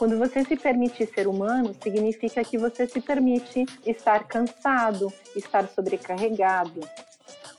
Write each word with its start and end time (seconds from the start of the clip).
Quando 0.00 0.16
você 0.16 0.42
se 0.42 0.56
permite 0.56 1.04
ser 1.04 1.28
humano, 1.28 1.76
significa 1.82 2.42
que 2.42 2.56
você 2.56 2.86
se 2.86 3.02
permite 3.02 3.66
estar 3.84 4.26
cansado, 4.26 5.12
estar 5.36 5.68
sobrecarregado. 5.68 6.80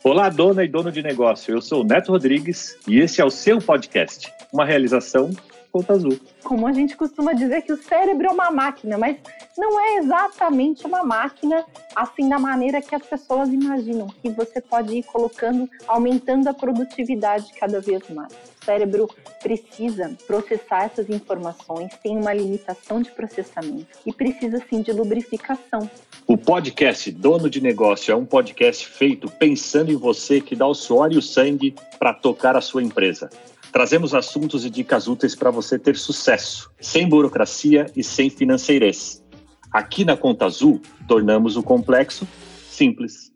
Olá, 0.02 0.28
dona 0.28 0.64
e 0.64 0.68
dono 0.68 0.90
de 0.90 1.04
negócio. 1.04 1.54
Eu 1.54 1.62
sou 1.62 1.82
o 1.82 1.84
Neto 1.84 2.10
Rodrigues 2.10 2.76
e 2.88 2.98
esse 2.98 3.20
é 3.20 3.24
o 3.24 3.30
seu 3.30 3.60
podcast, 3.60 4.34
uma 4.52 4.64
realização 4.64 5.30
Conta 5.70 5.92
Azul. 5.92 6.18
Como 6.42 6.66
a 6.66 6.72
gente 6.72 6.96
costuma 6.96 7.32
dizer 7.32 7.62
que 7.62 7.72
o 7.72 7.80
cérebro 7.80 8.26
é 8.26 8.30
uma 8.30 8.50
máquina, 8.50 8.98
mas 8.98 9.16
não 9.56 9.80
é 9.80 9.98
exatamente 9.98 10.84
uma 10.84 11.04
máquina 11.04 11.64
assim 11.94 12.28
da 12.28 12.40
maneira 12.40 12.82
que 12.82 12.94
as 12.94 13.06
pessoas 13.06 13.50
imaginam, 13.50 14.08
que 14.20 14.28
você 14.28 14.60
pode 14.60 14.96
ir 14.96 15.04
colocando, 15.04 15.70
aumentando 15.86 16.48
a 16.48 16.52
produtividade 16.52 17.52
cada 17.54 17.80
vez 17.80 18.02
mais. 18.10 18.51
Cérebro 18.64 19.08
precisa 19.42 20.16
processar 20.26 20.84
essas 20.84 21.08
informações, 21.10 21.92
tem 22.02 22.16
uma 22.16 22.32
limitação 22.32 23.02
de 23.02 23.10
processamento 23.10 23.86
e 24.06 24.12
precisa 24.12 24.62
sim 24.68 24.82
de 24.82 24.92
lubrificação. 24.92 25.90
O 26.26 26.36
podcast 26.36 27.10
Dono 27.10 27.50
de 27.50 27.60
Negócio 27.60 28.12
é 28.12 28.16
um 28.16 28.24
podcast 28.24 28.86
feito 28.86 29.30
pensando 29.38 29.90
em 29.90 29.96
você 29.96 30.40
que 30.40 30.54
dá 30.54 30.66
o 30.66 30.74
suor 30.74 31.12
e 31.12 31.18
o 31.18 31.22
sangue 31.22 31.74
para 31.98 32.14
tocar 32.14 32.56
a 32.56 32.60
sua 32.60 32.82
empresa. 32.82 33.28
Trazemos 33.72 34.14
assuntos 34.14 34.64
e 34.66 34.70
dicas 34.70 35.08
úteis 35.08 35.34
para 35.34 35.50
você 35.50 35.78
ter 35.78 35.96
sucesso, 35.96 36.70
sem 36.78 37.08
burocracia 37.08 37.86
e 37.96 38.04
sem 38.04 38.28
financeirez. 38.28 39.24
Aqui 39.72 40.04
na 40.04 40.16
Conta 40.16 40.44
Azul, 40.44 40.80
tornamos 41.08 41.56
o 41.56 41.62
complexo 41.62 42.28
simples. 42.70 43.31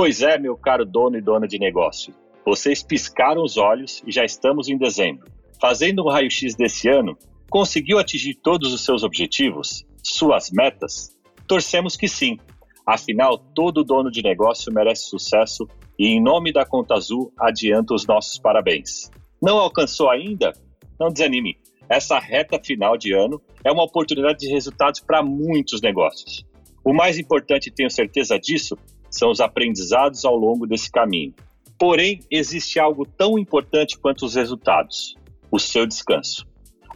Pois 0.00 0.22
é, 0.22 0.38
meu 0.38 0.56
caro 0.56 0.86
dono 0.86 1.18
e 1.18 1.20
dona 1.20 1.48
de 1.48 1.58
negócio. 1.58 2.14
Vocês 2.46 2.84
piscaram 2.84 3.42
os 3.42 3.56
olhos 3.56 4.00
e 4.06 4.12
já 4.12 4.24
estamos 4.24 4.68
em 4.68 4.78
dezembro. 4.78 5.26
Fazendo 5.60 6.04
um 6.04 6.08
raio-x 6.08 6.54
desse 6.54 6.88
ano, 6.88 7.18
conseguiu 7.50 7.98
atingir 7.98 8.36
todos 8.36 8.72
os 8.72 8.84
seus 8.84 9.02
objetivos? 9.02 9.84
Suas 10.00 10.52
metas? 10.52 11.18
Torcemos 11.48 11.96
que 11.96 12.06
sim. 12.06 12.38
Afinal, 12.86 13.38
todo 13.38 13.82
dono 13.82 14.08
de 14.08 14.22
negócio 14.22 14.72
merece 14.72 15.08
sucesso 15.08 15.66
e, 15.98 16.06
em 16.06 16.22
nome 16.22 16.52
da 16.52 16.64
Conta 16.64 16.94
Azul, 16.94 17.32
adianto 17.36 17.92
os 17.92 18.06
nossos 18.06 18.38
parabéns. 18.38 19.10
Não 19.42 19.58
alcançou 19.58 20.08
ainda? 20.08 20.52
Não 20.96 21.10
desanime. 21.10 21.58
Essa 21.88 22.20
reta 22.20 22.60
final 22.62 22.96
de 22.96 23.12
ano 23.12 23.42
é 23.64 23.72
uma 23.72 23.82
oportunidade 23.82 24.38
de 24.38 24.48
resultados 24.48 25.00
para 25.00 25.24
muitos 25.24 25.82
negócios. 25.82 26.46
O 26.84 26.94
mais 26.94 27.18
importante, 27.18 27.72
tenho 27.72 27.90
certeza 27.90 28.38
disso, 28.38 28.78
são 29.10 29.30
os 29.30 29.40
aprendizados 29.40 30.24
ao 30.24 30.36
longo 30.36 30.66
desse 30.66 30.90
caminho. 30.90 31.34
Porém, 31.78 32.20
existe 32.30 32.78
algo 32.80 33.06
tão 33.06 33.38
importante 33.38 33.98
quanto 33.98 34.24
os 34.24 34.34
resultados: 34.34 35.16
o 35.50 35.58
seu 35.58 35.86
descanso. 35.86 36.46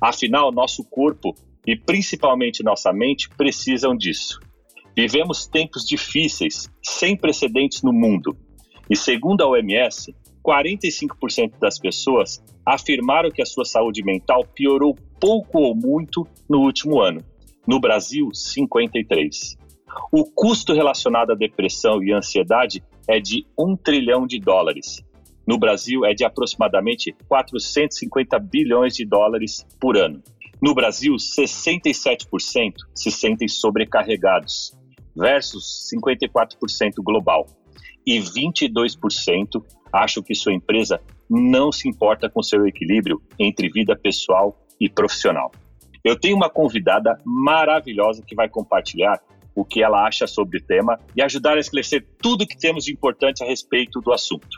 Afinal, 0.01 0.51
nosso 0.51 0.83
corpo 0.85 1.35
e 1.67 1.77
principalmente 1.77 2.65
nossa 2.65 2.93
mente 2.93 3.29
precisam 3.31 3.97
disso. 3.97 4.41
Vivemos 4.97 5.47
tempos 5.47 5.85
difíceis, 5.85 6.69
sem 6.83 7.17
precedentes 7.17 7.83
no 7.83 7.93
mundo, 7.93 8.37
e 8.91 8.97
segundo 8.97 9.43
a 9.43 9.49
OMS, 9.49 10.15
45% 10.45 11.59
das 11.59 11.79
pessoas 11.79 12.43
afirmaram 12.67 13.31
que 13.31 13.41
a 13.41 13.47
sua 13.47 13.65
saúde 13.65 14.05
mental 14.05 14.45
piorou 14.45 14.97
pouco 15.21 15.61
ou 15.61 15.75
muito 15.75 16.27
no 16.49 16.61
último 16.61 17.01
ano. 17.01 17.25
No 17.67 17.81
Brasil, 17.81 18.29
53. 18.35 19.57
O 20.11 20.25
custo 20.25 20.73
relacionado 20.73 21.33
à 21.33 21.35
depressão 21.35 22.03
e 22.03 22.13
ansiedade 22.13 22.83
é 23.09 23.21
de 23.21 23.47
1 23.59 23.77
trilhão 23.77 24.27
de 24.27 24.39
dólares. 24.39 25.03
No 25.47 25.59
Brasil, 25.59 26.05
é 26.05 26.15
de 26.15 26.25
aproximadamente 26.25 27.15
450 27.29 28.39
bilhões 28.39 28.95
de 28.95 29.05
dólares 29.05 29.67
por 29.81 29.97
ano. 29.97 30.23
No 30.61 30.75
Brasil, 30.75 31.15
67% 31.15 32.75
se 32.95 33.11
sentem 33.11 33.49
sobrecarregados, 33.49 34.73
versus 35.15 35.89
54% 35.93 37.03
global 37.03 37.47
e 38.07 38.19
22% 38.19 39.63
acham 39.93 40.23
que 40.23 40.35
sua 40.35 40.53
empresa 40.53 41.01
não 41.29 41.71
se 41.71 41.89
importa 41.89 42.29
com 42.29 42.43
seu 42.43 42.67
equilíbrio 42.67 43.21
entre 43.39 43.69
vida 43.69 43.97
pessoal 43.97 44.59
e 44.81 44.89
profissional. 44.89 45.51
Eu 46.03 46.19
tenho 46.19 46.37
uma 46.37 46.51
convidada 46.51 47.19
maravilhosa 47.25 48.23
que 48.27 48.35
vai 48.35 48.49
compartilhar 48.49 49.21
o 49.55 49.65
que 49.65 49.83
ela 49.83 50.07
acha 50.07 50.27
sobre 50.27 50.59
o 50.59 50.63
tema 50.63 50.99
e 51.17 51.23
ajudar 51.23 51.57
a 51.57 51.61
esclarecer 51.61 52.07
tudo 52.21 52.47
que 52.47 52.57
temos 52.57 52.85
de 52.85 52.93
importante 52.93 53.43
a 53.43 53.47
respeito 53.47 54.01
do 54.01 54.13
assunto. 54.13 54.49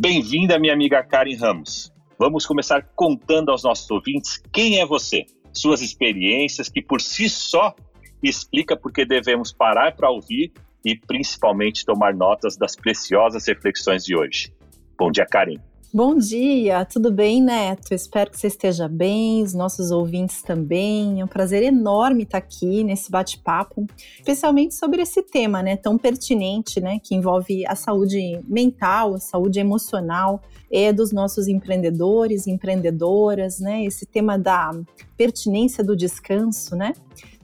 Bem-vinda, 0.00 0.58
minha 0.58 0.72
amiga 0.72 1.02
Karen 1.02 1.36
Ramos. 1.36 1.92
Vamos 2.18 2.46
começar 2.46 2.82
contando 2.94 3.50
aos 3.50 3.64
nossos 3.64 3.90
ouvintes 3.90 4.40
quem 4.52 4.80
é 4.80 4.86
você, 4.86 5.26
suas 5.52 5.80
experiências, 5.80 6.68
que 6.68 6.82
por 6.82 7.00
si 7.00 7.28
só 7.28 7.74
explica 8.22 8.76
por 8.76 8.92
que 8.92 9.04
devemos 9.04 9.52
parar 9.52 9.94
para 9.96 10.10
ouvir 10.10 10.52
e 10.84 10.96
principalmente 10.96 11.84
tomar 11.84 12.14
notas 12.14 12.56
das 12.56 12.76
preciosas 12.76 13.46
reflexões 13.46 14.04
de 14.04 14.16
hoje. 14.16 14.52
Bom 14.98 15.10
dia, 15.10 15.26
Karen. 15.26 15.58
Bom 15.96 16.18
dia, 16.18 16.84
tudo 16.84 17.12
bem, 17.12 17.40
Neto? 17.40 17.94
Espero 17.94 18.28
que 18.28 18.36
você 18.36 18.48
esteja 18.48 18.88
bem, 18.88 19.44
os 19.44 19.54
nossos 19.54 19.92
ouvintes 19.92 20.42
também. 20.42 21.20
É 21.20 21.24
um 21.24 21.28
prazer 21.28 21.62
enorme 21.62 22.24
estar 22.24 22.38
aqui 22.38 22.82
nesse 22.82 23.08
bate-papo, 23.08 23.86
especialmente 24.16 24.74
sobre 24.74 25.02
esse 25.02 25.22
tema, 25.22 25.62
né, 25.62 25.76
tão 25.76 25.96
pertinente, 25.96 26.80
né, 26.80 26.98
que 27.00 27.14
envolve 27.14 27.64
a 27.64 27.76
saúde 27.76 28.40
mental, 28.44 29.14
a 29.14 29.20
saúde 29.20 29.60
emocional 29.60 30.42
é 30.68 30.92
dos 30.92 31.12
nossos 31.12 31.46
empreendedores, 31.46 32.48
empreendedoras, 32.48 33.60
né, 33.60 33.84
esse 33.84 34.04
tema 34.04 34.36
da 34.36 34.72
pertinência 35.16 35.84
do 35.84 35.96
descanso, 35.96 36.74
né? 36.74 36.92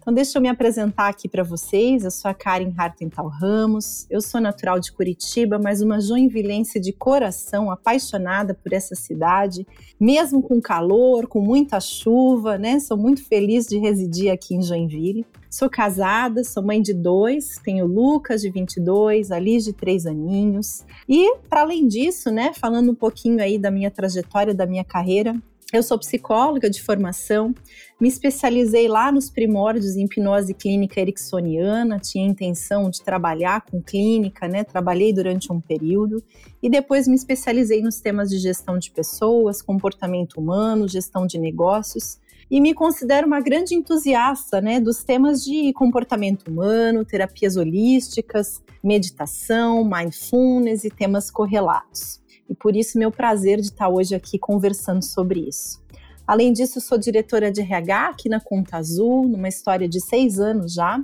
Então, 0.00 0.14
deixa 0.14 0.38
eu 0.38 0.42
me 0.42 0.48
apresentar 0.48 1.08
aqui 1.08 1.28
para 1.28 1.42
vocês. 1.42 2.04
Eu 2.04 2.10
sou 2.10 2.30
a 2.30 2.34
Karen 2.34 2.72
Hartental 2.74 3.28
Ramos. 3.28 4.06
Eu 4.08 4.22
sou 4.22 4.40
natural 4.40 4.80
de 4.80 4.90
Curitiba, 4.92 5.58
mas 5.58 5.82
uma 5.82 6.00
joinvilense 6.00 6.80
de 6.80 6.90
coração, 6.90 7.70
apaixonada 7.70 8.54
por 8.54 8.72
essa 8.72 8.94
cidade, 8.94 9.66
mesmo 10.00 10.42
com 10.42 10.58
calor, 10.58 11.26
com 11.26 11.42
muita 11.42 11.78
chuva, 11.80 12.56
né? 12.56 12.80
Sou 12.80 12.96
muito 12.96 13.22
feliz 13.22 13.66
de 13.66 13.76
residir 13.76 14.32
aqui 14.32 14.54
em 14.54 14.62
Joinville. 14.62 15.26
Sou 15.50 15.68
casada, 15.68 16.44
sou 16.44 16.62
mãe 16.62 16.80
de 16.80 16.94
dois, 16.94 17.58
tenho 17.62 17.84
Lucas 17.86 18.40
de 18.40 18.50
22, 18.50 19.30
a 19.30 19.38
Liz 19.38 19.64
de 19.64 19.74
3 19.74 20.06
aninhos. 20.06 20.82
E, 21.06 21.36
para 21.48 21.60
além 21.60 21.86
disso, 21.86 22.30
né, 22.30 22.52
falando 22.54 22.92
um 22.92 22.94
pouquinho 22.94 23.42
aí 23.42 23.58
da 23.58 23.70
minha 23.70 23.90
trajetória, 23.90 24.54
da 24.54 24.64
minha 24.64 24.84
carreira, 24.84 25.34
eu 25.72 25.82
sou 25.82 25.98
psicóloga 25.98 26.68
de 26.68 26.82
formação, 26.82 27.54
me 28.00 28.08
especializei 28.08 28.88
lá 28.88 29.12
nos 29.12 29.30
primórdios 29.30 29.94
em 29.94 30.04
hipnose 30.04 30.52
clínica 30.52 31.00
ericksoniana, 31.00 31.98
tinha 32.00 32.26
intenção 32.26 32.90
de 32.90 33.02
trabalhar 33.02 33.60
com 33.60 33.80
clínica, 33.80 34.48
né? 34.48 34.64
Trabalhei 34.64 35.12
durante 35.12 35.52
um 35.52 35.60
período 35.60 36.22
e 36.62 36.68
depois 36.68 37.06
me 37.06 37.14
especializei 37.14 37.82
nos 37.82 38.00
temas 38.00 38.28
de 38.30 38.38
gestão 38.38 38.78
de 38.78 38.90
pessoas, 38.90 39.62
comportamento 39.62 40.40
humano, 40.40 40.88
gestão 40.88 41.26
de 41.26 41.38
negócios 41.38 42.18
e 42.50 42.60
me 42.60 42.74
considero 42.74 43.28
uma 43.28 43.40
grande 43.40 43.76
entusiasta, 43.76 44.60
né, 44.60 44.80
dos 44.80 45.04
temas 45.04 45.44
de 45.44 45.72
comportamento 45.72 46.48
humano, 46.48 47.04
terapias 47.04 47.56
holísticas, 47.56 48.60
meditação, 48.82 49.84
mindfulness 49.84 50.82
e 50.82 50.90
temas 50.90 51.30
correlatos 51.30 52.19
e 52.50 52.54
por 52.54 52.74
isso 52.74 52.98
meu 52.98 53.12
prazer 53.12 53.60
de 53.60 53.68
estar 53.68 53.88
hoje 53.88 54.14
aqui 54.14 54.38
conversando 54.38 55.04
sobre 55.04 55.48
isso. 55.48 55.80
Além 56.26 56.52
disso, 56.52 56.80
sou 56.80 56.98
diretora 56.98 57.50
de 57.50 57.60
RH 57.60 58.08
aqui 58.08 58.28
na 58.28 58.40
Conta 58.40 58.76
Azul, 58.76 59.26
numa 59.26 59.48
história 59.48 59.88
de 59.88 60.00
seis 60.00 60.38
anos 60.38 60.74
já, 60.74 61.02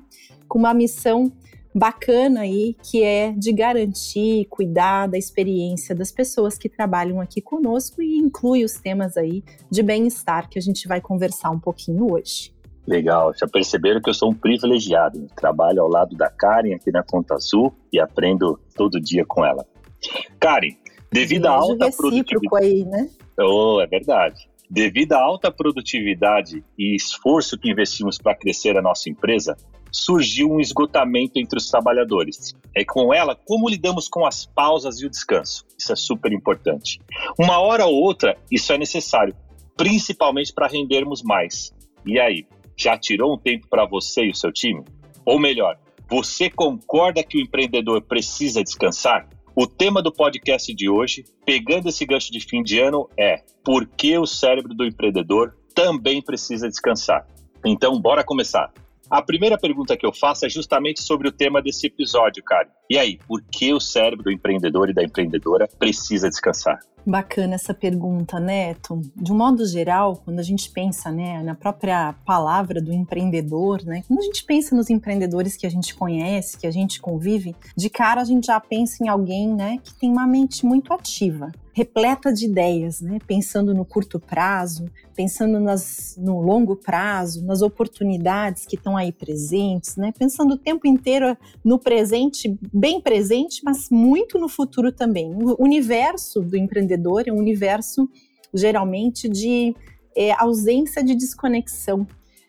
com 0.48 0.58
uma 0.58 0.74
missão 0.74 1.32
bacana 1.74 2.40
aí, 2.40 2.76
que 2.82 3.02
é 3.02 3.32
de 3.32 3.52
garantir, 3.52 4.46
cuidar 4.46 5.06
da 5.06 5.18
experiência 5.18 5.94
das 5.94 6.10
pessoas 6.10 6.56
que 6.56 6.68
trabalham 6.68 7.20
aqui 7.20 7.40
conosco 7.40 8.00
e 8.00 8.16
inclui 8.16 8.64
os 8.64 8.74
temas 8.74 9.16
aí 9.16 9.44
de 9.70 9.82
bem-estar 9.82 10.48
que 10.48 10.58
a 10.58 10.62
gente 10.62 10.88
vai 10.88 11.00
conversar 11.00 11.50
um 11.50 11.60
pouquinho 11.60 12.12
hoje. 12.12 12.54
Legal, 12.86 13.34
já 13.36 13.46
perceberam 13.48 14.00
que 14.00 14.08
eu 14.08 14.14
sou 14.14 14.30
um 14.30 14.34
privilegiado. 14.34 15.26
Trabalho 15.34 15.82
ao 15.82 15.88
lado 15.88 16.16
da 16.16 16.30
Karen 16.30 16.74
aqui 16.74 16.90
na 16.92 17.02
Conta 17.02 17.34
Azul 17.34 17.74
e 17.92 17.98
aprendo 17.98 18.58
todo 18.74 19.00
dia 19.00 19.24
com 19.26 19.44
ela. 19.44 19.66
Karen, 20.38 20.76
Devido 21.20 21.46
à 21.46 21.52
alta 21.52 21.90
produtividade. 21.90 22.64
aí, 22.64 22.84
né? 22.84 23.08
Oh, 23.40 23.80
é 23.80 23.86
verdade. 23.86 24.48
Devido 24.68 25.12
à 25.14 25.22
alta 25.22 25.50
produtividade 25.50 26.62
e 26.78 26.94
esforço 26.94 27.58
que 27.58 27.70
investimos 27.70 28.18
para 28.18 28.34
crescer 28.34 28.76
a 28.76 28.82
nossa 28.82 29.08
empresa, 29.08 29.56
surgiu 29.90 30.50
um 30.50 30.60
esgotamento 30.60 31.38
entre 31.38 31.58
os 31.58 31.70
trabalhadores. 31.70 32.54
É 32.74 32.84
com 32.84 33.14
ela, 33.14 33.34
como 33.34 33.68
lidamos 33.68 34.08
com 34.08 34.26
as 34.26 34.44
pausas 34.44 35.00
e 35.00 35.06
o 35.06 35.10
descanso? 35.10 35.64
Isso 35.78 35.92
é 35.92 35.96
super 35.96 36.32
importante. 36.32 37.00
Uma 37.38 37.60
hora 37.60 37.86
ou 37.86 37.94
outra, 37.94 38.36
isso 38.50 38.72
é 38.74 38.76
necessário, 38.78 39.34
principalmente 39.74 40.52
para 40.52 40.68
rendermos 40.68 41.22
mais. 41.22 41.72
E 42.04 42.20
aí, 42.20 42.46
já 42.76 42.98
tirou 42.98 43.34
um 43.34 43.38
tempo 43.38 43.66
para 43.70 43.86
você 43.86 44.24
e 44.24 44.30
o 44.30 44.36
seu 44.36 44.52
time? 44.52 44.84
Ou 45.24 45.38
melhor, 45.38 45.78
você 46.10 46.50
concorda 46.50 47.24
que 47.24 47.38
o 47.38 47.40
empreendedor 47.40 48.02
precisa 48.02 48.62
descansar? 48.62 49.26
O 49.58 49.66
tema 49.66 50.02
do 50.02 50.12
podcast 50.12 50.74
de 50.74 50.86
hoje, 50.86 51.24
pegando 51.46 51.88
esse 51.88 52.04
gancho 52.04 52.30
de 52.30 52.40
fim 52.40 52.62
de 52.62 52.78
ano, 52.78 53.08
é 53.18 53.42
por 53.64 53.86
que 53.86 54.18
o 54.18 54.26
cérebro 54.26 54.74
do 54.74 54.84
empreendedor 54.84 55.56
também 55.74 56.20
precisa 56.20 56.68
descansar. 56.68 57.26
Então, 57.64 57.98
bora 57.98 58.22
começar. 58.22 58.70
A 59.10 59.22
primeira 59.22 59.56
pergunta 59.56 59.96
que 59.96 60.04
eu 60.04 60.12
faço 60.12 60.46
é 60.46 60.48
justamente 60.48 61.00
sobre 61.00 61.28
o 61.28 61.32
tema 61.32 61.62
desse 61.62 61.86
episódio, 61.86 62.42
cara. 62.42 62.68
E 62.90 62.98
aí, 62.98 63.18
por 63.26 63.42
que 63.42 63.72
o 63.72 63.80
cérebro 63.80 64.24
do 64.24 64.32
empreendedor 64.32 64.90
e 64.90 64.94
da 64.94 65.02
empreendedora 65.02 65.68
precisa 65.78 66.28
descansar? 66.28 66.78
Bacana 67.06 67.54
essa 67.54 67.72
pergunta, 67.72 68.40
Neto. 68.40 69.00
De 69.14 69.32
um 69.32 69.36
modo 69.36 69.64
geral, 69.64 70.20
quando 70.24 70.40
a 70.40 70.42
gente 70.42 70.68
pensa 70.70 71.12
né, 71.12 71.40
na 71.40 71.54
própria 71.54 72.14
palavra 72.24 72.82
do 72.82 72.92
empreendedor, 72.92 73.84
né, 73.84 74.02
quando 74.08 74.18
a 74.18 74.24
gente 74.24 74.44
pensa 74.44 74.74
nos 74.74 74.90
empreendedores 74.90 75.56
que 75.56 75.68
a 75.68 75.70
gente 75.70 75.94
conhece, 75.94 76.58
que 76.58 76.66
a 76.66 76.70
gente 76.72 77.00
convive, 77.00 77.54
de 77.76 77.88
cara 77.88 78.20
a 78.20 78.24
gente 78.24 78.46
já 78.46 78.58
pensa 78.58 79.04
em 79.04 79.08
alguém 79.08 79.54
né, 79.54 79.78
que 79.84 79.94
tem 79.94 80.10
uma 80.10 80.26
mente 80.26 80.66
muito 80.66 80.92
ativa 80.92 81.52
repleta 81.76 82.32
de 82.32 82.46
ideias, 82.46 83.02
né? 83.02 83.18
pensando 83.26 83.74
no 83.74 83.84
curto 83.84 84.18
prazo, 84.18 84.86
pensando 85.14 85.60
nas, 85.60 86.16
no 86.18 86.40
longo 86.40 86.74
prazo, 86.74 87.44
nas 87.44 87.60
oportunidades 87.60 88.64
que 88.64 88.76
estão 88.76 88.96
aí 88.96 89.12
presentes, 89.12 89.94
né? 89.94 90.10
pensando 90.18 90.54
o 90.54 90.56
tempo 90.56 90.86
inteiro 90.86 91.36
no 91.62 91.78
presente, 91.78 92.58
bem 92.72 92.98
presente, 92.98 93.60
mas 93.62 93.90
muito 93.90 94.38
no 94.38 94.48
futuro 94.48 94.90
também. 94.90 95.30
O 95.34 95.62
universo 95.62 96.40
do 96.40 96.56
empreendedor 96.56 97.24
é 97.28 97.30
um 97.30 97.36
universo 97.36 98.08
geralmente 98.54 99.28
de 99.28 99.76
é, 100.16 100.32
ausência 100.32 101.04
de 101.04 101.14
desconexão. 101.14 102.06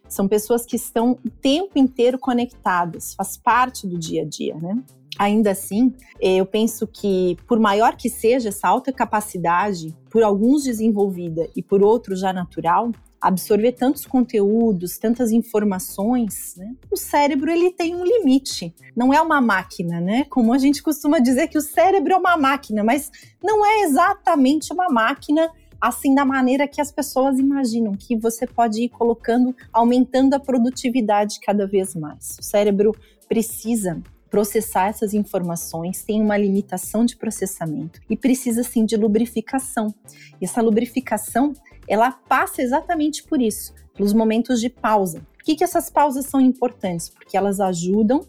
São 0.08 0.26
pessoas 0.26 0.66
que 0.66 0.78
estão 0.78 1.20
o 1.26 1.30
tempo 1.30 1.78
inteiro 1.78 2.18
conectadas, 2.18 3.14
faz 3.14 3.36
parte 3.36 3.86
do 3.86 4.00
dia 4.00 4.22
a 4.22 4.26
dia, 4.26 4.56
né? 4.56 4.82
Ainda 5.18 5.52
assim, 5.52 5.94
eh, 6.22 6.38
eu 6.38 6.46
penso 6.46 6.86
que, 6.86 7.38
por 7.48 7.60
maior 7.60 7.96
que 7.96 8.10
seja 8.10 8.50
essa 8.50 8.68
alta 8.68 8.92
capacidade, 8.92 9.96
por 10.10 10.24
alguns 10.24 10.64
desenvolvida 10.64 11.50
e 11.56 11.64
por 11.64 11.82
outros 11.82 12.20
já 12.20 12.32
natural, 12.32 12.92
absorver 13.20 13.72
tantos 13.72 14.06
conteúdos, 14.06 14.98
tantas 14.98 15.32
informações, 15.32 16.56
né? 16.56 16.76
o 16.92 16.96
cérebro 16.96 17.50
ele 17.50 17.72
tem 17.72 17.96
um 17.96 18.04
limite. 18.04 18.74
Não 18.96 19.14
é 19.14 19.22
uma 19.22 19.42
máquina, 19.42 20.00
né? 20.00 20.26
Como 20.30 20.54
a 20.54 20.58
gente 20.58 20.84
costuma 20.84 21.20
dizer 21.20 21.48
que 21.48 21.58
o 21.58 21.62
cérebro 21.62 22.14
é 22.14 22.18
uma 22.18 22.38
máquina, 22.38 22.84
mas 22.84 23.12
não 23.44 23.66
é 23.66 23.82
exatamente 23.82 24.72
uma 24.72 24.88
máquina 24.90 25.50
assim 25.80 26.14
da 26.14 26.26
maneira 26.26 26.68
que 26.68 26.82
as 26.82 26.92
pessoas 26.92 27.40
imaginam, 27.40 27.94
que 27.94 28.16
você 28.16 28.48
pode 28.48 28.84
ir 28.84 28.90
colocando, 28.90 29.56
aumentando 29.72 30.34
a 30.34 30.40
produtividade 30.40 31.40
cada 31.40 31.68
vez 31.68 31.96
mais. 31.96 32.38
O 32.40 32.44
cérebro 32.44 32.96
precisa 33.28 34.02
processar 34.30 34.88
essas 34.88 35.14
informações, 35.14 36.04
tem 36.04 36.22
uma 36.22 36.38
limitação 36.38 37.06
de 37.06 37.16
processamento 37.16 38.00
e 38.10 38.16
precisa 38.16 38.64
sim 38.64 38.86
de 38.86 38.96
lubrificação. 38.96 39.94
E 40.40 40.46
essa 40.46 40.62
lubrificação, 40.62 41.54
ela 41.88 42.12
passa 42.12 42.62
exatamente 42.62 43.24
por 43.24 43.42
isso, 43.42 43.74
pelos 43.94 44.14
momentos 44.14 44.60
de 44.60 44.70
pausa. 44.70 45.26
Por 45.38 45.44
que, 45.44 45.56
que 45.56 45.64
essas 45.64 45.90
pausas 45.90 46.26
são 46.26 46.42
importantes? 46.42 47.10
Porque 47.10 47.38
elas 47.38 47.60
ajudam 47.60 48.26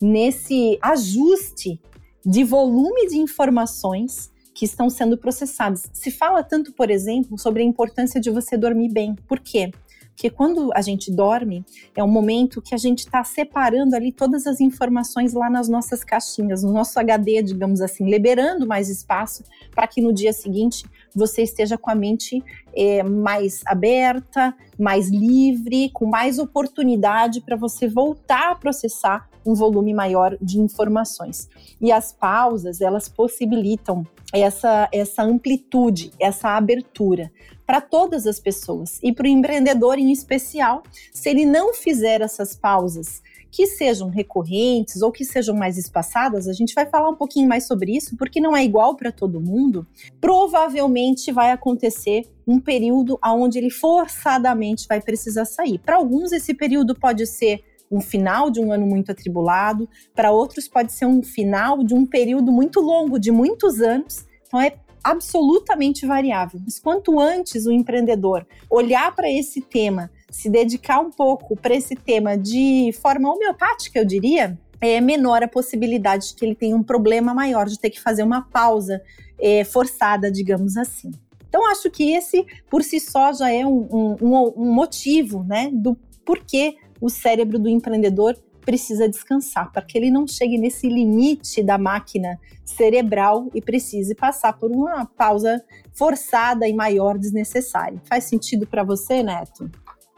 nesse 0.00 0.78
ajuste 0.80 1.80
de 2.24 2.44
volume 2.44 3.08
de 3.08 3.18
informações 3.18 4.30
que 4.54 4.64
estão 4.64 4.90
sendo 4.90 5.16
processadas. 5.16 5.88
Se 5.92 6.10
fala 6.10 6.42
tanto, 6.42 6.72
por 6.72 6.90
exemplo, 6.90 7.38
sobre 7.38 7.62
a 7.62 7.64
importância 7.64 8.20
de 8.20 8.30
você 8.30 8.56
dormir 8.56 8.92
bem. 8.92 9.14
Por 9.26 9.40
quê? 9.40 9.72
Porque 10.20 10.28
quando 10.28 10.70
a 10.74 10.82
gente 10.82 11.10
dorme, 11.10 11.64
é 11.96 12.04
um 12.04 12.06
momento 12.06 12.60
que 12.60 12.74
a 12.74 12.76
gente 12.76 12.98
está 12.98 13.24
separando 13.24 13.96
ali 13.96 14.12
todas 14.12 14.46
as 14.46 14.60
informações 14.60 15.32
lá 15.32 15.48
nas 15.48 15.66
nossas 15.66 16.04
caixinhas, 16.04 16.62
no 16.62 16.70
nosso 16.70 17.00
HD, 17.00 17.42
digamos 17.42 17.80
assim, 17.80 18.04
liberando 18.04 18.66
mais 18.66 18.90
espaço 18.90 19.42
para 19.74 19.86
que 19.86 20.02
no 20.02 20.12
dia 20.12 20.34
seguinte 20.34 20.84
você 21.16 21.40
esteja 21.40 21.78
com 21.78 21.90
a 21.90 21.94
mente 21.94 22.44
é, 22.76 23.02
mais 23.02 23.62
aberta, 23.64 24.54
mais 24.78 25.08
livre, 25.08 25.88
com 25.88 26.04
mais 26.04 26.38
oportunidade 26.38 27.40
para 27.40 27.56
você 27.56 27.88
voltar 27.88 28.50
a 28.50 28.54
processar 28.54 29.26
um 29.46 29.54
volume 29.54 29.94
maior 29.94 30.36
de 30.38 30.60
informações. 30.60 31.48
E 31.80 31.90
as 31.90 32.12
pausas, 32.12 32.82
elas 32.82 33.08
possibilitam 33.08 34.06
essa, 34.34 34.86
essa 34.92 35.22
amplitude, 35.22 36.12
essa 36.20 36.50
abertura 36.50 37.32
para 37.70 37.80
todas 37.80 38.26
as 38.26 38.40
pessoas 38.40 38.98
e 39.00 39.12
para 39.12 39.26
o 39.26 39.28
empreendedor 39.28 39.96
em 39.96 40.10
especial, 40.10 40.82
se 41.12 41.30
ele 41.30 41.46
não 41.46 41.72
fizer 41.72 42.20
essas 42.20 42.56
pausas 42.56 43.22
que 43.48 43.64
sejam 43.64 44.08
recorrentes 44.08 45.02
ou 45.02 45.12
que 45.12 45.24
sejam 45.24 45.54
mais 45.54 45.78
espaçadas, 45.78 46.48
a 46.48 46.52
gente 46.52 46.74
vai 46.74 46.84
falar 46.84 47.08
um 47.08 47.14
pouquinho 47.14 47.48
mais 47.48 47.68
sobre 47.68 47.96
isso, 47.96 48.16
porque 48.16 48.40
não 48.40 48.56
é 48.56 48.64
igual 48.64 48.96
para 48.96 49.12
todo 49.12 49.40
mundo. 49.40 49.86
Provavelmente 50.20 51.30
vai 51.30 51.52
acontecer 51.52 52.28
um 52.44 52.58
período 52.58 53.16
onde 53.24 53.58
ele 53.58 53.70
forçadamente 53.70 54.88
vai 54.88 55.00
precisar 55.00 55.44
sair. 55.44 55.78
Para 55.78 55.94
alguns, 55.94 56.32
esse 56.32 56.52
período 56.52 56.96
pode 56.96 57.24
ser 57.24 57.62
um 57.88 58.00
final 58.00 58.50
de 58.50 58.58
um 58.58 58.72
ano 58.72 58.84
muito 58.84 59.12
atribulado, 59.12 59.88
para 60.12 60.32
outros 60.32 60.66
pode 60.66 60.92
ser 60.92 61.06
um 61.06 61.22
final 61.22 61.84
de 61.84 61.94
um 61.94 62.04
período 62.04 62.50
muito 62.50 62.80
longo, 62.80 63.16
de 63.16 63.30
muitos 63.30 63.80
anos. 63.80 64.26
Então 64.48 64.60
é 64.60 64.74
absolutamente 65.02 66.06
variável. 66.06 66.60
Mas 66.64 66.78
quanto 66.78 67.18
antes 67.18 67.66
o 67.66 67.72
empreendedor 67.72 68.46
olhar 68.68 69.14
para 69.14 69.30
esse 69.30 69.60
tema, 69.60 70.10
se 70.30 70.48
dedicar 70.48 71.00
um 71.00 71.10
pouco 71.10 71.56
para 71.56 71.74
esse 71.74 71.94
tema 71.94 72.36
de 72.36 72.92
forma 73.00 73.32
homeopática, 73.32 73.98
eu 73.98 74.04
diria, 74.04 74.58
é 74.80 75.00
menor 75.00 75.42
a 75.42 75.48
possibilidade 75.48 76.28
de 76.28 76.34
que 76.34 76.44
ele 76.44 76.54
tenha 76.54 76.76
um 76.76 76.82
problema 76.82 77.34
maior 77.34 77.66
de 77.66 77.78
ter 77.78 77.90
que 77.90 78.00
fazer 78.00 78.22
uma 78.22 78.42
pausa 78.42 79.02
é, 79.38 79.64
forçada, 79.64 80.30
digamos 80.30 80.76
assim. 80.76 81.10
Então, 81.48 81.68
acho 81.70 81.90
que 81.90 82.12
esse, 82.12 82.46
por 82.70 82.82
si 82.82 83.00
só, 83.00 83.32
já 83.32 83.50
é 83.50 83.66
um, 83.66 84.16
um, 84.22 84.52
um 84.56 84.72
motivo 84.72 85.42
né, 85.42 85.68
do 85.72 85.96
porquê 86.24 86.76
o 87.00 87.08
cérebro 87.08 87.58
do 87.58 87.68
empreendedor 87.68 88.36
precisa 88.64 89.08
descansar, 89.08 89.72
para 89.72 89.82
que 89.82 89.96
ele 89.96 90.10
não 90.10 90.26
chegue 90.26 90.58
nesse 90.58 90.88
limite 90.88 91.62
da 91.62 91.78
máquina 91.78 92.38
cerebral 92.64 93.48
e 93.54 93.60
precise 93.60 94.14
passar 94.14 94.52
por 94.52 94.70
uma 94.70 95.04
pausa 95.04 95.62
forçada 95.92 96.68
e 96.68 96.72
maior 96.72 97.18
desnecessária. 97.18 98.00
Faz 98.04 98.24
sentido 98.24 98.66
para 98.66 98.82
você, 98.82 99.22
Neto? 99.22 99.70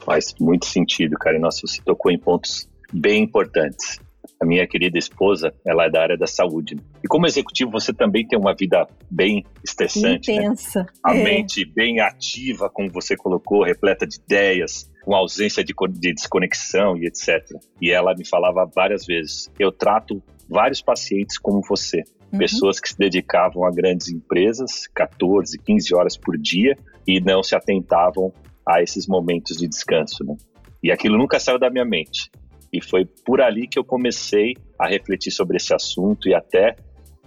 Faz 0.04 0.34
muito 0.40 0.66
sentido, 0.66 1.16
cara. 1.18 1.38
Nossa, 1.38 1.60
você 1.66 1.80
tocou 1.82 2.10
em 2.10 2.18
pontos 2.18 2.68
bem 2.92 3.24
importantes. 3.24 3.98
A 4.40 4.44
minha 4.44 4.66
querida 4.66 4.98
esposa, 4.98 5.54
ela 5.64 5.86
é 5.86 5.90
da 5.90 6.02
área 6.02 6.18
da 6.18 6.26
saúde. 6.26 6.76
E 7.02 7.06
como 7.08 7.26
executivo, 7.26 7.70
você 7.70 7.92
também 7.92 8.26
tem 8.26 8.38
uma 8.38 8.54
vida 8.54 8.86
bem 9.08 9.44
estressante. 9.64 10.32
Né? 10.32 10.44
Intensa. 10.44 10.80
Né? 10.80 10.86
A 11.04 11.16
é. 11.16 11.22
mente 11.22 11.64
bem 11.64 12.00
ativa, 12.00 12.68
como 12.68 12.90
você 12.90 13.16
colocou, 13.16 13.62
repleta 13.62 14.04
de 14.06 14.16
ideias, 14.16 14.90
com 15.04 15.14
ausência 15.14 15.64
de, 15.64 15.74
de 15.90 16.14
desconexão 16.14 16.96
e 16.96 17.06
etc. 17.06 17.44
E 17.80 17.90
ela 17.90 18.14
me 18.14 18.26
falava 18.26 18.64
várias 18.64 19.04
vezes: 19.04 19.50
eu 19.58 19.72
trato 19.72 20.22
vários 20.48 20.80
pacientes 20.80 21.38
como 21.38 21.60
você. 21.60 22.02
Uhum. 22.32 22.38
Pessoas 22.38 22.80
que 22.80 22.88
se 22.88 22.98
dedicavam 22.98 23.64
a 23.66 23.70
grandes 23.70 24.08
empresas, 24.08 24.86
14, 24.94 25.58
15 25.58 25.94
horas 25.94 26.16
por 26.16 26.38
dia, 26.38 26.76
e 27.06 27.20
não 27.20 27.42
se 27.42 27.54
atentavam 27.54 28.32
a 28.66 28.82
esses 28.82 29.06
momentos 29.06 29.56
de 29.56 29.68
descanso. 29.68 30.24
Né? 30.24 30.36
E 30.82 30.90
aquilo 30.90 31.18
nunca 31.18 31.38
saiu 31.38 31.58
da 31.58 31.70
minha 31.70 31.84
mente. 31.84 32.30
E 32.72 32.82
foi 32.82 33.04
por 33.04 33.40
ali 33.40 33.68
que 33.68 33.78
eu 33.78 33.84
comecei 33.84 34.54
a 34.78 34.88
refletir 34.88 35.30
sobre 35.30 35.58
esse 35.58 35.74
assunto 35.74 36.28
e 36.28 36.34
até 36.34 36.74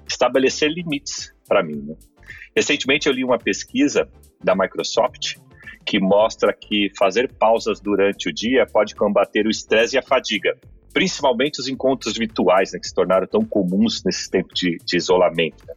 estabelecer 0.08 0.72
limites 0.72 1.32
para 1.48 1.64
mim. 1.64 1.84
Né? 1.86 1.96
Recentemente 2.56 3.08
eu 3.08 3.14
li 3.14 3.24
uma 3.24 3.38
pesquisa 3.38 4.10
da 4.44 4.56
Microsoft 4.56 5.36
que 5.86 6.00
mostra 6.00 6.52
que 6.52 6.90
fazer 6.98 7.32
pausas 7.34 7.80
durante 7.80 8.30
o 8.30 8.34
dia 8.34 8.66
pode 8.66 8.96
combater 8.96 9.46
o 9.46 9.50
estresse 9.50 9.96
e 9.96 10.00
a 10.00 10.02
fadiga, 10.02 10.58
principalmente 10.92 11.60
os 11.60 11.68
encontros 11.68 12.18
virtuais, 12.18 12.72
né, 12.74 12.80
que 12.80 12.88
se 12.88 12.94
tornaram 12.94 13.28
tão 13.28 13.42
comuns 13.42 14.04
nesse 14.04 14.30
tempo 14.30 14.54
de, 14.54 14.78
de 14.84 14.98
isolamento. 14.98 15.64
Né? 15.68 15.74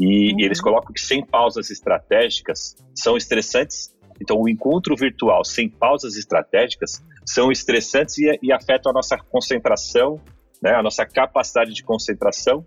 E, 0.00 0.32
uhum. 0.32 0.40
e 0.40 0.44
eles 0.44 0.60
colocam 0.60 0.92
que 0.92 1.00
sem 1.00 1.24
pausas 1.24 1.70
estratégicas 1.70 2.76
são 2.94 3.16
estressantes. 3.16 3.94
Então, 4.20 4.36
o 4.40 4.48
encontro 4.48 4.96
virtual 4.96 5.44
sem 5.44 5.68
pausas 5.68 6.16
estratégicas 6.16 7.00
são 7.24 7.52
estressantes 7.52 8.18
e, 8.18 8.38
e 8.42 8.52
afetam 8.52 8.90
a 8.90 8.94
nossa 8.94 9.16
concentração, 9.16 10.20
né, 10.60 10.72
a 10.74 10.82
nossa 10.82 11.06
capacidade 11.06 11.72
de 11.72 11.84
concentração 11.84 12.66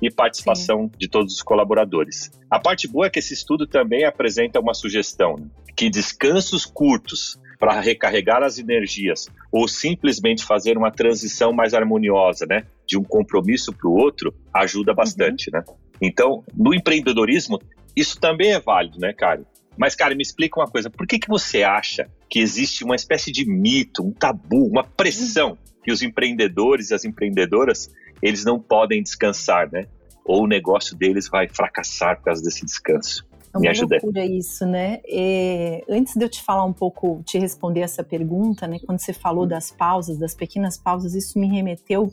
e 0.00 0.10
participação 0.10 0.84
Sim. 0.84 0.90
de 0.98 1.08
todos 1.08 1.34
os 1.34 1.42
colaboradores. 1.42 2.30
A 2.50 2.58
parte 2.58 2.88
boa 2.88 3.06
é 3.06 3.10
que 3.10 3.18
esse 3.18 3.34
estudo 3.34 3.66
também 3.66 4.04
apresenta 4.04 4.60
uma 4.60 4.72
sugestão 4.72 5.36
né? 5.36 5.46
Que 5.76 5.90
descansos 5.90 6.64
curtos 6.64 7.38
para 7.58 7.80
recarregar 7.80 8.42
as 8.42 8.58
energias 8.58 9.28
ou 9.50 9.66
simplesmente 9.66 10.44
fazer 10.44 10.76
uma 10.76 10.90
transição 10.90 11.52
mais 11.52 11.74
harmoniosa, 11.74 12.46
né, 12.46 12.64
de 12.86 12.98
um 12.98 13.02
compromisso 13.02 13.72
para 13.72 13.88
o 13.88 13.94
outro, 13.94 14.34
ajuda 14.52 14.94
bastante, 14.94 15.50
uhum. 15.50 15.58
né? 15.58 15.64
Então, 16.00 16.44
no 16.54 16.74
empreendedorismo, 16.74 17.58
isso 17.96 18.20
também 18.20 18.52
é 18.52 18.60
válido, 18.60 18.98
né, 18.98 19.12
cara? 19.12 19.42
Mas, 19.76 19.94
cara, 19.94 20.14
me 20.14 20.22
explica 20.22 20.60
uma 20.60 20.66
coisa: 20.66 20.90
por 20.90 21.06
que, 21.06 21.18
que 21.18 21.28
você 21.28 21.62
acha 21.62 22.08
que 22.28 22.40
existe 22.40 22.84
uma 22.84 22.94
espécie 22.94 23.30
de 23.30 23.46
mito, 23.46 24.02
um 24.02 24.12
tabu, 24.12 24.66
uma 24.66 24.84
pressão 24.84 25.58
que 25.82 25.92
os 25.92 26.02
empreendedores 26.02 26.90
e 26.90 26.94
as 26.94 27.04
empreendedoras 27.04 27.90
eles 28.22 28.44
não 28.44 28.58
podem 28.58 29.02
descansar, 29.02 29.70
né? 29.70 29.86
Ou 30.24 30.44
o 30.44 30.46
negócio 30.46 30.96
deles 30.96 31.28
vai 31.28 31.48
fracassar 31.48 32.16
por 32.16 32.24
causa 32.24 32.42
desse 32.42 32.64
descanso. 32.64 33.25
É 33.64 33.72
uma 33.72 33.88
loucura 33.90 34.24
isso, 34.24 34.66
né? 34.66 35.00
É, 35.08 35.84
antes 35.88 36.14
de 36.14 36.24
eu 36.24 36.28
te 36.28 36.42
falar 36.42 36.64
um 36.64 36.72
pouco, 36.72 37.22
te 37.24 37.38
responder 37.38 37.80
essa 37.80 38.02
pergunta, 38.02 38.66
né? 38.66 38.78
Quando 38.84 38.98
você 38.98 39.12
falou 39.12 39.46
das 39.46 39.70
pausas, 39.70 40.18
das 40.18 40.34
pequenas 40.34 40.76
pausas, 40.76 41.14
isso 41.14 41.38
me 41.38 41.46
remeteu 41.48 42.12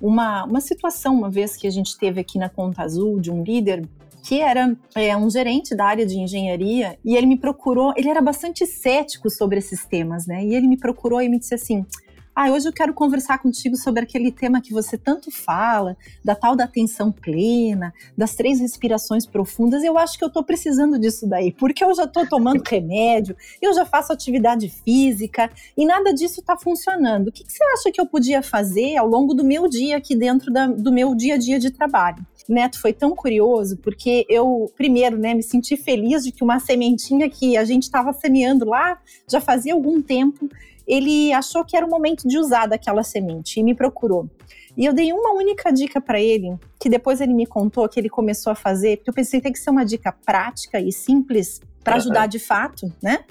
uma, 0.00 0.44
uma 0.44 0.60
situação, 0.60 1.14
uma 1.14 1.30
vez 1.30 1.56
que 1.56 1.66
a 1.66 1.70
gente 1.70 1.98
teve 1.98 2.20
aqui 2.20 2.38
na 2.38 2.48
Conta 2.48 2.82
Azul, 2.82 3.20
de 3.20 3.30
um 3.30 3.42
líder 3.42 3.88
que 4.22 4.40
era 4.40 4.76
é, 4.94 5.16
um 5.16 5.30
gerente 5.30 5.74
da 5.74 5.86
área 5.86 6.04
de 6.04 6.18
engenharia, 6.18 6.98
e 7.04 7.16
ele 7.16 7.26
me 7.26 7.38
procurou, 7.38 7.92
ele 7.96 8.08
era 8.08 8.20
bastante 8.20 8.66
cético 8.66 9.30
sobre 9.30 9.58
esses 9.58 9.86
temas, 9.86 10.26
né? 10.26 10.44
E 10.44 10.54
ele 10.54 10.66
me 10.66 10.76
procurou 10.76 11.22
e 11.22 11.28
me 11.28 11.38
disse 11.38 11.54
assim: 11.54 11.86
ah, 12.34 12.50
hoje 12.50 12.68
eu 12.68 12.72
quero 12.72 12.94
conversar 12.94 13.38
contigo 13.38 13.76
sobre 13.76 14.02
aquele 14.02 14.30
tema 14.30 14.60
que 14.60 14.72
você 14.72 14.96
tanto 14.96 15.30
fala, 15.30 15.96
da 16.24 16.34
tal 16.34 16.54
da 16.54 16.64
atenção 16.64 17.10
plena, 17.10 17.92
das 18.16 18.34
três 18.34 18.60
respirações 18.60 19.26
profundas. 19.26 19.82
Eu 19.82 19.98
acho 19.98 20.16
que 20.16 20.24
eu 20.24 20.28
estou 20.28 20.44
precisando 20.44 20.98
disso 20.98 21.28
daí, 21.28 21.52
porque 21.52 21.84
eu 21.84 21.94
já 21.94 22.04
estou 22.04 22.26
tomando 22.26 22.62
remédio, 22.62 23.36
eu 23.60 23.74
já 23.74 23.84
faço 23.84 24.12
atividade 24.12 24.68
física 24.68 25.50
e 25.76 25.84
nada 25.84 26.14
disso 26.14 26.40
está 26.40 26.56
funcionando. 26.56 27.28
O 27.28 27.32
que, 27.32 27.44
que, 27.44 27.52
você 27.52 27.64
acha 27.64 27.92
que 27.92 28.00
eu 28.00 28.06
podia 28.06 28.42
fazer 28.42 28.96
ao 28.96 29.06
longo 29.06 29.34
do 29.34 29.44
meu 29.44 29.68
dia 29.68 29.96
aqui 29.96 30.14
dentro 30.14 30.52
da, 30.52 30.66
do 30.66 30.92
meu 30.92 31.14
dia 31.14 31.34
a 31.34 31.38
dia 31.38 31.58
de 31.58 31.70
trabalho? 31.70 32.24
Neto 32.48 32.80
foi 32.80 32.92
tão 32.92 33.14
curioso 33.14 33.76
porque 33.76 34.26
eu, 34.28 34.70
primeiro, 34.76 35.16
né, 35.16 35.34
me 35.34 35.42
senti 35.42 35.76
feliz 35.76 36.24
de 36.24 36.32
que 36.32 36.42
uma 36.42 36.58
sementinha 36.58 37.28
que 37.30 37.56
a 37.56 37.64
gente 37.64 37.84
estava 37.84 38.12
semeando 38.12 38.64
lá 38.64 38.98
já 39.28 39.40
fazia 39.40 39.72
algum 39.72 40.02
tempo 40.02 40.48
ele 40.90 41.32
achou 41.32 41.64
que 41.64 41.76
era 41.76 41.86
o 41.86 41.90
momento 41.90 42.26
de 42.26 42.38
usar 42.38 42.66
daquela 42.66 43.02
semente 43.02 43.60
e 43.60 43.62
me 43.62 43.74
procurou. 43.74 44.28
E 44.76 44.84
eu 44.84 44.92
dei 44.92 45.12
uma 45.12 45.32
única 45.34 45.72
dica 45.72 46.00
para 46.00 46.20
ele, 46.20 46.56
que 46.78 46.88
depois 46.88 47.20
ele 47.20 47.34
me 47.34 47.46
contou 47.46 47.88
que 47.88 47.98
ele 47.98 48.08
começou 48.08 48.52
a 48.52 48.56
fazer, 48.56 48.96
porque 48.96 49.10
eu 49.10 49.14
pensei 49.14 49.40
que 49.40 49.44
tem 49.44 49.52
que 49.52 49.58
ser 49.58 49.70
uma 49.70 49.84
dica 49.84 50.12
prática 50.12 50.80
e 50.80 50.92
simples 50.92 51.60
para 51.82 51.96
ajudar 51.96 52.26
de 52.26 52.38
fato, 52.38 52.92
né? 53.02 53.24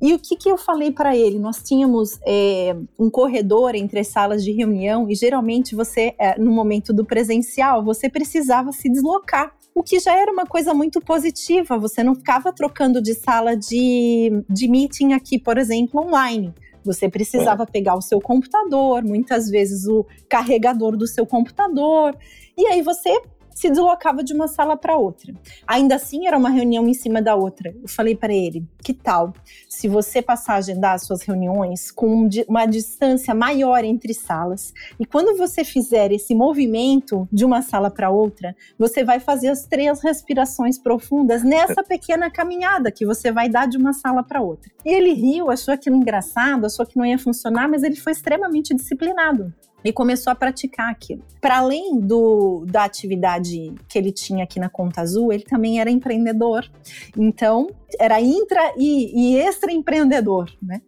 E 0.00 0.12
o 0.12 0.18
que, 0.18 0.36
que 0.36 0.50
eu 0.50 0.58
falei 0.58 0.90
para 0.90 1.16
ele? 1.16 1.38
Nós 1.38 1.62
tínhamos 1.62 2.18
é, 2.26 2.76
um 2.98 3.08
corredor 3.08 3.74
entre 3.74 4.00
as 4.00 4.08
salas 4.08 4.44
de 4.44 4.52
reunião 4.52 5.08
e 5.08 5.14
geralmente 5.14 5.74
você, 5.74 6.14
é, 6.18 6.38
no 6.38 6.50
momento 6.50 6.92
do 6.92 7.04
presencial, 7.04 7.82
você 7.82 8.08
precisava 8.08 8.72
se 8.72 8.90
deslocar. 8.90 9.54
O 9.74 9.82
que 9.82 9.98
já 9.98 10.14
era 10.16 10.30
uma 10.30 10.44
coisa 10.44 10.74
muito 10.74 11.00
positiva, 11.00 11.78
você 11.78 12.02
não 12.02 12.14
ficava 12.14 12.52
trocando 12.52 13.00
de 13.00 13.14
sala 13.14 13.56
de, 13.56 14.44
de 14.48 14.68
meeting 14.68 15.12
aqui, 15.12 15.38
por 15.38 15.56
exemplo, 15.56 16.00
online. 16.00 16.54
Você 16.86 17.08
precisava 17.08 17.64
é. 17.64 17.66
pegar 17.66 17.96
o 17.96 18.00
seu 18.00 18.20
computador, 18.20 19.02
muitas 19.02 19.50
vezes 19.50 19.86
o 19.86 20.06
carregador 20.28 20.96
do 20.96 21.06
seu 21.06 21.26
computador, 21.26 22.16
e 22.56 22.66
aí 22.68 22.80
você 22.80 23.20
se 23.56 23.70
deslocava 23.70 24.22
de 24.22 24.34
uma 24.34 24.46
sala 24.46 24.76
para 24.76 24.96
outra. 24.96 25.34
Ainda 25.66 25.94
assim, 25.94 26.26
era 26.26 26.36
uma 26.36 26.50
reunião 26.50 26.86
em 26.86 26.92
cima 26.92 27.22
da 27.22 27.34
outra. 27.34 27.74
Eu 27.82 27.88
falei 27.88 28.14
para 28.14 28.32
ele: 28.32 28.64
que 28.82 28.92
tal 28.92 29.32
se 29.66 29.88
você 29.88 30.20
passar 30.20 30.54
a 30.54 30.56
agendar 30.58 30.98
suas 31.00 31.22
reuniões 31.22 31.90
com 31.90 32.28
uma 32.46 32.66
distância 32.66 33.34
maior 33.34 33.82
entre 33.82 34.12
salas? 34.12 34.74
E 35.00 35.06
quando 35.06 35.36
você 35.38 35.64
fizer 35.64 36.12
esse 36.12 36.34
movimento 36.34 37.26
de 37.32 37.44
uma 37.44 37.62
sala 37.62 37.90
para 37.90 38.10
outra, 38.10 38.54
você 38.78 39.02
vai 39.02 39.18
fazer 39.18 39.48
as 39.48 39.64
três 39.64 40.02
respirações 40.02 40.78
profundas 40.78 41.42
nessa 41.42 41.82
pequena 41.84 42.30
caminhada 42.30 42.92
que 42.92 43.06
você 43.06 43.32
vai 43.32 43.48
dar 43.48 43.66
de 43.66 43.78
uma 43.78 43.94
sala 43.94 44.22
para 44.22 44.42
outra. 44.42 44.70
E 44.84 44.92
ele 44.92 45.14
riu, 45.14 45.50
achou 45.50 45.72
aquilo 45.72 45.96
engraçado, 45.96 46.66
achou 46.66 46.84
que 46.84 46.98
não 46.98 47.06
ia 47.06 47.18
funcionar, 47.18 47.68
mas 47.68 47.82
ele 47.82 47.96
foi 47.96 48.12
extremamente 48.12 48.74
disciplinado 48.74 49.52
e 49.88 49.92
começou 49.92 50.30
a 50.30 50.34
praticar 50.34 50.90
aquilo. 50.90 51.22
Para 51.40 51.58
além 51.58 51.98
do, 52.00 52.64
da 52.66 52.84
atividade 52.84 53.74
que 53.88 53.98
ele 53.98 54.12
tinha 54.12 54.44
aqui 54.44 54.58
na 54.58 54.68
Conta 54.68 55.00
Azul, 55.00 55.32
ele 55.32 55.44
também 55.44 55.80
era 55.80 55.90
empreendedor. 55.90 56.68
Então, 57.16 57.68
era 57.98 58.20
intra 58.20 58.74
e, 58.76 59.34
e 59.34 59.36
extra 59.38 59.72
empreendedor, 59.72 60.50
né? 60.62 60.80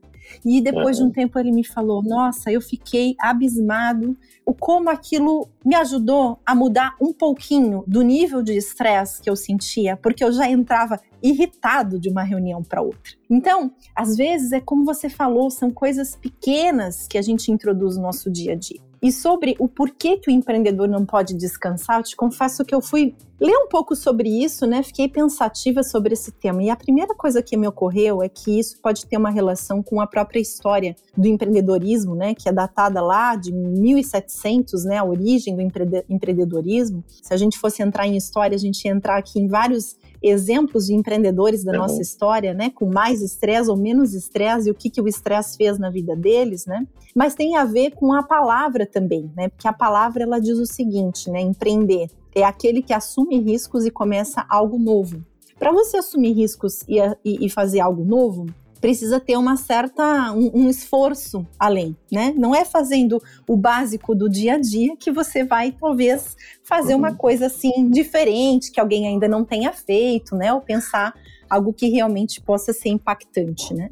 E 0.44 0.60
depois 0.60 0.96
de 0.96 1.02
um 1.02 1.10
tempo 1.10 1.38
ele 1.38 1.50
me 1.50 1.64
falou: 1.64 2.02
Nossa, 2.02 2.50
eu 2.50 2.60
fiquei 2.60 3.14
abismado 3.18 4.16
o 4.44 4.54
como 4.54 4.88
aquilo 4.88 5.48
me 5.64 5.74
ajudou 5.74 6.40
a 6.44 6.54
mudar 6.54 6.94
um 7.00 7.12
pouquinho 7.12 7.84
do 7.86 8.02
nível 8.02 8.42
de 8.42 8.56
estresse 8.56 9.20
que 9.20 9.28
eu 9.28 9.36
sentia, 9.36 9.96
porque 9.96 10.24
eu 10.24 10.32
já 10.32 10.48
entrava 10.48 11.00
irritado 11.22 11.98
de 11.98 12.08
uma 12.08 12.22
reunião 12.22 12.62
para 12.62 12.80
outra. 12.80 13.12
Então, 13.28 13.72
às 13.94 14.16
vezes 14.16 14.52
é 14.52 14.60
como 14.60 14.84
você 14.84 15.08
falou, 15.08 15.50
são 15.50 15.70
coisas 15.70 16.16
pequenas 16.16 17.06
que 17.06 17.18
a 17.18 17.22
gente 17.22 17.52
introduz 17.52 17.96
no 17.96 18.02
nosso 18.02 18.30
dia 18.30 18.52
a 18.52 18.56
dia. 18.56 18.87
E 19.02 19.12
sobre 19.12 19.54
o 19.58 19.68
porquê 19.68 20.16
que 20.16 20.30
o 20.30 20.32
empreendedor 20.32 20.88
não 20.88 21.06
pode 21.06 21.34
descansar, 21.34 21.98
eu 21.98 22.02
te 22.02 22.16
confesso 22.16 22.64
que 22.64 22.74
eu 22.74 22.80
fui 22.80 23.14
ler 23.40 23.56
um 23.56 23.68
pouco 23.68 23.94
sobre 23.94 24.28
isso, 24.28 24.66
né? 24.66 24.82
Fiquei 24.82 25.08
pensativa 25.08 25.82
sobre 25.82 26.14
esse 26.14 26.32
tema. 26.32 26.62
E 26.62 26.70
a 26.70 26.76
primeira 26.76 27.14
coisa 27.14 27.40
que 27.40 27.56
me 27.56 27.68
ocorreu 27.68 28.22
é 28.22 28.28
que 28.28 28.58
isso 28.58 28.80
pode 28.82 29.06
ter 29.06 29.16
uma 29.16 29.30
relação 29.30 29.82
com 29.82 30.00
a 30.00 30.06
própria 30.06 30.40
história 30.40 30.96
do 31.16 31.28
empreendedorismo, 31.28 32.16
né? 32.16 32.34
Que 32.34 32.48
é 32.48 32.52
datada 32.52 33.00
lá 33.00 33.36
de 33.36 33.52
1700, 33.52 34.84
né? 34.84 34.98
A 34.98 35.04
origem 35.04 35.54
do 35.54 35.62
empreendedorismo. 36.08 37.04
Se 37.22 37.32
a 37.32 37.36
gente 37.36 37.58
fosse 37.58 37.82
entrar 37.82 38.06
em 38.06 38.16
história, 38.16 38.56
a 38.56 38.58
gente 38.58 38.84
ia 38.84 38.90
entrar 38.90 39.16
aqui 39.16 39.38
em 39.38 39.46
vários 39.46 39.96
exemplos 40.22 40.86
de 40.86 40.94
empreendedores 40.94 41.64
da 41.64 41.72
uhum. 41.72 41.78
nossa 41.78 42.00
história, 42.00 42.52
né, 42.52 42.70
com 42.70 42.86
mais 42.86 43.22
estresse 43.22 43.70
ou 43.70 43.76
menos 43.76 44.14
estresse 44.14 44.68
e 44.68 44.70
o 44.70 44.74
que, 44.74 44.90
que 44.90 45.00
o 45.00 45.08
estresse 45.08 45.56
fez 45.56 45.78
na 45.78 45.90
vida 45.90 46.16
deles, 46.16 46.66
né? 46.66 46.86
Mas 47.14 47.34
tem 47.34 47.56
a 47.56 47.64
ver 47.64 47.92
com 47.92 48.12
a 48.12 48.22
palavra 48.22 48.86
também, 48.86 49.30
né? 49.36 49.48
Porque 49.48 49.68
a 49.68 49.72
palavra 49.72 50.22
ela 50.22 50.38
diz 50.38 50.58
o 50.58 50.66
seguinte, 50.66 51.30
né? 51.30 51.40
Empreender 51.40 52.08
é 52.34 52.44
aquele 52.44 52.82
que 52.82 52.92
assume 52.92 53.40
riscos 53.40 53.84
e 53.84 53.90
começa 53.90 54.44
algo 54.48 54.78
novo. 54.78 55.22
Para 55.58 55.72
você 55.72 55.96
assumir 55.96 56.32
riscos 56.32 56.82
e, 56.88 56.98
e, 57.24 57.46
e 57.46 57.50
fazer 57.50 57.80
algo 57.80 58.04
novo, 58.04 58.46
precisa 58.80 59.20
ter 59.20 59.36
uma 59.36 59.56
certa 59.56 60.32
um, 60.32 60.50
um, 60.54 60.70
esforço 60.70 61.46
além, 61.58 61.96
né? 62.10 62.32
Não 62.36 62.54
é 62.54 62.64
fazendo 62.64 63.22
o 63.46 63.56
básico 63.56 64.14
do 64.14 64.28
dia 64.28 64.54
a 64.54 64.58
dia 64.58 64.96
que 64.96 65.10
você 65.10 65.44
vai 65.44 65.72
talvez 65.72 66.36
fazer 66.62 66.94
uhum. 66.94 67.00
uma 67.00 67.14
coisa 67.14 67.46
assim 67.46 67.90
diferente 67.90 68.70
que 68.70 68.80
alguém 68.80 69.06
ainda 69.06 69.28
não 69.28 69.44
tenha 69.44 69.72
feito, 69.72 70.36
né? 70.36 70.52
Ou 70.52 70.60
pensar 70.60 71.14
algo 71.48 71.72
que 71.72 71.88
realmente 71.88 72.40
possa 72.40 72.72
ser 72.72 72.90
impactante, 72.90 73.72
né? 73.74 73.90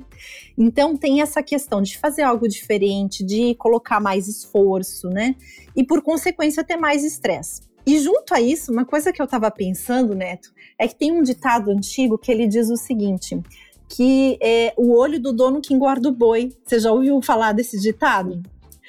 Então 0.56 0.96
tem 0.96 1.20
essa 1.20 1.42
questão 1.42 1.80
de 1.80 1.98
fazer 1.98 2.22
algo 2.22 2.46
diferente, 2.46 3.24
de 3.24 3.54
colocar 3.54 4.00
mais 4.00 4.28
esforço, 4.28 5.08
né? 5.08 5.34
E 5.74 5.84
por 5.84 6.02
consequência 6.02 6.64
ter 6.64 6.76
mais 6.76 7.02
estresse. 7.02 7.62
E 7.86 8.00
junto 8.00 8.34
a 8.34 8.40
isso, 8.40 8.72
uma 8.72 8.84
coisa 8.84 9.12
que 9.12 9.22
eu 9.22 9.24
estava 9.24 9.48
pensando, 9.48 10.12
Neto, 10.12 10.52
é 10.76 10.88
que 10.88 10.96
tem 10.96 11.12
um 11.12 11.22
ditado 11.22 11.70
antigo 11.70 12.18
que 12.18 12.32
ele 12.32 12.46
diz 12.48 12.68
o 12.68 12.76
seguinte: 12.76 13.40
que 13.88 14.38
é 14.42 14.74
o 14.76 14.96
olho 14.96 15.20
do 15.20 15.32
dono 15.32 15.60
que 15.60 15.74
engorda 15.74 16.08
o 16.08 16.12
boi. 16.12 16.52
Você 16.64 16.78
já 16.78 16.92
ouviu 16.92 17.20
falar 17.22 17.52
desse 17.52 17.80
ditado? 17.80 18.42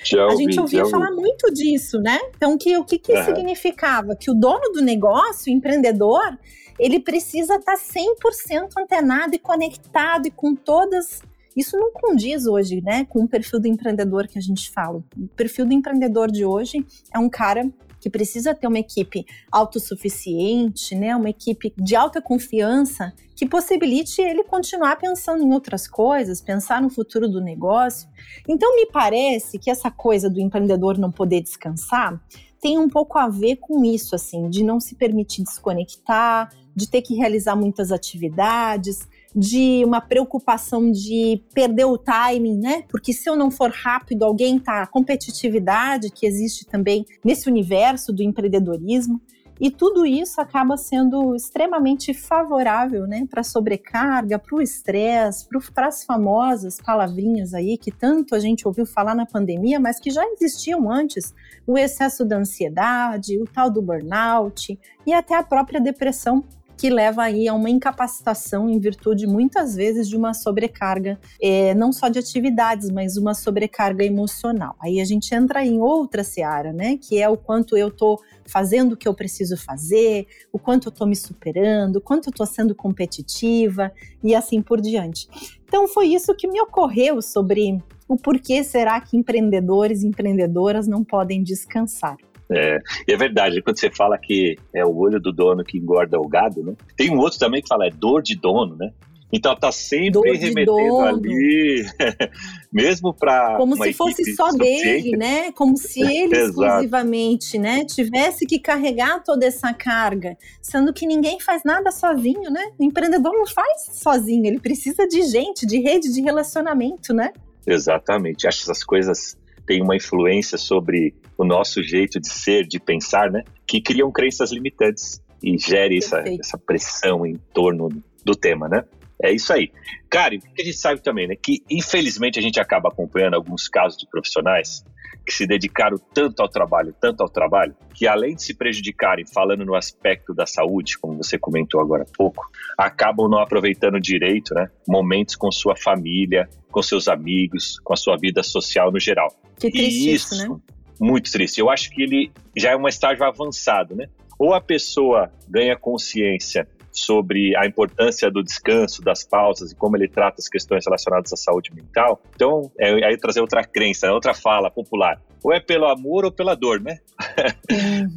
Já 0.03 0.25
ouvi, 0.25 0.33
a 0.33 0.37
gente 0.37 0.59
ouvia 0.59 0.85
falar 0.85 1.11
muito 1.11 1.51
disso, 1.51 1.99
né? 1.99 2.19
Então, 2.35 2.57
que, 2.57 2.77
o 2.77 2.85
que, 2.85 2.99
que 2.99 3.13
uhum. 3.13 3.25
significava? 3.25 4.15
Que 4.15 4.29
o 4.29 4.33
dono 4.33 4.71
do 4.73 4.81
negócio, 4.81 5.51
o 5.51 5.55
empreendedor, 5.55 6.37
ele 6.79 6.99
precisa 6.99 7.55
estar 7.55 7.75
tá 7.75 7.81
100% 7.81 8.69
antenado 8.77 9.35
e 9.35 9.39
conectado 9.39 10.27
e 10.27 10.31
com 10.31 10.55
todas. 10.55 11.21
Isso 11.55 11.75
não 11.75 11.91
condiz 11.91 12.45
hoje, 12.45 12.81
né, 12.81 13.05
com 13.05 13.23
o 13.23 13.27
perfil 13.27 13.59
do 13.59 13.67
empreendedor 13.67 14.27
que 14.27 14.37
a 14.37 14.41
gente 14.41 14.69
fala. 14.69 15.03
O 15.17 15.27
perfil 15.29 15.65
do 15.65 15.73
empreendedor 15.73 16.31
de 16.31 16.45
hoje 16.45 16.85
é 17.11 17.17
um 17.17 17.29
cara 17.29 17.67
que 18.07 18.09
precisa 18.09 18.55
ter 18.55 18.67
uma 18.67 18.79
equipe 18.79 19.25
autossuficiente, 19.51 20.95
né, 20.95 21.13
uma 21.13 21.29
equipe 21.29 21.73
de 21.77 21.93
alta 21.93 22.21
confiança 22.21 23.13
que 23.35 23.45
possibilite 23.45 24.21
ele 24.21 24.45
continuar 24.45 24.95
pensando 24.95 25.43
em 25.43 25.53
outras 25.53 25.87
coisas, 25.87 26.39
pensar 26.39 26.81
no 26.81 26.89
futuro 26.89 27.27
do 27.27 27.41
negócio. 27.41 28.07
Então 28.47 28.73
me 28.77 28.85
parece 28.85 29.59
que 29.59 29.69
essa 29.69 29.91
coisa 29.91 30.29
do 30.29 30.39
empreendedor 30.39 30.97
não 30.97 31.11
poder 31.11 31.41
descansar 31.41 32.19
tem 32.61 32.79
um 32.79 32.89
pouco 32.89 33.19
a 33.19 33.27
ver 33.27 33.57
com 33.57 33.83
isso, 33.83 34.15
assim, 34.15 34.49
de 34.49 34.63
não 34.63 34.79
se 34.79 34.95
permitir 34.95 35.43
desconectar, 35.43 36.49
de 36.73 36.89
ter 36.89 37.01
que 37.01 37.13
realizar 37.13 37.55
muitas 37.55 37.91
atividades, 37.91 39.07
de 39.37 39.85
uma 39.85 40.01
preocupação 40.01 40.91
de 40.91 41.43
perder 41.53 41.85
o 41.85 41.95
timing, 41.95 42.57
né? 42.57 42.83
Porque 42.89 43.13
se 43.13 43.29
eu 43.29 43.35
não 43.35 43.51
for 43.51 43.69
rápido, 43.69 44.23
alguém 44.23 44.57
tá. 44.57 44.81
A 44.81 44.87
competitividade 44.87 46.09
que 46.09 46.25
existe 46.25 46.65
também 46.65 47.05
nesse 47.23 47.47
universo 47.47 48.11
do 48.11 48.23
empreendedorismo. 48.23 49.21
E 49.59 49.71
tudo 49.71 50.05
isso 50.05 50.39
acaba 50.39 50.77
sendo 50.77 51.35
extremamente 51.35 52.13
favorável 52.13 53.07
né, 53.07 53.25
para 53.29 53.41
a 53.41 53.43
sobrecarga, 53.43 54.37
para 54.37 54.55
o 54.55 54.61
estresse, 54.61 55.47
para 55.73 55.87
as 55.87 56.03
famosas 56.03 56.77
palavrinhas 56.79 57.55
aí 57.55 57.75
que 57.75 57.91
tanto 57.91 58.35
a 58.35 58.39
gente 58.39 58.67
ouviu 58.67 58.85
falar 58.85 59.15
na 59.15 59.25
pandemia, 59.25 59.79
mas 59.79 59.99
que 59.99 60.11
já 60.11 60.23
existiam 60.33 60.91
antes: 60.91 61.33
o 61.65 61.77
excesso 61.77 62.23
da 62.23 62.37
ansiedade, 62.37 63.41
o 63.41 63.45
tal 63.45 63.69
do 63.69 63.81
burnout 63.81 64.79
e 65.05 65.13
até 65.13 65.35
a 65.35 65.43
própria 65.43 65.81
depressão 65.81 66.43
que 66.77 66.89
leva 66.89 67.23
aí 67.23 67.47
a 67.47 67.53
uma 67.53 67.69
incapacitação 67.69 68.69
em 68.69 68.79
virtude 68.79 69.25
muitas 69.25 69.75
vezes 69.75 70.07
de 70.07 70.15
uma 70.15 70.33
sobrecarga, 70.33 71.19
é, 71.41 71.73
não 71.73 71.91
só 71.91 72.07
de 72.07 72.19
atividades, 72.19 72.89
mas 72.91 73.17
uma 73.17 73.33
sobrecarga 73.33 74.05
emocional. 74.05 74.75
Aí 74.79 75.01
a 75.01 75.05
gente 75.05 75.33
entra 75.33 75.65
em 75.65 75.79
outra 75.79 76.23
seara, 76.23 76.71
né? 76.71 76.97
Que 76.97 77.19
é 77.19 77.27
o 77.27 77.35
quanto 77.35 77.75
eu 77.75 77.89
tô 77.89 78.21
fazendo 78.45 78.93
o 78.93 78.97
que 78.97 79.07
eu 79.07 79.13
preciso 79.13 79.57
fazer, 79.57 80.27
o 80.53 80.59
quanto 80.59 80.87
eu 80.87 80.91
tô 80.91 81.05
me 81.05 81.15
superando, 81.15 81.97
o 81.97 82.01
quanto 82.01 82.29
eu 82.29 82.33
tô 82.33 82.45
sendo 82.45 82.75
competitiva 82.75 83.91
e 84.23 84.35
assim 84.35 84.61
por 84.61 84.79
diante. 84.79 85.27
Então 85.65 85.87
foi 85.87 86.07
isso 86.07 86.35
que 86.35 86.47
me 86.47 86.61
ocorreu 86.61 87.21
sobre 87.21 87.83
o 88.07 88.15
porquê 88.15 88.63
será 88.63 89.01
que 89.01 89.17
empreendedores 89.17 90.03
e 90.03 90.07
empreendedoras 90.07 90.87
não 90.87 91.03
podem 91.03 91.43
descansar. 91.43 92.15
É, 92.49 92.79
é 93.07 93.17
verdade, 93.17 93.61
quando 93.61 93.79
você 93.79 93.89
fala 93.89 94.17
que 94.17 94.57
é 94.73 94.85
o 94.85 94.95
olho 94.95 95.19
do 95.19 95.31
dono 95.31 95.63
que 95.63 95.77
engorda 95.77 96.19
o 96.19 96.27
gado, 96.27 96.63
né? 96.63 96.73
Tem 96.95 97.11
um 97.11 97.19
outro 97.19 97.37
também 97.37 97.61
que 97.61 97.67
fala 97.67 97.87
é 97.87 97.89
dor 97.89 98.21
de 98.21 98.35
dono, 98.35 98.75
né? 98.75 98.91
Então 99.31 99.53
tá 99.57 99.71
sempre 99.73 100.37
remetendo 100.37 101.01
ali, 101.01 101.85
mesmo 102.71 103.13
para 103.13 103.57
como 103.57 103.75
se 103.75 103.91
fosse 103.91 104.35
só 104.35 104.51
dele, 104.51 105.17
né? 105.17 105.51
Como 105.51 105.75
se 105.75 105.99
ele 106.01 106.33
exclusivamente, 106.33 107.57
né, 107.57 107.83
tivesse 107.83 108.45
que 108.45 108.57
carregar 108.57 109.21
toda 109.23 109.45
essa 109.45 109.73
carga, 109.73 110.37
sendo 110.61 110.93
que 110.93 111.05
ninguém 111.05 111.41
faz 111.41 111.63
nada 111.65 111.91
sozinho, 111.91 112.49
né? 112.49 112.71
O 112.79 112.83
empreendedor 112.83 113.33
não 113.33 113.45
faz 113.45 113.89
sozinho, 113.91 114.45
ele 114.45 114.59
precisa 114.59 115.05
de 115.05 115.21
gente, 115.23 115.65
de 115.65 115.79
rede, 115.79 116.13
de 116.13 116.21
relacionamento, 116.21 117.13
né? 117.13 117.33
Exatamente. 117.65 118.47
Acho 118.47 118.59
que 118.59 118.71
essas 118.71 118.83
coisas 118.83 119.37
têm 119.67 119.83
uma 119.83 119.95
influência 119.95 120.57
sobre 120.57 121.13
o 121.37 121.43
nosso 121.43 121.83
jeito 121.83 122.19
de 122.19 122.29
ser, 122.29 122.65
de 122.65 122.79
pensar, 122.79 123.29
né? 123.29 123.43
Que 123.67 123.81
criam 123.81 124.11
crenças 124.11 124.51
limitantes 124.51 125.21
e 125.43 125.57
gere 125.57 125.97
essa, 125.97 126.23
essa 126.39 126.57
pressão 126.57 127.25
em 127.25 127.35
torno 127.53 127.89
do 128.25 128.33
tema, 128.33 128.67
né? 128.67 128.83
É 129.21 129.31
isso 129.31 129.51
aí. 129.51 129.71
Cara, 130.09 130.35
o 130.35 130.39
que 130.39 130.61
a 130.61 130.65
gente 130.65 130.77
sabe 130.77 131.01
também, 131.01 131.27
né? 131.27 131.35
Que 131.35 131.63
infelizmente 131.69 132.39
a 132.39 132.41
gente 132.41 132.59
acaba 132.59 132.89
acompanhando 132.89 133.33
alguns 133.35 133.67
casos 133.67 133.99
de 133.99 134.07
profissionais 134.09 134.83
que 135.27 135.33
se 135.33 135.45
dedicaram 135.45 135.97
tanto 136.13 136.41
ao 136.41 136.47
trabalho, 136.47 136.95
tanto 137.01 137.21
ao 137.21 137.27
trabalho, 137.27 137.75
que 137.93 138.07
além 138.07 138.33
de 138.33 138.43
se 138.43 138.55
prejudicarem, 138.55 139.25
falando 139.27 139.65
no 139.65 139.75
aspecto 139.75 140.33
da 140.33 140.45
saúde, 140.45 140.97
como 140.97 141.17
você 141.17 141.37
comentou 141.37 141.81
agora 141.81 142.03
há 142.03 142.17
pouco, 142.17 142.49
acabam 142.77 143.29
não 143.29 143.39
aproveitando 143.39 143.99
direito, 143.99 144.53
né? 144.55 144.69
Momentos 144.87 145.35
com 145.35 145.51
sua 145.51 145.75
família, 145.75 146.47
com 146.71 146.81
seus 146.81 147.09
amigos, 147.09 147.77
com 147.83 147.93
a 147.93 147.97
sua 147.97 148.15
vida 148.15 148.41
social 148.41 148.89
no 148.89 149.01
geral. 149.01 149.35
Que 149.59 149.69
triste 149.69 150.09
e 150.09 150.13
isso, 150.13 150.33
isso 150.33 150.49
né? 150.49 150.59
Muito 150.97 151.29
triste. 151.29 151.59
Eu 151.59 151.69
acho 151.69 151.89
que 151.89 152.03
ele 152.03 152.31
já 152.55 152.71
é 152.71 152.77
um 152.77 152.87
estágio 152.87 153.25
avançado, 153.25 153.95
né? 153.95 154.07
Ou 154.39 154.53
a 154.53 154.61
pessoa 154.61 155.29
ganha 155.49 155.75
consciência 155.75 156.65
sobre 156.97 157.55
a 157.55 157.65
importância 157.65 158.29
do 158.31 158.43
descanso, 158.43 159.03
das 159.03 159.23
pausas 159.23 159.71
e 159.71 159.75
como 159.75 159.95
ele 159.95 160.07
trata 160.07 160.37
as 160.39 160.49
questões 160.49 160.83
relacionadas 160.85 161.31
à 161.31 161.37
saúde 161.37 161.71
mental. 161.73 162.21
Então, 162.35 162.71
é 162.79 163.05
aí 163.05 163.17
trazer 163.17 163.39
outra 163.39 163.63
crença, 163.63 164.11
outra 164.11 164.33
fala 164.33 164.71
popular. 164.71 165.21
Ou 165.43 165.53
é 165.53 165.59
pelo 165.59 165.85
amor 165.85 166.25
ou 166.25 166.31
pela 166.31 166.55
dor, 166.55 166.81
né? 166.81 166.97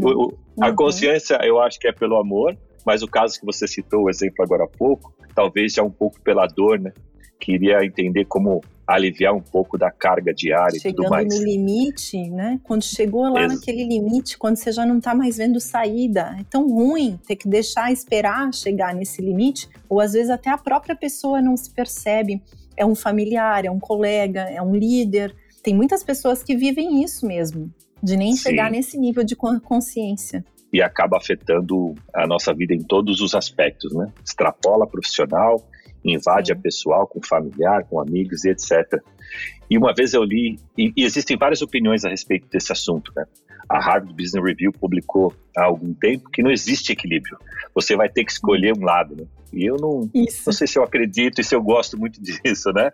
Uhum. 0.01 0.31
a 0.61 0.69
uhum. 0.69 0.75
consciência, 0.75 1.39
eu 1.43 1.61
acho 1.61 1.79
que 1.79 1.89
é 1.89 1.93
pelo 1.93 2.17
amor, 2.17 2.57
mas 2.85 3.03
o 3.03 3.07
caso 3.07 3.39
que 3.39 3.45
você 3.45 3.69
citou, 3.69 4.05
o 4.05 4.11
exemplo 4.11 4.43
agora 4.43 4.65
há 4.65 4.69
pouco, 4.69 5.15
talvez 5.35 5.75
já 5.75 5.83
um 5.83 5.91
pouco 5.91 6.21
pela 6.23 6.47
dor, 6.47 6.79
né? 6.79 6.93
Queria 7.39 7.85
entender 7.85 8.25
como 8.25 8.63
aliviar 8.95 9.35
um 9.35 9.41
pouco 9.41 9.79
da 9.79 9.91
carga 9.91 10.33
diária 10.33 10.79
Chegando 10.79 10.93
e 10.93 10.97
tudo 10.97 11.11
mais. 11.11 11.29
no 11.29 11.43
limite, 11.43 12.31
né? 12.31 12.61
Quando 12.63 12.83
chegou 12.83 13.29
lá 13.33 13.43
Ex 13.43 13.55
naquele 13.55 13.85
limite, 13.85 14.37
quando 14.37 14.57
você 14.57 14.73
já 14.73 14.85
não 14.85 14.99
está 14.99 15.15
mais 15.15 15.37
vendo 15.37 15.61
saída, 15.61 16.37
é 16.39 16.45
tão 16.51 16.69
ruim 16.69 17.19
ter 17.27 17.37
que 17.37 17.49
deixar 17.49 17.93
esperar 17.93 18.53
chegar 18.53 18.95
nesse 18.95 19.23
limite, 19.23 19.69
ou 19.89 20.01
às 20.01 20.13
vezes 20.13 20.31
até 20.31 20.51
a 20.51 20.59
própria 20.59 20.97
pessoa 20.97 21.41
não 21.41 21.57
se 21.57 21.71
percebe. 21.71 22.43
É 22.77 22.85
um 22.85 22.95
familiar, 22.95 23.65
é 23.65 23.71
um 23.71 23.79
colega, 23.79 24.43
é 24.43 24.61
um 24.63 24.75
líder. 24.75 25.35
Tem 25.63 25.75
muitas 25.75 26.03
pessoas 26.03 26.43
que 26.43 26.57
vivem 26.57 27.03
isso 27.03 27.27
mesmo, 27.27 27.73
de 28.03 28.17
nem 28.17 28.35
Sim. 28.35 28.43
chegar 28.43 28.71
nesse 28.71 28.99
nível 28.99 29.23
de 29.23 29.37
consciência 29.37 30.45
e 30.73 30.81
acaba 30.81 31.17
afetando 31.17 31.95
a 32.15 32.27
nossa 32.27 32.55
vida 32.55 32.73
em 32.73 32.83
todos 32.83 33.21
os 33.21 33.35
aspectos, 33.35 33.93
né? 33.93 34.13
Extrapola 34.25 34.87
profissional, 34.87 35.63
invade 36.05 36.53
a 36.53 36.57
pessoal, 36.57 37.07
com 37.07 37.21
familiar, 37.23 37.85
com 37.85 38.01
amigos 38.01 38.45
e 38.45 38.51
etc. 38.51 39.01
E 39.71 39.79
uma 39.79 39.95
vez 39.95 40.15
eu 40.15 40.25
li, 40.25 40.59
e, 40.77 40.93
existem 40.97 41.37
várias 41.37 41.63
opiniões 41.63 42.05
a 42.05 42.09
respeito 42.09 42.49
desse 42.49 42.73
assunto, 42.73 43.13
né? 43.15 43.25
A 43.69 43.79
Harvard 43.79 44.13
Business 44.15 44.45
Review 44.45 44.73
publicou 44.73 45.33
há 45.57 45.63
algum 45.63 45.95
tempo 45.95 46.29
que 46.31 46.43
não 46.43 46.51
existe 46.51 46.93
equilíbrio. 46.93 47.39
Você 47.73 47.95
vai 47.95 48.09
ter 48.09 48.25
que 48.25 48.33
escolher 48.33 48.77
um 48.77 48.83
lado, 48.83 49.15
né? 49.15 49.25
E 49.53 49.65
eu 49.65 49.77
não, 49.77 50.11
não 50.13 50.53
sei 50.53 50.67
se 50.67 50.77
eu 50.77 50.83
acredito 50.83 51.41
e 51.41 51.45
se 51.45 51.55
eu 51.55 51.63
gosto 51.63 51.97
muito 51.97 52.19
disso, 52.21 52.73
né? 52.73 52.91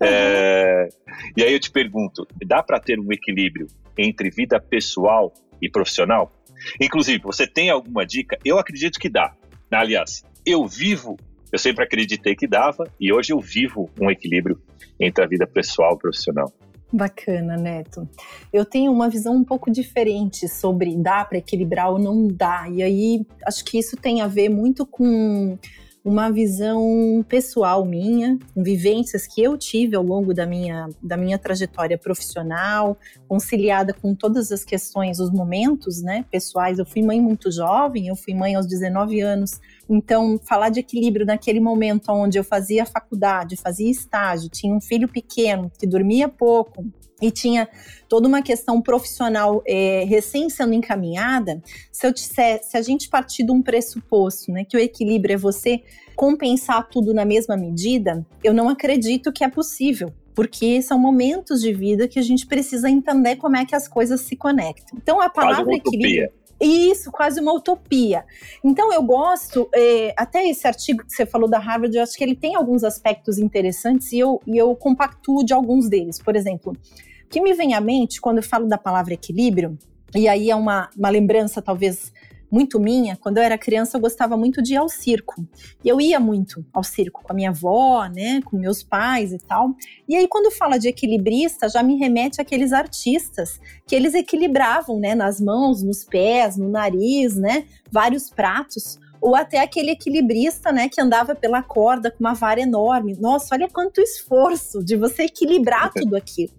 Uhum. 0.00 0.06
É, 0.08 0.88
e 1.36 1.42
aí 1.42 1.52
eu 1.52 1.58
te 1.58 1.70
pergunto, 1.70 2.26
dá 2.46 2.62
para 2.62 2.78
ter 2.78 3.00
um 3.00 3.12
equilíbrio 3.12 3.66
entre 3.98 4.30
vida 4.30 4.60
pessoal 4.60 5.32
e 5.60 5.68
profissional? 5.68 6.32
Inclusive, 6.80 7.22
você 7.24 7.46
tem 7.46 7.70
alguma 7.70 8.06
dica? 8.06 8.38
Eu 8.44 8.58
acredito 8.58 9.00
que 9.00 9.08
dá. 9.08 9.34
Aliás, 9.70 10.24
eu 10.46 10.66
vivo 10.66 11.16
eu 11.54 11.58
sempre 11.58 11.84
acreditei 11.84 12.34
que 12.34 12.48
dava 12.48 12.90
e 12.98 13.12
hoje 13.12 13.32
eu 13.32 13.38
vivo 13.38 13.88
um 14.00 14.10
equilíbrio 14.10 14.60
entre 14.98 15.22
a 15.22 15.26
vida 15.28 15.46
pessoal 15.46 15.94
e 15.94 15.98
profissional. 15.98 16.52
Bacana, 16.92 17.56
Neto. 17.56 18.08
Eu 18.52 18.64
tenho 18.64 18.90
uma 18.90 19.08
visão 19.08 19.36
um 19.36 19.44
pouco 19.44 19.70
diferente 19.70 20.48
sobre 20.48 20.96
dá 20.96 21.24
para 21.24 21.38
equilibrar 21.38 21.92
ou 21.92 21.98
não 22.00 22.26
dá. 22.26 22.68
E 22.68 22.82
aí 22.82 23.24
acho 23.46 23.64
que 23.64 23.78
isso 23.78 23.96
tem 23.96 24.20
a 24.20 24.26
ver 24.26 24.48
muito 24.48 24.84
com 24.84 25.56
uma 26.04 26.30
visão 26.30 27.24
pessoal 27.26 27.82
minha, 27.82 28.38
vivências 28.54 29.26
que 29.26 29.42
eu 29.42 29.56
tive 29.56 29.96
ao 29.96 30.02
longo 30.02 30.34
da 30.34 30.44
minha, 30.44 30.86
da 31.02 31.16
minha 31.16 31.38
trajetória 31.38 31.96
profissional, 31.96 32.98
conciliada 33.26 33.94
com 33.94 34.14
todas 34.14 34.52
as 34.52 34.62
questões, 34.62 35.18
os 35.18 35.30
momentos 35.30 36.02
né, 36.02 36.26
pessoais. 36.30 36.78
Eu 36.78 36.84
fui 36.84 37.02
mãe 37.02 37.22
muito 37.22 37.50
jovem, 37.50 38.08
eu 38.08 38.16
fui 38.16 38.34
mãe 38.34 38.54
aos 38.54 38.66
19 38.66 39.18
anos, 39.22 39.58
então 39.88 40.38
falar 40.46 40.68
de 40.68 40.80
equilíbrio 40.80 41.24
naquele 41.24 41.58
momento 41.58 42.12
onde 42.12 42.38
eu 42.38 42.44
fazia 42.44 42.84
faculdade, 42.84 43.56
fazia 43.56 43.90
estágio, 43.90 44.50
tinha 44.50 44.74
um 44.74 44.82
filho 44.82 45.08
pequeno 45.08 45.72
que 45.78 45.86
dormia 45.86 46.28
pouco, 46.28 46.84
e 47.20 47.30
tinha 47.30 47.68
toda 48.08 48.28
uma 48.28 48.42
questão 48.42 48.80
profissional 48.80 49.62
é, 49.66 50.04
recém 50.04 50.50
sendo 50.50 50.74
encaminhada, 50.74 51.62
se 51.90 52.06
eu 52.06 52.12
disser, 52.12 52.62
se 52.62 52.76
a 52.76 52.82
gente 52.82 53.08
partir 53.08 53.44
de 53.44 53.52
um 53.52 53.62
pressuposto, 53.62 54.52
né, 54.52 54.64
que 54.64 54.76
o 54.76 54.80
equilíbrio 54.80 55.34
é 55.34 55.36
você 55.36 55.82
compensar 56.14 56.88
tudo 56.88 57.12
na 57.12 57.24
mesma 57.24 57.56
medida, 57.56 58.24
eu 58.42 58.52
não 58.52 58.68
acredito 58.68 59.32
que 59.32 59.44
é 59.44 59.48
possível. 59.48 60.12
Porque 60.34 60.82
são 60.82 60.98
momentos 60.98 61.60
de 61.60 61.72
vida 61.72 62.08
que 62.08 62.18
a 62.18 62.22
gente 62.22 62.44
precisa 62.44 62.90
entender 62.90 63.36
como 63.36 63.56
é 63.56 63.64
que 63.64 63.74
as 63.74 63.86
coisas 63.86 64.20
se 64.20 64.34
conectam. 64.34 64.98
Então, 65.00 65.20
a 65.20 65.30
palavra 65.30 65.72
equilíbrio. 65.74 66.28
Isso, 66.64 67.12
quase 67.12 67.40
uma 67.40 67.52
utopia. 67.52 68.24
Então, 68.64 68.90
eu 68.90 69.02
gosto, 69.02 69.68
é, 69.74 70.14
até 70.16 70.48
esse 70.48 70.66
artigo 70.66 71.04
que 71.04 71.12
você 71.12 71.26
falou 71.26 71.48
da 71.48 71.58
Harvard, 71.58 71.94
eu 71.94 72.02
acho 72.02 72.16
que 72.16 72.24
ele 72.24 72.34
tem 72.34 72.54
alguns 72.56 72.82
aspectos 72.82 73.38
interessantes 73.38 74.10
e 74.12 74.18
eu, 74.18 74.40
e 74.46 74.56
eu 74.56 74.74
compactuo 74.74 75.44
de 75.44 75.52
alguns 75.52 75.90
deles. 75.90 76.18
Por 76.18 76.34
exemplo, 76.34 76.72
o 76.72 77.28
que 77.28 77.40
me 77.40 77.52
vem 77.52 77.74
à 77.74 77.80
mente 77.80 78.18
quando 78.18 78.38
eu 78.38 78.42
falo 78.42 78.66
da 78.66 78.78
palavra 78.78 79.12
equilíbrio, 79.12 79.76
e 80.14 80.26
aí 80.26 80.48
é 80.48 80.56
uma, 80.56 80.88
uma 80.96 81.10
lembrança 81.10 81.60
talvez 81.60 82.12
muito 82.54 82.78
minha, 82.78 83.16
quando 83.16 83.38
eu 83.38 83.42
era 83.42 83.58
criança 83.58 83.96
eu 83.96 84.00
gostava 84.00 84.36
muito 84.36 84.62
de 84.62 84.74
ir 84.74 84.76
ao 84.76 84.88
circo. 84.88 85.44
E 85.82 85.88
eu 85.88 86.00
ia 86.00 86.20
muito 86.20 86.64
ao 86.72 86.84
circo 86.84 87.20
com 87.24 87.32
a 87.32 87.34
minha 87.34 87.50
avó, 87.50 88.06
né, 88.06 88.40
com 88.44 88.56
meus 88.56 88.80
pais 88.80 89.32
e 89.32 89.38
tal. 89.38 89.74
E 90.08 90.14
aí 90.14 90.28
quando 90.28 90.52
fala 90.52 90.78
de 90.78 90.86
equilibrista, 90.86 91.68
já 91.68 91.82
me 91.82 91.96
remete 91.96 92.40
àqueles 92.40 92.72
artistas 92.72 93.60
que 93.84 93.96
eles 93.96 94.14
equilibravam, 94.14 95.00
né, 95.00 95.16
nas 95.16 95.40
mãos, 95.40 95.82
nos 95.82 96.04
pés, 96.04 96.56
no 96.56 96.68
nariz, 96.68 97.34
né, 97.34 97.64
vários 97.90 98.30
pratos 98.30 99.00
ou 99.20 99.34
até 99.34 99.58
aquele 99.60 99.90
equilibrista, 99.90 100.70
né, 100.70 100.88
que 100.88 101.00
andava 101.00 101.34
pela 101.34 101.62
corda 101.62 102.10
com 102.10 102.20
uma 102.20 102.34
vara 102.34 102.60
enorme. 102.60 103.16
Nossa, 103.18 103.54
olha 103.54 103.68
quanto 103.68 104.00
esforço 104.00 104.84
de 104.84 104.96
você 104.96 105.24
equilibrar 105.24 105.90
tudo 105.92 106.14
aquilo. 106.14 106.52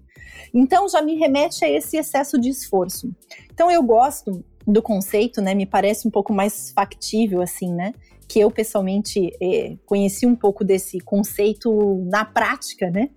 Então 0.54 0.90
já 0.90 1.02
me 1.02 1.16
remete 1.16 1.64
a 1.64 1.70
esse 1.70 1.96
excesso 1.96 2.40
de 2.40 2.50
esforço. 2.50 3.14
Então 3.54 3.70
eu 3.70 3.84
gosto 3.84 4.44
do 4.68 4.82
conceito, 4.82 5.42
né? 5.42 5.54
Me 5.54 5.66
parece 5.66 6.08
um 6.08 6.12
pouco 6.12 6.34
mais 6.34 6.72
factível, 6.72 7.42
assim, 7.42 7.74
né? 7.74 7.94
Que 8.28 8.40
eu 8.40 8.50
pessoalmente 8.50 9.32
é, 9.42 9.78
conheci 9.86 10.26
um 10.26 10.36
pouco 10.36 10.64
desse 10.64 11.00
conceito 11.00 12.04
na 12.06 12.26
prática, 12.26 12.90
né? 12.90 13.10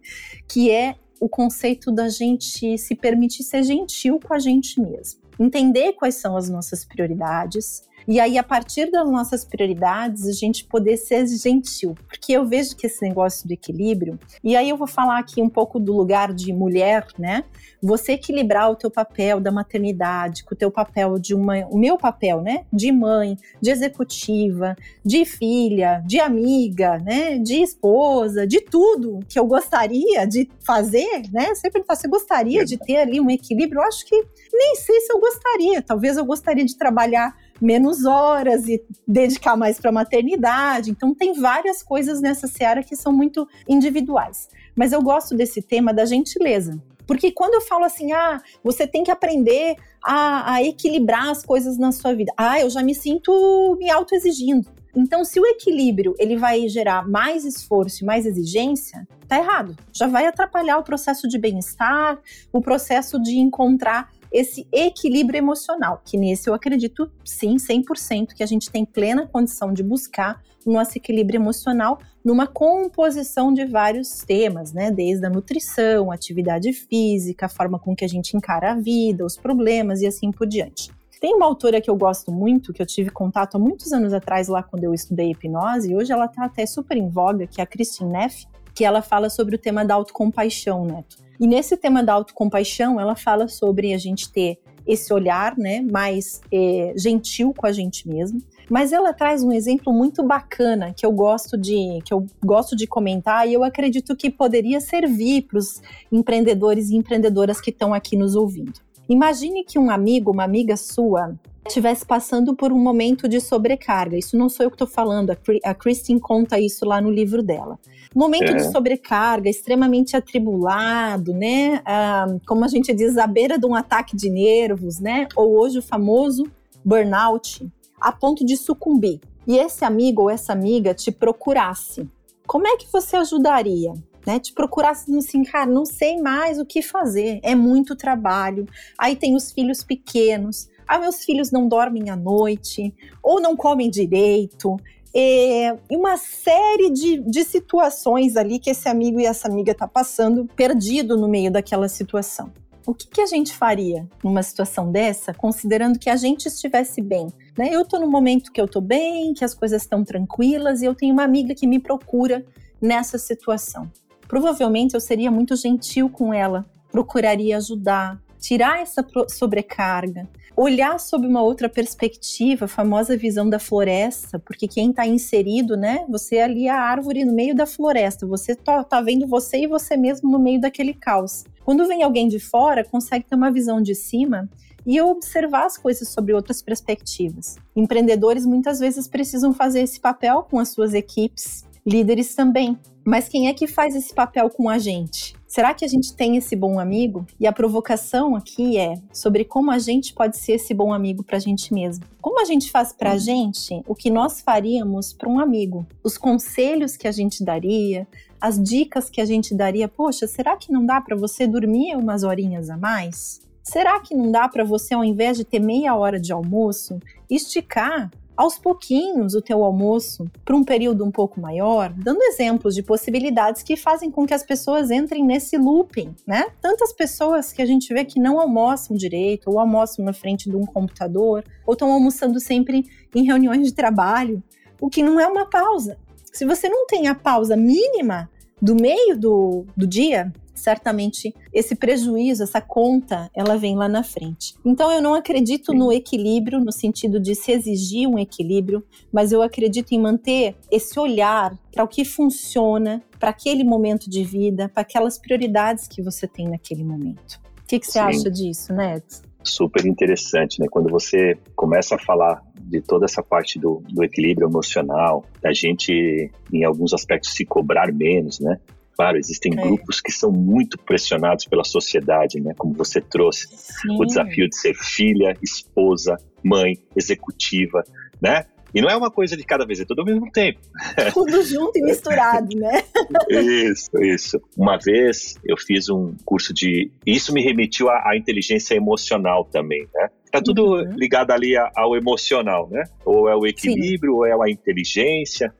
Que 0.46 0.70
é 0.70 0.96
o 1.20 1.28
conceito 1.28 1.90
da 1.90 2.08
gente 2.08 2.76
se 2.78 2.94
permitir 2.94 3.42
ser 3.42 3.62
gentil 3.62 4.20
com 4.20 4.34
a 4.34 4.38
gente 4.38 4.80
mesmo. 4.80 5.20
Entender 5.38 5.92
quais 5.94 6.16
são 6.16 6.36
as 6.36 6.48
nossas 6.48 6.84
prioridades, 6.84 7.82
E 8.08 8.18
aí, 8.18 8.38
a 8.38 8.42
partir 8.42 8.90
das 8.90 9.06
nossas 9.06 9.44
prioridades, 9.44 10.26
a 10.26 10.32
gente 10.32 10.64
poder 10.64 10.96
ser 10.96 11.26
gentil. 11.26 11.94
Porque 12.06 12.32
eu 12.32 12.46
vejo 12.46 12.74
que 12.74 12.86
esse 12.86 13.02
negócio 13.02 13.46
do 13.46 13.52
equilíbrio, 13.52 14.18
e 14.42 14.56
aí 14.56 14.70
eu 14.70 14.78
vou 14.78 14.86
falar 14.86 15.18
aqui 15.18 15.42
um 15.42 15.48
pouco 15.50 15.78
do 15.78 15.94
lugar 15.94 16.32
de 16.32 16.50
mulher, 16.50 17.06
né? 17.18 17.44
Você 17.82 18.12
equilibrar 18.12 18.70
o 18.70 18.76
teu 18.76 18.90
papel 18.90 19.38
da 19.38 19.52
maternidade 19.52 20.42
com 20.42 20.54
o 20.54 20.56
teu 20.56 20.70
papel 20.70 21.18
de 21.18 21.34
uma, 21.34 21.58
o 21.66 21.76
meu 21.76 21.98
papel, 21.98 22.40
né? 22.40 22.64
De 22.72 22.90
mãe, 22.90 23.36
de 23.60 23.70
executiva, 23.70 24.74
de 25.04 25.26
filha, 25.26 26.02
de 26.06 26.18
amiga, 26.18 26.98
né? 26.98 27.36
De 27.36 27.62
esposa, 27.62 28.46
de 28.46 28.62
tudo 28.62 29.20
que 29.28 29.38
eu 29.38 29.44
gostaria 29.44 30.26
de 30.26 30.48
fazer, 30.64 31.24
né? 31.30 31.54
Sempre 31.54 31.84
falo, 31.84 31.98
você 31.98 32.08
gostaria 32.08 32.64
de 32.64 32.78
ter 32.78 32.96
ali 32.96 33.20
um 33.20 33.28
equilíbrio? 33.28 33.82
Eu 33.82 33.86
acho 33.86 34.06
que 34.06 34.16
nem 34.50 34.76
sei 34.76 34.98
se 35.02 35.12
eu 35.12 35.20
gostaria. 35.20 35.82
Talvez 35.82 36.16
eu 36.16 36.24
gostaria 36.24 36.64
de 36.64 36.74
trabalhar 36.74 37.36
menos 37.60 38.04
horas 38.04 38.68
e 38.68 38.82
dedicar 39.06 39.56
mais 39.56 39.78
para 39.78 39.90
a 39.90 39.92
maternidade. 39.92 40.90
Então, 40.90 41.14
tem 41.14 41.32
várias 41.32 41.82
coisas 41.82 42.20
nessa 42.20 42.46
seara 42.46 42.82
que 42.82 42.96
são 42.96 43.12
muito 43.12 43.46
individuais. 43.68 44.48
Mas 44.74 44.92
eu 44.92 45.02
gosto 45.02 45.34
desse 45.34 45.60
tema 45.62 45.92
da 45.92 46.04
gentileza. 46.04 46.80
Porque 47.06 47.32
quando 47.32 47.54
eu 47.54 47.62
falo 47.62 47.84
assim, 47.84 48.12
ah, 48.12 48.40
você 48.62 48.86
tem 48.86 49.02
que 49.02 49.10
aprender 49.10 49.76
a, 50.04 50.54
a 50.54 50.62
equilibrar 50.62 51.30
as 51.30 51.42
coisas 51.44 51.78
na 51.78 51.90
sua 51.90 52.14
vida, 52.14 52.30
ah, 52.36 52.60
eu 52.60 52.68
já 52.68 52.82
me 52.82 52.94
sinto 52.94 53.76
me 53.80 53.90
autoexigindo. 53.90 54.68
Então, 54.94 55.24
se 55.24 55.40
o 55.40 55.46
equilíbrio 55.46 56.14
ele 56.18 56.36
vai 56.36 56.68
gerar 56.68 57.08
mais 57.08 57.44
esforço 57.44 58.02
e 58.02 58.06
mais 58.06 58.26
exigência, 58.26 59.06
tá 59.26 59.38
errado. 59.38 59.76
Já 59.92 60.06
vai 60.06 60.26
atrapalhar 60.26 60.76
o 60.78 60.82
processo 60.82 61.28
de 61.28 61.38
bem-estar, 61.38 62.18
o 62.52 62.60
processo 62.60 63.20
de 63.22 63.38
encontrar 63.38 64.10
esse 64.32 64.66
equilíbrio 64.72 65.38
emocional, 65.38 66.02
que 66.04 66.16
nesse 66.16 66.48
eu 66.48 66.54
acredito 66.54 67.10
sim, 67.24 67.56
100%, 67.56 68.34
que 68.34 68.42
a 68.42 68.46
gente 68.46 68.70
tem 68.70 68.84
plena 68.84 69.26
condição 69.26 69.72
de 69.72 69.82
buscar 69.82 70.42
o 70.66 70.72
nosso 70.72 70.98
equilíbrio 70.98 71.38
emocional 71.38 71.98
numa 72.24 72.46
composição 72.46 73.52
de 73.52 73.64
vários 73.64 74.18
temas, 74.18 74.72
né? 74.72 74.90
Desde 74.90 75.24
a 75.24 75.30
nutrição, 75.30 76.10
atividade 76.10 76.72
física, 76.72 77.46
a 77.46 77.48
forma 77.48 77.78
com 77.78 77.96
que 77.96 78.04
a 78.04 78.08
gente 78.08 78.36
encara 78.36 78.72
a 78.72 78.74
vida, 78.74 79.24
os 79.24 79.36
problemas 79.36 80.02
e 80.02 80.06
assim 80.06 80.30
por 80.30 80.46
diante. 80.46 80.90
Tem 81.20 81.34
uma 81.34 81.46
autora 81.46 81.80
que 81.80 81.90
eu 81.90 81.96
gosto 81.96 82.30
muito, 82.30 82.72
que 82.72 82.80
eu 82.80 82.86
tive 82.86 83.10
contato 83.10 83.56
há 83.56 83.58
muitos 83.58 83.92
anos 83.92 84.12
atrás, 84.12 84.46
lá 84.46 84.62
quando 84.62 84.84
eu 84.84 84.94
estudei 84.94 85.32
hipnose, 85.32 85.90
e 85.90 85.96
hoje 85.96 86.12
ela 86.12 86.26
está 86.26 86.44
até 86.44 86.64
super 86.64 86.96
em 86.96 87.08
voga, 87.08 87.46
que 87.46 87.60
é 87.60 87.64
a 87.64 87.66
Christine 87.66 88.12
Neff, 88.12 88.46
que 88.72 88.84
ela 88.84 89.02
fala 89.02 89.28
sobre 89.28 89.56
o 89.56 89.58
tema 89.58 89.84
da 89.84 89.94
autocompaixão, 89.94 90.84
Neto. 90.84 91.27
E 91.40 91.46
nesse 91.46 91.76
tema 91.76 92.02
da 92.02 92.14
autocompaixão, 92.14 93.00
ela 93.00 93.14
fala 93.14 93.48
sobre 93.48 93.92
a 93.94 93.98
gente 93.98 94.30
ter 94.30 94.58
esse 94.86 95.12
olhar, 95.12 95.56
né, 95.58 95.82
mais 95.82 96.40
é, 96.50 96.94
gentil 96.96 97.52
com 97.54 97.66
a 97.66 97.72
gente 97.72 98.08
mesmo. 98.08 98.40
Mas 98.70 98.90
ela 98.90 99.12
traz 99.12 99.42
um 99.42 99.52
exemplo 99.52 99.92
muito 99.92 100.22
bacana 100.22 100.94
que 100.94 101.04
eu 101.04 101.12
gosto 101.12 101.58
de 101.58 102.00
que 102.04 102.12
eu 102.12 102.26
gosto 102.42 102.74
de 102.74 102.86
comentar 102.86 103.46
e 103.46 103.52
eu 103.52 103.62
acredito 103.62 104.16
que 104.16 104.30
poderia 104.30 104.80
servir 104.80 105.42
para 105.42 105.58
os 105.58 105.82
empreendedores 106.10 106.90
e 106.90 106.96
empreendedoras 106.96 107.60
que 107.60 107.70
estão 107.70 107.92
aqui 107.92 108.16
nos 108.16 108.34
ouvindo. 108.34 108.80
Imagine 109.08 109.64
que 109.64 109.78
um 109.78 109.90
amigo, 109.90 110.30
uma 110.30 110.44
amiga 110.44 110.76
sua, 110.76 111.34
estivesse 111.66 112.04
passando 112.04 112.54
por 112.54 112.72
um 112.72 112.78
momento 112.78 113.28
de 113.28 113.40
sobrecarga. 113.40 114.16
Isso 114.16 114.36
não 114.36 114.48
sou 114.48 114.64
eu 114.64 114.70
que 114.70 114.74
estou 114.74 114.86
falando, 114.86 115.36
a 115.64 115.74
Christine 115.74 116.20
conta 116.20 116.58
isso 116.58 116.84
lá 116.84 117.00
no 117.00 117.10
livro 117.10 117.42
dela. 117.42 117.78
Momento 118.18 118.50
é. 118.50 118.54
de 118.54 118.72
sobrecarga, 118.72 119.48
extremamente 119.48 120.16
atribulado, 120.16 121.32
né? 121.32 121.80
Ah, 121.84 122.26
como 122.46 122.64
a 122.64 122.68
gente 122.68 122.92
diz, 122.92 123.16
à 123.16 123.28
beira 123.28 123.56
de 123.56 123.64
um 123.64 123.76
ataque 123.76 124.16
de 124.16 124.28
nervos, 124.28 124.98
né? 124.98 125.28
Ou 125.36 125.56
hoje 125.56 125.78
o 125.78 125.82
famoso 125.82 126.44
burnout, 126.84 127.64
a 128.00 128.10
ponto 128.10 128.44
de 128.44 128.56
sucumbir. 128.56 129.20
E 129.46 129.56
esse 129.56 129.84
amigo 129.84 130.22
ou 130.22 130.30
essa 130.30 130.52
amiga 130.52 130.92
te 130.92 131.12
procurasse. 131.12 132.08
Como 132.44 132.66
é 132.66 132.76
que 132.76 132.88
você 132.92 133.16
ajudaria? 133.16 133.92
né? 134.26 134.38
Te 134.38 134.52
procurasse 134.52 135.16
assim, 135.16 135.42
cara, 135.42 135.64
não 135.64 135.86
sei 135.86 136.20
mais 136.20 136.58
o 136.58 136.66
que 136.66 136.82
fazer, 136.82 137.40
é 137.42 137.54
muito 137.54 137.96
trabalho. 137.96 138.66
Aí 138.98 139.16
tem 139.16 139.34
os 139.34 139.50
filhos 139.50 139.82
pequenos, 139.82 140.68
ah, 140.86 140.98
meus 140.98 141.24
filhos 141.24 141.50
não 141.50 141.68
dormem 141.68 142.10
à 142.10 142.16
noite, 142.16 142.94
ou 143.22 143.40
não 143.40 143.56
comem 143.56 143.88
direito. 143.88 144.76
É, 145.14 145.76
e 145.90 145.96
uma 145.96 146.16
série 146.16 146.90
de, 146.90 147.18
de 147.18 147.44
situações 147.44 148.36
ali 148.36 148.58
que 148.58 148.70
esse 148.70 148.88
amigo 148.88 149.18
e 149.20 149.26
essa 149.26 149.48
amiga 149.48 149.74
tá 149.74 149.88
passando, 149.88 150.46
perdido 150.56 151.16
no 151.16 151.28
meio 151.28 151.50
daquela 151.50 151.88
situação. 151.88 152.52
O 152.86 152.94
que, 152.94 153.06
que 153.06 153.20
a 153.20 153.26
gente 153.26 153.54
faria 153.54 154.08
numa 154.24 154.42
situação 154.42 154.90
dessa, 154.90 155.34
considerando 155.34 155.98
que 155.98 156.08
a 156.08 156.16
gente 156.16 156.46
estivesse 156.46 157.02
bem? 157.02 157.26
Né? 157.56 157.68
Eu 157.70 157.82
estou 157.82 158.00
no 158.00 158.08
momento 158.08 158.50
que 158.50 158.60
eu 158.60 158.64
estou 158.64 158.80
bem, 158.80 159.34
que 159.34 159.44
as 159.44 159.54
coisas 159.54 159.82
estão 159.82 160.02
tranquilas 160.04 160.80
e 160.80 160.86
eu 160.86 160.94
tenho 160.94 161.12
uma 161.12 161.24
amiga 161.24 161.54
que 161.54 161.66
me 161.66 161.78
procura 161.78 162.44
nessa 162.80 163.18
situação 163.18 163.90
provavelmente 164.28 164.94
eu 164.94 165.00
seria 165.00 165.30
muito 165.30 165.56
gentil 165.56 166.10
com 166.10 166.32
ela, 166.32 166.66
procuraria 166.92 167.56
ajudar, 167.56 168.20
tirar 168.38 168.80
essa 168.80 169.04
sobrecarga, 169.30 170.28
olhar 170.58 170.98
sob 170.98 171.24
uma 171.24 171.40
outra 171.40 171.68
perspectiva, 171.68 172.64
a 172.64 172.68
famosa 172.68 173.16
visão 173.16 173.48
da 173.48 173.60
floresta, 173.60 174.40
porque 174.40 174.66
quem 174.66 174.90
está 174.90 175.06
inserido, 175.06 175.76
né? 175.76 176.04
Você 176.08 176.36
é 176.36 176.42
ali 176.42 176.68
a 176.68 176.80
árvore 176.80 177.24
no 177.24 177.32
meio 177.32 177.54
da 177.54 177.64
floresta, 177.64 178.26
você 178.26 178.56
tá, 178.56 178.82
tá 178.82 179.00
vendo 179.00 179.24
você 179.24 179.58
e 179.58 179.66
você 179.68 179.96
mesmo 179.96 180.28
no 180.28 180.38
meio 180.38 180.60
daquele 180.60 180.92
caos. 180.92 181.44
Quando 181.64 181.86
vem 181.86 182.02
alguém 182.02 182.26
de 182.26 182.40
fora, 182.40 182.84
consegue 182.84 183.24
ter 183.24 183.36
uma 183.36 183.52
visão 183.52 183.80
de 183.80 183.94
cima 183.94 184.50
e 184.84 185.00
observar 185.00 185.64
as 185.64 185.78
coisas 185.78 186.08
sobre 186.08 186.34
outras 186.34 186.60
perspectivas. 186.60 187.56
Empreendedores 187.76 188.44
muitas 188.44 188.80
vezes 188.80 189.06
precisam 189.06 189.54
fazer 189.54 189.82
esse 189.82 190.00
papel 190.00 190.42
com 190.42 190.58
as 190.58 190.70
suas 190.70 190.92
equipes, 190.92 191.64
líderes 191.86 192.34
também. 192.34 192.76
Mas 193.06 193.28
quem 193.28 193.46
é 193.46 193.54
que 193.54 193.68
faz 193.68 193.94
esse 193.94 194.12
papel 194.12 194.50
com 194.50 194.68
a 194.68 194.76
gente? 194.76 195.37
Será 195.48 195.72
que 195.72 195.82
a 195.82 195.88
gente 195.88 196.14
tem 196.14 196.36
esse 196.36 196.54
bom 196.54 196.78
amigo? 196.78 197.26
E 197.40 197.46
a 197.46 197.52
provocação 197.52 198.36
aqui 198.36 198.76
é 198.76 198.96
sobre 199.10 199.46
como 199.46 199.70
a 199.70 199.78
gente 199.78 200.12
pode 200.12 200.36
ser 200.36 200.52
esse 200.52 200.74
bom 200.74 200.92
amigo 200.92 201.24
para 201.24 201.38
a 201.38 201.40
gente 201.40 201.72
mesmo. 201.72 202.04
Como 202.20 202.38
a 202.38 202.44
gente 202.44 202.70
faz 202.70 202.92
para 202.92 203.12
a 203.12 203.14
uhum. 203.14 203.18
gente 203.18 203.82
o 203.88 203.94
que 203.94 204.10
nós 204.10 204.42
faríamos 204.42 205.14
para 205.14 205.26
um 205.26 205.40
amigo? 205.40 205.86
Os 206.04 206.18
conselhos 206.18 206.98
que 206.98 207.08
a 207.08 207.12
gente 207.12 207.42
daria, 207.42 208.06
as 208.38 208.62
dicas 208.62 209.08
que 209.08 209.22
a 209.22 209.24
gente 209.24 209.54
daria. 209.54 209.88
Poxa, 209.88 210.26
será 210.26 210.54
que 210.54 210.70
não 210.70 210.84
dá 210.84 211.00
para 211.00 211.16
você 211.16 211.46
dormir 211.46 211.96
umas 211.96 212.24
horinhas 212.24 212.68
a 212.68 212.76
mais? 212.76 213.40
Será 213.62 214.00
que 214.00 214.14
não 214.14 214.30
dá 214.30 214.48
para 214.50 214.64
você, 214.64 214.92
ao 214.92 215.04
invés 215.04 215.38
de 215.38 215.44
ter 215.46 215.60
meia 215.60 215.96
hora 215.96 216.20
de 216.20 216.30
almoço, 216.30 217.00
esticar 217.28 218.10
aos 218.38 218.56
pouquinhos 218.56 219.34
o 219.34 219.42
teu 219.42 219.64
almoço 219.64 220.24
para 220.44 220.54
um 220.54 220.62
período 220.62 221.04
um 221.04 221.10
pouco 221.10 221.40
maior, 221.40 221.92
dando 221.92 222.22
exemplos 222.22 222.72
de 222.72 222.84
possibilidades 222.84 223.64
que 223.64 223.76
fazem 223.76 224.12
com 224.12 224.24
que 224.24 224.32
as 224.32 224.44
pessoas 224.44 224.92
entrem 224.92 225.24
nesse 225.24 225.58
looping, 225.58 226.14
né? 226.24 226.46
Tantas 226.62 226.92
pessoas 226.92 227.52
que 227.52 227.60
a 227.60 227.66
gente 227.66 227.92
vê 227.92 228.04
que 228.04 228.20
não 228.20 228.38
almoçam 228.38 228.96
direito, 228.96 229.50
ou 229.50 229.58
almoçam 229.58 230.04
na 230.04 230.12
frente 230.12 230.48
de 230.48 230.54
um 230.54 230.64
computador, 230.64 231.42
ou 231.66 231.72
estão 231.72 231.92
almoçando 231.92 232.38
sempre 232.38 232.88
em 233.12 233.24
reuniões 233.24 233.66
de 233.66 233.74
trabalho, 233.74 234.40
o 234.80 234.88
que 234.88 235.02
não 235.02 235.18
é 235.18 235.26
uma 235.26 235.44
pausa. 235.44 235.98
Se 236.32 236.44
você 236.44 236.68
não 236.68 236.86
tem 236.86 237.08
a 237.08 237.16
pausa 237.16 237.56
mínima 237.56 238.30
do 238.62 238.76
meio 238.76 239.18
do, 239.18 239.66
do 239.76 239.84
dia, 239.84 240.32
certamente 240.58 241.34
esse 241.52 241.74
prejuízo, 241.74 242.42
essa 242.42 242.60
conta, 242.60 243.30
ela 243.34 243.56
vem 243.56 243.76
lá 243.76 243.88
na 243.88 244.02
frente. 244.02 244.54
Então 244.64 244.90
eu 244.92 245.00
não 245.00 245.14
acredito 245.14 245.72
no 245.72 245.92
equilíbrio 245.92 246.60
no 246.60 246.72
sentido 246.72 247.20
de 247.20 247.34
se 247.34 247.52
exigir 247.52 248.08
um 248.08 248.18
equilíbrio, 248.18 248.84
mas 249.12 249.32
eu 249.32 249.42
acredito 249.42 249.92
em 249.92 250.00
manter 250.00 250.56
esse 250.70 250.98
olhar 250.98 251.56
para 251.72 251.84
o 251.84 251.88
que 251.88 252.04
funciona 252.04 253.02
para 253.18 253.30
aquele 253.30 253.64
momento 253.64 254.08
de 254.08 254.24
vida, 254.24 254.68
para 254.68 254.82
aquelas 254.82 255.18
prioridades 255.18 255.88
que 255.88 256.02
você 256.02 256.26
tem 256.26 256.48
naquele 256.48 256.84
momento. 256.84 257.40
O 257.62 257.66
que, 257.68 257.78
que 257.78 257.86
você 257.86 257.98
Sim. 257.98 258.04
acha 258.04 258.30
disso, 258.30 258.72
Neto? 258.72 259.22
Super 259.42 259.86
interessante, 259.86 260.60
né? 260.60 260.66
Quando 260.70 260.88
você 260.88 261.38
começa 261.54 261.94
a 261.94 261.98
falar 261.98 262.42
de 262.60 262.80
toda 262.80 263.06
essa 263.06 263.22
parte 263.22 263.58
do, 263.58 263.82
do 263.88 264.04
equilíbrio 264.04 264.48
emocional, 264.48 265.24
da 265.40 265.52
gente, 265.52 266.30
em 266.52 266.64
alguns 266.64 266.92
aspectos, 266.92 267.32
se 267.32 267.44
cobrar 267.44 267.92
menos, 267.92 268.40
né? 268.40 268.58
Claro, 268.98 269.16
existem 269.16 269.52
é. 269.52 269.62
grupos 269.62 270.00
que 270.00 270.10
são 270.10 270.32
muito 270.32 270.76
pressionados 270.76 271.44
pela 271.44 271.62
sociedade, 271.62 272.40
né? 272.40 272.52
Como 272.58 272.74
você 272.74 273.00
trouxe, 273.00 273.46
Sim. 273.46 273.96
o 273.96 274.04
desafio 274.04 274.48
de 274.48 274.56
ser 274.56 274.74
filha, 274.74 275.36
esposa, 275.40 276.16
mãe, 276.42 276.76
executiva, 276.96 277.84
né? 278.20 278.44
E 278.74 278.82
não 278.82 278.90
é 278.90 278.96
uma 278.96 279.08
coisa 279.08 279.36
de 279.36 279.44
cada 279.44 279.64
vez, 279.64 279.78
é 279.78 279.84
tudo 279.84 280.00
ao 280.00 280.04
mesmo 280.04 280.28
tempo. 280.32 280.58
Tudo 281.14 281.42
junto 281.42 281.78
e 281.78 281.82
misturado, 281.82 282.48
né? 282.56 282.82
Isso, 283.30 283.88
isso. 284.02 284.42
Uma 284.56 284.76
vez 284.76 285.36
eu 285.44 285.56
fiz 285.56 285.88
um 285.88 286.14
curso 286.24 286.52
de. 286.52 286.90
Isso 287.06 287.32
me 287.32 287.40
remetiu 287.40 287.88
à, 287.88 288.10
à 288.10 288.16
inteligência 288.16 288.74
emocional 288.74 289.44
também, 289.44 289.86
né? 289.94 290.08
Tá 290.30 290.42
tudo 290.42 290.74
uhum. 290.74 290.96
ligado 290.96 291.30
ali 291.30 291.56
ao 291.56 291.96
emocional, 291.96 292.68
né? 292.68 292.82
Ou 293.06 293.28
é 293.28 293.34
o 293.34 293.46
equilíbrio, 293.46 294.12
Sim. 294.12 294.18
ou 294.18 294.26
é 294.26 294.32
a 294.32 294.50
inteligência. 294.50 295.54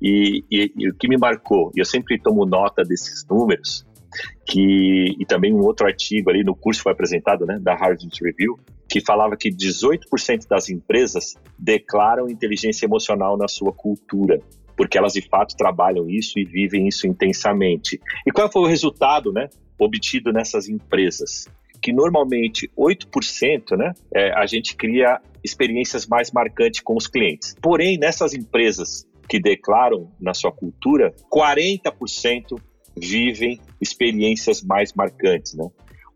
E, 0.00 0.44
e, 0.50 0.72
e, 0.76 0.90
o 0.90 0.94
que 0.94 1.08
me 1.08 1.16
marcou, 1.16 1.70
e 1.74 1.80
eu 1.80 1.84
sempre 1.84 2.18
tomo 2.18 2.44
nota 2.44 2.82
desses 2.82 3.26
números, 3.28 3.86
que, 4.46 5.14
e 5.18 5.26
também 5.26 5.52
um 5.52 5.60
outro 5.60 5.86
artigo 5.86 6.30
ali 6.30 6.42
no 6.42 6.54
curso 6.54 6.82
foi 6.82 6.92
apresentado, 6.92 7.44
né, 7.44 7.58
da 7.60 7.74
Harvard 7.74 8.08
Review, 8.22 8.58
que 8.88 9.00
falava 9.00 9.36
que 9.36 9.50
18% 9.50 10.46
das 10.48 10.68
empresas 10.70 11.34
declaram 11.58 12.30
inteligência 12.30 12.86
emocional 12.86 13.36
na 13.36 13.48
sua 13.48 13.72
cultura, 13.72 14.40
porque 14.76 14.96
elas 14.96 15.14
de 15.14 15.22
fato 15.22 15.56
trabalham 15.56 16.08
isso 16.08 16.38
e 16.38 16.44
vivem 16.44 16.86
isso 16.86 17.06
intensamente. 17.06 18.00
E 18.26 18.30
qual 18.30 18.50
foi 18.50 18.62
o 18.62 18.66
resultado, 18.66 19.32
né, 19.32 19.48
obtido 19.78 20.32
nessas 20.32 20.68
empresas? 20.68 21.48
Que 21.82 21.92
normalmente 21.92 22.70
8%, 22.76 23.76
né, 23.76 23.92
é, 24.14 24.32
a 24.32 24.46
gente 24.46 24.76
cria 24.76 25.20
experiências 25.42 26.06
mais 26.06 26.30
marcantes 26.30 26.80
com 26.80 26.96
os 26.96 27.06
clientes. 27.06 27.54
Porém, 27.60 27.98
nessas 27.98 28.34
empresas 28.34 29.06
que 29.28 29.40
declaram 29.40 30.10
na 30.20 30.34
sua 30.34 30.52
cultura, 30.52 31.14
40% 31.32 32.60
vivem 32.96 33.60
experiências 33.80 34.62
mais 34.62 34.92
marcantes, 34.92 35.54
né? 35.54 35.68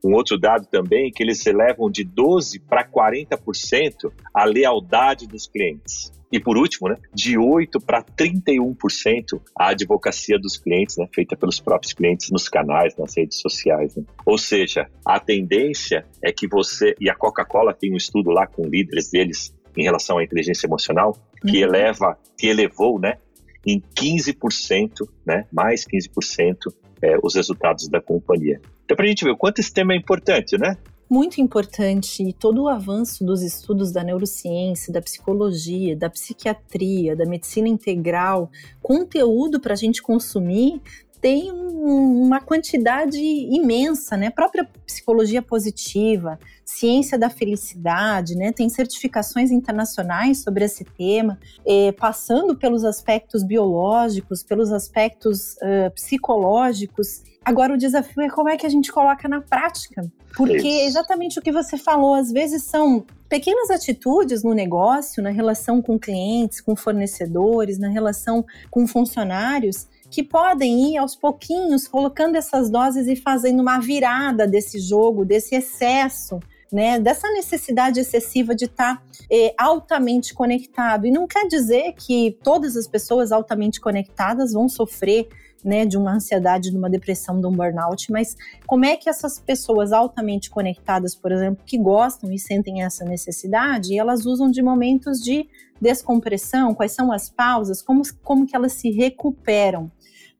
Um 0.03 0.14
outro 0.14 0.38
dado 0.38 0.66
também 0.66 1.09
é 1.09 1.11
que 1.11 1.23
eles 1.23 1.46
elevam 1.46 1.90
de 1.90 2.05
12 2.05 2.59
para 2.61 2.88
40% 2.88 4.11
a 4.33 4.44
lealdade 4.44 5.27
dos 5.27 5.46
clientes. 5.46 6.11
E 6.33 6.38
por 6.38 6.57
último, 6.57 6.88
né, 6.88 6.96
de 7.12 7.37
8 7.37 7.81
para 7.81 8.03
31% 8.03 9.40
a 9.59 9.70
advocacia 9.70 10.38
dos 10.38 10.57
clientes, 10.57 10.96
né, 10.96 11.07
feita 11.12 11.37
pelos 11.37 11.59
próprios 11.59 11.92
clientes 11.92 12.31
nos 12.31 12.49
canais, 12.49 12.96
nas 12.96 13.16
redes 13.16 13.40
sociais. 13.40 13.96
Né? 13.96 14.05
Ou 14.25 14.38
seja, 14.38 14.88
a 15.05 15.18
tendência 15.18 16.07
é 16.25 16.33
que 16.33 16.46
você, 16.46 16.94
e 17.01 17.11
a 17.11 17.14
Coca-Cola 17.14 17.75
tem 17.75 17.92
um 17.92 17.96
estudo 17.96 18.31
lá 18.31 18.46
com 18.46 18.62
líderes 18.62 19.11
deles 19.11 19.55
em 19.77 19.83
relação 19.83 20.18
à 20.18 20.25
inteligência 20.25 20.66
emocional, 20.66 21.16
que 21.40 21.59
uhum. 21.59 21.68
eleva, 21.68 22.18
que 22.37 22.46
elevou, 22.46 22.98
né, 22.98 23.18
em 23.66 23.83
15%, 23.94 25.09
né, 25.26 25.46
mais 25.53 25.85
15% 25.85 26.72
é, 27.03 27.18
os 27.22 27.35
resultados 27.35 27.88
da 27.88 28.00
companhia. 28.00 28.61
Então, 28.85 28.96
para 28.96 29.05
a 29.05 29.09
gente 29.09 29.24
ver 29.24 29.31
o 29.31 29.37
quanto 29.37 29.61
esse 29.61 29.72
tema 29.72 29.92
é 29.92 29.96
importante, 29.96 30.59
né? 30.59 30.76
Muito 31.09 31.40
importante 31.40 32.22
e 32.22 32.33
todo 32.33 32.62
o 32.62 32.68
avanço 32.68 33.24
dos 33.24 33.42
estudos 33.42 33.90
da 33.90 34.05
neurociência, 34.05 34.92
da 34.92 35.03
psicologia, 35.03 35.96
da 35.96 36.09
psiquiatria, 36.09 37.16
da 37.16 37.26
medicina 37.26 37.68
integral, 37.68 38.50
conteúdo 38.81 39.61
para 39.61 39.72
a 39.72 39.76
gente 39.76 40.03
consumir, 40.03 40.81
tem 41.20 41.52
um, 41.52 42.22
uma 42.22 42.40
quantidade 42.40 43.18
imensa, 43.18 44.16
né? 44.16 44.28
A 44.28 44.30
própria 44.30 44.68
psicologia 44.87 45.42
positiva, 45.42 46.38
ciência 46.64 47.18
da 47.18 47.28
felicidade, 47.28 48.35
né? 48.35 48.52
Tem 48.52 48.68
certificações 48.68 49.50
internacionais 49.50 50.42
sobre 50.42 50.64
esse 50.64 50.85
tema, 50.85 51.38
eh, 51.66 51.92
passando 51.92 52.56
pelos 52.56 52.85
aspectos 52.85 53.42
biológicos, 53.42 54.42
pelos 54.42 54.72
aspectos 54.72 55.54
uh, 55.56 55.90
psicológicos. 55.94 57.22
Agora 57.44 57.72
o 57.72 57.79
desafio 57.79 58.22
é 58.22 58.29
como 58.29 58.48
é 58.48 58.57
que 58.57 58.66
a 58.66 58.70
gente 58.70 58.92
coloca 58.92 59.26
na 59.29 59.40
prática, 59.40 60.05
porque 60.37 60.66
é 60.66 60.87
exatamente 60.87 61.38
o 61.38 61.42
que 61.42 61.50
você 61.50 61.76
falou, 61.76 62.14
às 62.14 62.31
vezes 62.31 62.64
são 62.64 63.05
pequenas 63.29 63.70
atitudes 63.70 64.42
no 64.42 64.53
negócio, 64.53 65.22
na 65.22 65.31
relação 65.31 65.81
com 65.81 65.98
clientes, 65.98 66.61
com 66.61 66.76
fornecedores, 66.76 67.79
na 67.79 67.88
relação 67.88 68.44
com 68.70 68.87
funcionários 68.87 69.88
que 70.11 70.22
podem 70.24 70.92
ir 70.92 70.98
aos 70.98 71.14
pouquinhos 71.14 71.87
colocando 71.87 72.35
essas 72.35 72.68
doses 72.68 73.07
e 73.07 73.14
fazendo 73.14 73.61
uma 73.61 73.79
virada 73.79 74.46
desse 74.46 74.81
jogo, 74.81 75.24
desse 75.24 75.55
excesso 75.55 76.40
né, 76.72 76.98
dessa 76.98 77.28
necessidade 77.33 78.00
excessiva 78.00 78.54
de 78.54 78.66
estar 78.66 78.96
tá, 78.96 79.02
é, 79.30 79.54
altamente 79.59 80.33
conectado. 80.33 81.06
E 81.06 81.11
não 81.11 81.26
quer 81.26 81.46
dizer 81.46 81.94
que 81.94 82.38
todas 82.42 82.76
as 82.76 82.87
pessoas 82.87 83.33
altamente 83.33 83.80
conectadas 83.80 84.52
vão 84.52 84.68
sofrer 84.68 85.28
né, 85.64 85.85
de 85.85 85.96
uma 85.96 86.14
ansiedade, 86.14 86.70
de 86.70 86.76
uma 86.76 86.88
depressão, 86.88 87.40
de 87.40 87.46
um 87.46 87.52
burnout, 87.52 88.11
mas 88.11 88.37
como 88.66 88.85
é 88.85 88.96
que 88.96 89.11
essas 89.11 89.38
pessoas 89.38 89.92
altamente 89.92 90.48
conectadas, 90.48 91.14
por 91.14 91.33
exemplo, 91.33 91.62
que 91.66 91.76
gostam 91.76 92.33
e 92.33 92.38
sentem 92.38 92.83
essa 92.83 93.04
necessidade, 93.04 93.98
elas 93.98 94.24
usam 94.24 94.50
de 94.50 94.62
momentos 94.62 95.20
de 95.20 95.46
descompressão, 95.80 96.74
quais 96.74 96.92
são 96.92 97.12
as 97.12 97.28
pausas, 97.28 97.83
como, 97.83 98.02
como 98.22 98.46
que 98.46 98.56
elas 98.56 98.72
se 98.72 98.90
recuperam 98.90 99.90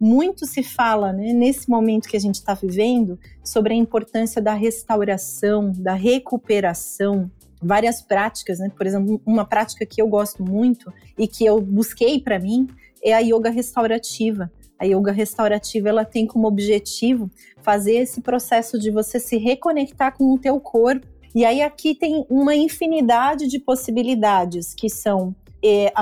muito 0.01 0.47
se 0.47 0.63
fala, 0.63 1.13
né, 1.13 1.33
nesse 1.35 1.69
momento 1.69 2.09
que 2.09 2.17
a 2.17 2.21
gente 2.21 2.37
está 2.37 2.55
vivendo, 2.55 3.19
sobre 3.45 3.75
a 3.75 3.77
importância 3.77 4.41
da 4.41 4.55
restauração, 4.55 5.71
da 5.77 5.93
recuperação, 5.93 7.31
várias 7.63 8.01
práticas, 8.01 8.59
né? 8.59 8.71
Por 8.75 8.87
exemplo, 8.87 9.21
uma 9.27 9.45
prática 9.45 9.85
que 9.85 10.01
eu 10.01 10.09
gosto 10.09 10.43
muito 10.43 10.91
e 11.19 11.29
que 11.29 11.45
eu 11.45 11.61
busquei 11.61 12.19
para 12.19 12.39
mim 12.39 12.67
é 13.05 13.13
a 13.13 13.19
yoga 13.19 13.51
restaurativa. 13.51 14.51
A 14.79 14.87
yoga 14.87 15.13
restaurativa 15.13 15.91
ela 15.91 16.07
tem 16.07 16.27
como 16.27 16.49
objetivo 16.49 17.31
fazer 17.61 17.97
esse 17.97 18.23
processo 18.23 18.79
de 18.79 18.91
você 18.91 19.21
se 19.21 19.37
reconectar 19.37 20.17
com 20.17 20.33
o 20.33 20.39
teu 20.39 20.59
corpo. 20.59 21.07
E 21.35 21.45
aí 21.45 21.61
aqui 21.61 21.95
tem 21.95 22.25
uma 22.31 22.57
infinidade 22.57 23.47
de 23.47 23.59
possibilidades 23.59 24.73
que 24.73 24.89
são 24.89 25.35
é, 25.63 25.93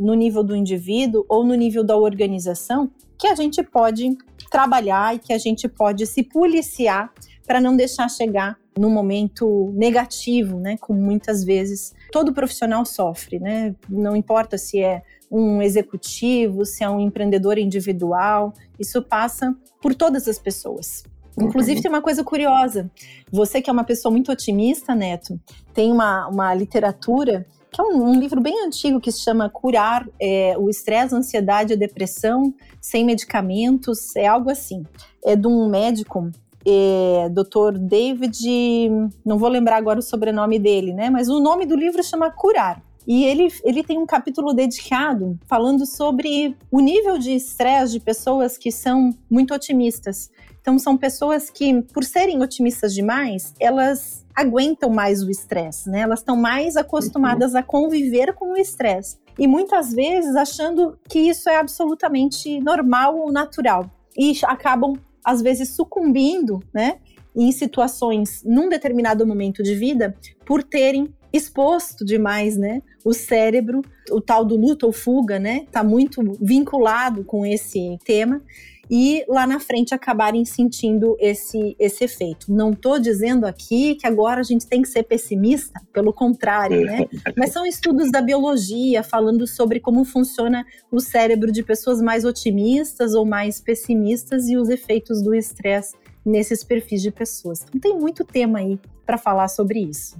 no 0.00 0.14
nível 0.14 0.42
do 0.42 0.54
indivíduo 0.54 1.24
ou 1.28 1.44
no 1.44 1.54
nível 1.54 1.84
da 1.84 1.96
organização 1.96 2.90
que 3.18 3.26
a 3.26 3.34
gente 3.34 3.62
pode 3.62 4.16
trabalhar 4.50 5.14
e 5.14 5.18
que 5.18 5.32
a 5.32 5.38
gente 5.38 5.68
pode 5.68 6.06
se 6.06 6.22
policiar 6.22 7.12
para 7.46 7.60
não 7.60 7.76
deixar 7.76 8.08
chegar 8.08 8.58
no 8.76 8.90
momento 8.90 9.72
negativo, 9.74 10.58
né? 10.58 10.76
Como 10.78 11.00
muitas 11.00 11.42
vezes 11.44 11.94
todo 12.12 12.32
profissional 12.32 12.84
sofre, 12.84 13.38
né? 13.38 13.74
Não 13.88 14.14
importa 14.14 14.58
se 14.58 14.82
é 14.82 15.02
um 15.30 15.62
executivo, 15.62 16.64
se 16.64 16.84
é 16.84 16.90
um 16.90 17.00
empreendedor 17.00 17.58
individual, 17.58 18.52
isso 18.78 19.02
passa 19.02 19.54
por 19.80 19.94
todas 19.94 20.28
as 20.28 20.38
pessoas. 20.38 21.04
Inclusive, 21.38 21.82
tem 21.82 21.90
uma 21.90 22.00
coisa 22.00 22.24
curiosa. 22.24 22.90
Você 23.30 23.60
que 23.60 23.68
é 23.68 23.72
uma 23.72 23.84
pessoa 23.84 24.10
muito 24.10 24.32
otimista, 24.32 24.94
Neto, 24.94 25.38
tem 25.74 25.92
uma, 25.92 26.26
uma 26.28 26.54
literatura 26.54 27.46
que 27.70 27.80
é 27.80 27.84
um, 27.84 28.10
um, 28.10 28.18
livro 28.18 28.40
bem 28.40 28.64
antigo 28.64 29.00
que 29.00 29.12
se 29.12 29.20
chama 29.20 29.50
Curar 29.50 30.08
é, 30.20 30.54
o 30.58 30.70
Estresse, 30.70 31.14
Ansiedade 31.14 31.72
e 31.72 31.76
Depressão 31.76 32.54
sem 32.80 33.04
Medicamentos, 33.04 34.14
é 34.16 34.26
algo 34.26 34.50
assim. 34.50 34.84
É 35.24 35.34
de 35.34 35.46
um 35.46 35.68
médico, 35.68 36.30
é, 36.66 37.28
Dr. 37.28 37.78
David, 37.78 38.90
não 39.24 39.38
vou 39.38 39.48
lembrar 39.48 39.76
agora 39.76 39.98
o 39.98 40.02
sobrenome 40.02 40.58
dele, 40.58 40.92
né? 40.92 41.10
Mas 41.10 41.28
o 41.28 41.40
nome 41.40 41.66
do 41.66 41.76
livro 41.76 42.02
chama 42.02 42.30
Curar. 42.30 42.82
E 43.06 43.24
ele, 43.24 43.48
ele 43.62 43.84
tem 43.84 43.98
um 43.98 44.06
capítulo 44.06 44.52
dedicado 44.52 45.38
falando 45.46 45.86
sobre 45.86 46.56
o 46.70 46.80
nível 46.80 47.18
de 47.18 47.32
estresse 47.32 47.92
de 47.92 48.00
pessoas 48.00 48.58
que 48.58 48.72
são 48.72 49.14
muito 49.30 49.54
otimistas. 49.54 50.30
Então, 50.60 50.80
são 50.80 50.96
pessoas 50.96 51.48
que, 51.48 51.82
por 51.94 52.02
serem 52.02 52.42
otimistas 52.42 52.92
demais, 52.92 53.54
elas 53.60 54.26
aguentam 54.34 54.90
mais 54.90 55.22
o 55.22 55.30
estresse, 55.30 55.88
né? 55.88 56.00
Elas 56.00 56.18
estão 56.18 56.36
mais 56.36 56.76
acostumadas 56.76 57.54
a 57.54 57.62
conviver 57.62 58.34
com 58.34 58.52
o 58.52 58.56
estresse. 58.56 59.16
E 59.38 59.46
muitas 59.46 59.92
vezes 59.92 60.34
achando 60.34 60.98
que 61.08 61.20
isso 61.20 61.48
é 61.48 61.56
absolutamente 61.56 62.58
normal 62.60 63.16
ou 63.16 63.30
natural. 63.30 63.88
E 64.18 64.36
acabam, 64.44 64.94
às 65.24 65.40
vezes, 65.40 65.70
sucumbindo, 65.76 66.60
né? 66.74 66.98
Em 67.36 67.52
situações, 67.52 68.42
num 68.44 68.68
determinado 68.68 69.24
momento 69.24 69.62
de 69.62 69.74
vida, 69.74 70.16
por 70.44 70.64
terem 70.64 71.14
exposto 71.36 72.04
demais, 72.04 72.56
né? 72.56 72.82
O 73.04 73.12
cérebro, 73.12 73.82
o 74.10 74.20
tal 74.20 74.44
do 74.44 74.56
luta 74.56 74.86
ou 74.86 74.92
fuga, 74.92 75.38
né? 75.38 75.66
Tá 75.70 75.84
muito 75.84 76.22
vinculado 76.40 77.24
com 77.24 77.44
esse 77.44 77.98
tema 78.04 78.42
e 78.90 79.24
lá 79.28 79.46
na 79.46 79.58
frente 79.58 79.94
acabarem 79.94 80.44
sentindo 80.44 81.16
esse, 81.18 81.76
esse 81.78 82.04
efeito. 82.04 82.52
Não 82.52 82.70
estou 82.70 82.98
dizendo 82.98 83.44
aqui 83.44 83.96
que 83.96 84.06
agora 84.06 84.40
a 84.40 84.44
gente 84.44 84.66
tem 84.66 84.82
que 84.82 84.88
ser 84.88 85.02
pessimista, 85.02 85.80
pelo 85.92 86.12
contrário, 86.12 86.84
né? 86.84 87.06
Mas 87.36 87.52
são 87.52 87.66
estudos 87.66 88.10
da 88.10 88.20
biologia 88.20 89.02
falando 89.02 89.46
sobre 89.46 89.80
como 89.80 90.04
funciona 90.04 90.64
o 90.90 91.00
cérebro 91.00 91.50
de 91.50 91.62
pessoas 91.62 92.00
mais 92.00 92.24
otimistas 92.24 93.14
ou 93.14 93.24
mais 93.24 93.60
pessimistas 93.60 94.48
e 94.48 94.56
os 94.56 94.68
efeitos 94.68 95.22
do 95.22 95.34
estresse 95.34 95.94
nesses 96.24 96.64
perfis 96.64 97.02
de 97.02 97.10
pessoas. 97.10 97.64
Então 97.68 97.80
tem 97.80 97.98
muito 97.98 98.24
tema 98.24 98.58
aí 98.58 98.78
para 99.04 99.18
falar 99.18 99.48
sobre 99.48 99.80
isso. 99.80 100.16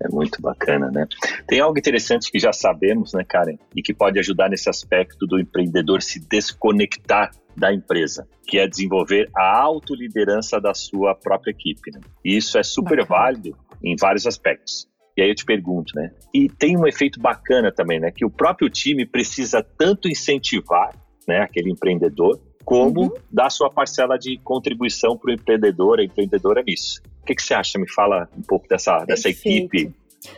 É 0.00 0.08
muito 0.08 0.40
bacana, 0.40 0.90
né? 0.90 1.06
Tem 1.46 1.60
algo 1.60 1.78
interessante 1.78 2.30
que 2.30 2.38
já 2.38 2.52
sabemos, 2.52 3.12
né, 3.12 3.24
Karen, 3.24 3.58
e 3.74 3.82
que 3.82 3.92
pode 3.92 4.18
ajudar 4.18 4.48
nesse 4.48 4.70
aspecto 4.70 5.26
do 5.26 5.40
empreendedor 5.40 6.02
se 6.02 6.20
desconectar 6.20 7.32
da 7.56 7.74
empresa, 7.74 8.28
que 8.46 8.58
é 8.58 8.68
desenvolver 8.68 9.28
a 9.36 9.58
autoliderança 9.58 10.60
da 10.60 10.72
sua 10.72 11.14
própria 11.16 11.50
equipe. 11.50 11.90
Né? 11.90 12.00
E 12.24 12.36
isso 12.36 12.56
é 12.56 12.62
super 12.62 12.98
bacana. 12.98 13.20
válido 13.20 13.56
em 13.82 13.96
vários 13.96 14.26
aspectos. 14.26 14.88
E 15.16 15.22
aí 15.22 15.28
eu 15.28 15.34
te 15.34 15.44
pergunto, 15.44 15.92
né? 15.96 16.12
E 16.32 16.48
tem 16.48 16.76
um 16.76 16.86
efeito 16.86 17.18
bacana 17.20 17.72
também, 17.72 17.98
né? 17.98 18.12
Que 18.12 18.24
o 18.24 18.30
próprio 18.30 18.70
time 18.70 19.04
precisa 19.04 19.60
tanto 19.60 20.08
incentivar, 20.08 20.94
né, 21.26 21.40
aquele 21.40 21.72
empreendedor, 21.72 22.40
como 22.64 23.02
uhum. 23.02 23.14
dar 23.28 23.50
sua 23.50 23.68
parcela 23.68 24.16
de 24.16 24.38
contribuição 24.44 25.18
para 25.18 25.32
o 25.32 25.34
empreendedor, 25.34 25.98
a 25.98 26.04
empreendedora 26.04 26.62
nisso 26.62 27.02
que, 27.28 27.34
que 27.34 27.42
você 27.42 27.52
acha? 27.52 27.78
Me 27.78 27.88
fala 27.88 28.28
um 28.36 28.42
pouco 28.42 28.66
dessa, 28.66 29.04
dessa 29.04 29.28
equipe 29.28 29.94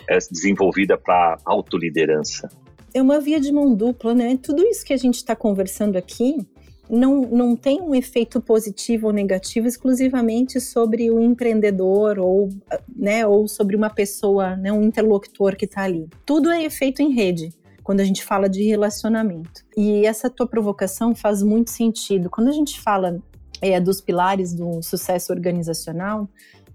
é, 0.09 0.18
desenvolvida 0.18 0.98
para 0.98 1.37
autoliderança. 1.44 2.48
É 2.92 3.00
uma 3.00 3.20
via 3.20 3.40
de 3.40 3.53
mão 3.53 3.72
dupla, 3.72 4.12
né? 4.12 4.37
Tudo 4.42 4.64
isso 4.64 4.85
que 4.85 4.92
a 4.92 4.96
gente 4.96 5.16
está 5.16 5.37
conversando 5.37 5.96
aqui 5.96 6.44
não, 6.88 7.20
não 7.20 7.55
tem 7.55 7.81
um 7.81 7.94
efeito 7.94 8.40
positivo 8.40 9.07
ou 9.07 9.12
negativo 9.12 9.68
exclusivamente 9.68 10.61
sobre 10.61 11.09
o 11.09 11.20
empreendedor 11.20 12.18
ou, 12.18 12.48
né, 12.96 13.24
ou 13.24 13.46
sobre 13.46 13.76
uma 13.76 13.88
pessoa, 13.88 14.57
né, 14.57 14.72
um 14.72 14.83
interlocutor 14.83 15.55
que 15.55 15.66
está 15.66 15.83
ali. 15.83 16.09
Tudo 16.26 16.50
é 16.50 16.64
efeito 16.64 17.00
em 17.00 17.14
rede 17.14 17.55
quando 17.85 18.00
a 18.00 18.05
gente 18.05 18.24
fala 18.24 18.48
de 18.48 18.64
relacionamento. 18.64 19.64
E 19.76 20.05
essa 20.05 20.29
tua 20.29 20.48
provocação 20.48 21.14
faz 21.14 21.44
muito 21.44 21.70
sentido. 21.70 22.29
Quando 22.29 22.48
a 22.48 22.53
gente 22.53 22.81
fala 22.81 23.22
é, 23.62 23.79
dos 23.81 24.00
pilares 24.00 24.53
do 24.55 24.83
sucesso 24.83 25.33
organizacional, 25.33 26.29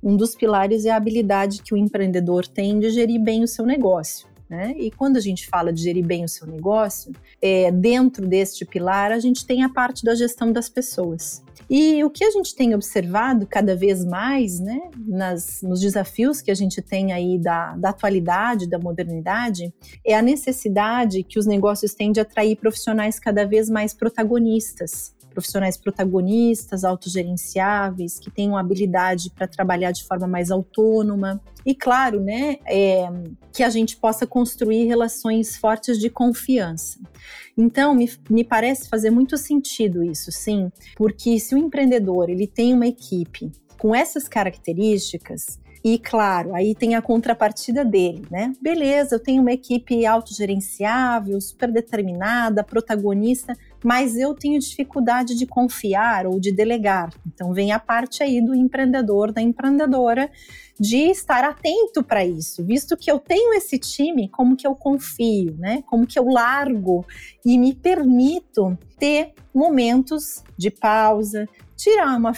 um 0.06 0.16
dos 0.16 0.36
pilares 0.36 0.86
é 0.86 0.92
a 0.92 0.98
habilidade 0.98 1.64
que 1.64 1.74
o 1.74 1.78
empreendedor 1.78 2.46
tem 2.46 2.80
de 2.80 2.92
gerir 2.92 3.20
bem 3.20 3.44
o 3.44 3.48
seu 3.48 3.66
negócio. 3.66 4.28
Né? 4.48 4.76
E 4.78 4.92
quando 4.92 5.18
a 5.18 5.20
gente 5.20 5.48
fala 5.48 5.74
de 5.74 5.82
gerir 5.82 6.06
bem 6.06 6.24
o 6.24 6.30
seu 6.30 6.46
negócio, 6.46 7.12
é, 7.42 7.72
dentro 7.72 8.28
deste 8.28 8.64
pilar, 8.64 9.12
a 9.12 9.18
gente 9.18 9.44
tem 9.44 9.64
a 9.64 9.70
parte 9.70 10.06
da 10.06 10.14
gestão 10.14 10.52
das 10.52 10.70
pessoas. 10.70 11.44
E 11.68 12.04
o 12.04 12.12
que 12.12 12.24
a 12.24 12.30
gente 12.30 12.56
tem 12.56 12.76
observado 12.76 13.48
cada 13.48 13.76
vez 13.76 14.06
mais, 14.06 14.60
né, 14.60 14.80
nas, 14.96 15.64
nos 15.64 15.82
desafios 15.82 16.40
que 16.40 16.52
a 16.52 16.56
gente 16.56 16.80
tem 16.80 17.12
aí 17.12 17.40
da, 17.40 17.76
da 17.76 17.90
atualidade, 17.90 18.70
da 18.70 18.78
modernidade, 18.78 19.74
é 20.06 20.16
a 20.16 20.22
necessidade 20.22 21.24
que 21.24 21.40
os 21.40 21.48
negócios 21.48 21.96
têm 21.96 22.12
de 22.12 22.20
atrair 22.20 22.56
profissionais 22.58 23.18
cada 23.18 23.44
vez 23.46 23.68
mais 23.68 23.96
protagonistas 23.96 25.15
profissionais 25.36 25.76
protagonistas, 25.76 26.86
autogerenciáveis, 26.86 28.18
que 28.18 28.32
tenham 28.32 28.58
habilidade 28.58 29.30
para 29.30 29.46
trabalhar 29.46 29.92
de 29.92 30.06
forma 30.06 30.26
mais 30.26 30.50
autônoma. 30.50 31.42
E 31.66 31.76
claro, 31.76 32.22
né, 32.22 32.58
é, 32.66 33.08
que 33.52 33.62
a 33.62 33.70
gente 33.70 33.98
possa 33.98 34.26
construir 34.26 34.86
relações 34.86 35.58
fortes 35.58 36.00
de 36.00 36.10
confiança. 36.10 36.98
Então, 37.58 37.94
me, 37.94 38.10
me 38.30 38.44
parece 38.44 38.88
fazer 38.88 39.10
muito 39.10 39.38
sentido 39.38 40.04
isso, 40.04 40.32
sim, 40.32 40.72
porque 40.96 41.40
se 41.40 41.54
o 41.54 41.58
empreendedor 41.58 42.30
ele 42.30 42.48
tem 42.48 42.74
uma 42.74 42.88
equipe 42.88 43.52
com 43.78 43.94
essas 43.94 44.28
características, 44.28 45.60
e 45.88 46.00
claro, 46.00 46.56
aí 46.56 46.74
tem 46.74 46.96
a 46.96 47.02
contrapartida 47.02 47.86
dele, 47.86 48.26
né? 48.32 48.52
Beleza, 48.60 49.14
eu 49.16 49.20
tenho 49.20 49.40
uma 49.40 49.52
equipe 49.52 50.04
autogerenciável, 50.04 51.40
super 51.40 51.72
determinada, 51.72 52.64
protagonista, 52.64 53.56
mas 53.86 54.18
eu 54.18 54.34
tenho 54.34 54.60
dificuldade 54.60 55.36
de 55.36 55.46
confiar 55.46 56.26
ou 56.26 56.40
de 56.40 56.52
delegar. 56.52 57.14
Então 57.28 57.54
vem 57.54 57.72
a 57.72 57.78
parte 57.78 58.24
aí 58.24 58.44
do 58.44 58.56
empreendedor, 58.56 59.32
da 59.32 59.44
empreendedora, 59.44 60.32
de 60.80 61.12
estar 61.12 61.44
atento 61.44 62.04
para 62.04 62.26
isso, 62.26 62.66
visto 62.66 62.98
que 62.98 63.10
eu 63.10 63.20
tenho 63.20 63.54
esse 63.54 63.78
time, 63.78 64.28
como 64.28 64.58
que 64.58 64.66
eu 64.66 64.74
confio, 64.74 65.56
né? 65.60 65.84
Como 65.86 66.08
que 66.08 66.18
eu 66.18 66.26
largo 66.26 67.06
e 67.46 67.60
me 67.60 67.76
permito 67.76 68.76
ter 68.98 69.34
momentos 69.54 70.44
de 70.58 70.72
pausa, 70.72 71.48
tirar 71.78 72.18
uma 72.18 72.34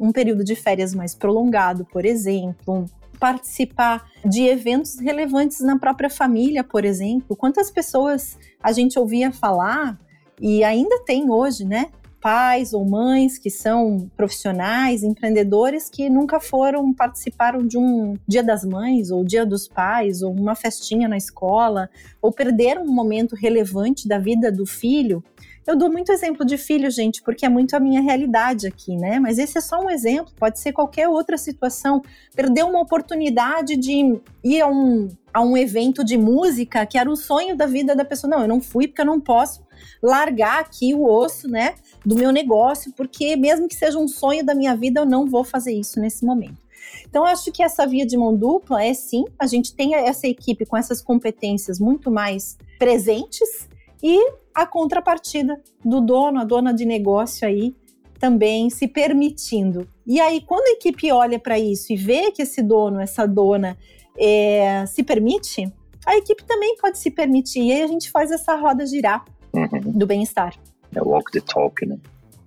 um 0.00 0.10
período 0.10 0.42
de 0.42 0.56
férias 0.56 0.94
mais 0.94 1.14
prolongado, 1.14 1.84
por 1.84 2.06
exemplo, 2.06 2.86
participar 3.20 4.10
de 4.24 4.44
eventos 4.46 4.98
relevantes 4.98 5.60
na 5.60 5.78
própria 5.78 6.08
família, 6.08 6.64
por 6.64 6.86
exemplo. 6.86 7.36
Quantas 7.36 7.70
pessoas 7.70 8.38
a 8.62 8.72
gente 8.72 8.98
ouvia 8.98 9.30
falar 9.30 9.98
e 10.40 10.62
ainda 10.64 11.02
tem 11.04 11.30
hoje, 11.30 11.64
né? 11.64 11.90
Pais 12.20 12.72
ou 12.72 12.84
mães 12.84 13.38
que 13.38 13.50
são 13.50 14.10
profissionais, 14.16 15.02
empreendedores 15.02 15.88
que 15.88 16.10
nunca 16.10 16.40
foram, 16.40 16.92
participaram 16.92 17.64
de 17.64 17.78
um 17.78 18.16
Dia 18.26 18.42
das 18.42 18.64
Mães, 18.64 19.10
ou 19.10 19.24
Dia 19.24 19.46
dos 19.46 19.68
Pais, 19.68 20.22
ou 20.22 20.32
uma 20.32 20.54
festinha 20.54 21.08
na 21.08 21.16
escola, 21.16 21.88
ou 22.20 22.32
perderam 22.32 22.82
um 22.82 22.92
momento 22.92 23.36
relevante 23.36 24.08
da 24.08 24.18
vida 24.18 24.50
do 24.50 24.66
filho 24.66 25.22
eu 25.66 25.74
dou 25.74 25.90
muito 25.90 26.12
exemplo 26.12 26.46
de 26.46 26.56
filho, 26.56 26.88
gente, 26.92 27.20
porque 27.22 27.44
é 27.44 27.48
muito 27.48 27.74
a 27.74 27.80
minha 27.80 28.00
realidade 28.00 28.68
aqui, 28.68 28.96
né? 28.96 29.18
Mas 29.18 29.36
esse 29.36 29.58
é 29.58 29.60
só 29.60 29.80
um 29.80 29.90
exemplo, 29.90 30.32
pode 30.38 30.60
ser 30.60 30.72
qualquer 30.72 31.08
outra 31.08 31.36
situação. 31.36 32.00
Perder 32.36 32.64
uma 32.64 32.80
oportunidade 32.80 33.76
de 33.76 34.20
ir 34.44 34.60
a 34.60 34.68
um, 34.68 35.08
a 35.34 35.40
um 35.40 35.56
evento 35.56 36.04
de 36.04 36.16
música 36.16 36.86
que 36.86 36.96
era 36.96 37.10
o 37.10 37.16
sonho 37.16 37.56
da 37.56 37.66
vida 37.66 37.96
da 37.96 38.04
pessoa. 38.04 38.30
Não, 38.30 38.42
eu 38.42 38.48
não 38.48 38.60
fui 38.60 38.86
porque 38.86 39.00
eu 39.00 39.06
não 39.06 39.20
posso 39.20 39.65
largar 40.02 40.60
aqui 40.60 40.94
o 40.94 41.04
osso, 41.04 41.48
né, 41.48 41.74
do 42.04 42.14
meu 42.14 42.30
negócio, 42.30 42.92
porque 42.96 43.36
mesmo 43.36 43.68
que 43.68 43.74
seja 43.74 43.98
um 43.98 44.08
sonho 44.08 44.44
da 44.44 44.54
minha 44.54 44.76
vida, 44.76 45.00
eu 45.00 45.06
não 45.06 45.26
vou 45.26 45.44
fazer 45.44 45.72
isso 45.72 46.00
nesse 46.00 46.24
momento. 46.24 46.66
Então, 47.08 47.24
acho 47.24 47.50
que 47.52 47.62
essa 47.62 47.86
via 47.86 48.06
de 48.06 48.16
mão 48.16 48.36
dupla 48.36 48.82
é 48.82 48.94
sim, 48.94 49.24
a 49.38 49.46
gente 49.46 49.74
tem 49.74 49.94
essa 49.94 50.26
equipe 50.26 50.66
com 50.66 50.76
essas 50.76 51.00
competências 51.02 51.78
muito 51.78 52.10
mais 52.10 52.56
presentes 52.78 53.68
e 54.02 54.18
a 54.54 54.66
contrapartida 54.66 55.60
do 55.84 56.00
dono, 56.00 56.40
a 56.40 56.44
dona 56.44 56.72
de 56.72 56.84
negócio 56.84 57.46
aí 57.46 57.74
também 58.18 58.70
se 58.70 58.88
permitindo. 58.88 59.86
E 60.06 60.20
aí, 60.20 60.40
quando 60.40 60.68
a 60.68 60.72
equipe 60.72 61.10
olha 61.12 61.38
para 61.38 61.58
isso 61.58 61.92
e 61.92 61.96
vê 61.96 62.30
que 62.30 62.42
esse 62.42 62.62
dono, 62.62 63.00
essa 63.00 63.26
dona 63.26 63.76
é, 64.18 64.84
se 64.86 65.02
permite, 65.02 65.70
a 66.06 66.16
equipe 66.16 66.44
também 66.44 66.76
pode 66.76 66.98
se 66.98 67.10
permitir. 67.10 67.62
E 67.62 67.72
aí 67.72 67.82
a 67.82 67.86
gente 67.86 68.10
faz 68.10 68.30
essa 68.30 68.54
roda 68.54 68.86
girar 68.86 69.24
uhum. 69.56 69.92
do 69.92 70.06
bem-estar. 70.06 70.54
É 70.94 71.02
walk 71.02 71.32
the 71.32 71.40
talk, 71.40 71.84
né? 71.86 71.98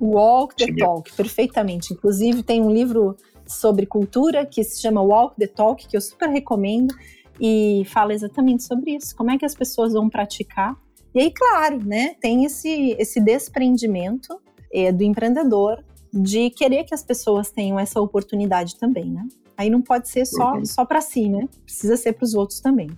Walk 0.02 0.56
the 0.56 0.74
Talk, 0.78 1.12
perfeitamente. 1.14 1.94
Inclusive, 1.94 2.42
tem 2.42 2.62
um 2.62 2.72
livro 2.72 3.18
sobre 3.46 3.86
cultura 3.86 4.46
que 4.46 4.64
se 4.64 4.82
chama 4.82 5.02
Walk 5.02 5.36
the 5.38 5.48
Talk, 5.48 5.86
que 5.86 5.98
eu 5.98 6.00
super 6.00 6.30
recomendo, 6.30 6.96
e 7.38 7.84
fala 7.88 8.14
exatamente 8.14 8.64
sobre 8.64 8.96
isso. 8.96 9.14
Como 9.14 9.30
é 9.30 9.38
que 9.38 9.46
as 9.46 9.54
pessoas 9.54 9.92
vão 9.92 10.10
praticar 10.10 10.78
e 11.14 11.20
aí, 11.22 11.32
claro, 11.32 11.84
né, 11.84 12.16
tem 12.22 12.46
esse, 12.46 12.96
esse 13.00 13.20
desprendimento 13.20 14.40
é, 14.74 14.92
do 14.92 15.04
empreendedor 15.04 15.84
de 16.14 16.50
querer 16.52 16.84
que 16.84 16.94
as 16.94 17.04
pessoas 17.04 17.52
tenham 17.52 17.80
essa 17.80 18.00
oportunidade 18.00 18.78
também, 18.78 19.06
né? 19.06 19.28
Aí 19.58 19.70
não 19.70 19.82
pode 19.82 20.08
ser 20.10 20.26
só, 20.26 20.54
uhum. 20.54 20.66
só 20.66 20.86
para 20.86 21.02
si, 21.02 21.28
né? 21.28 21.48
Precisa 21.66 21.98
ser 21.98 22.14
para 22.14 22.24
os 22.24 22.34
outros 22.34 22.60
também. 22.62 22.90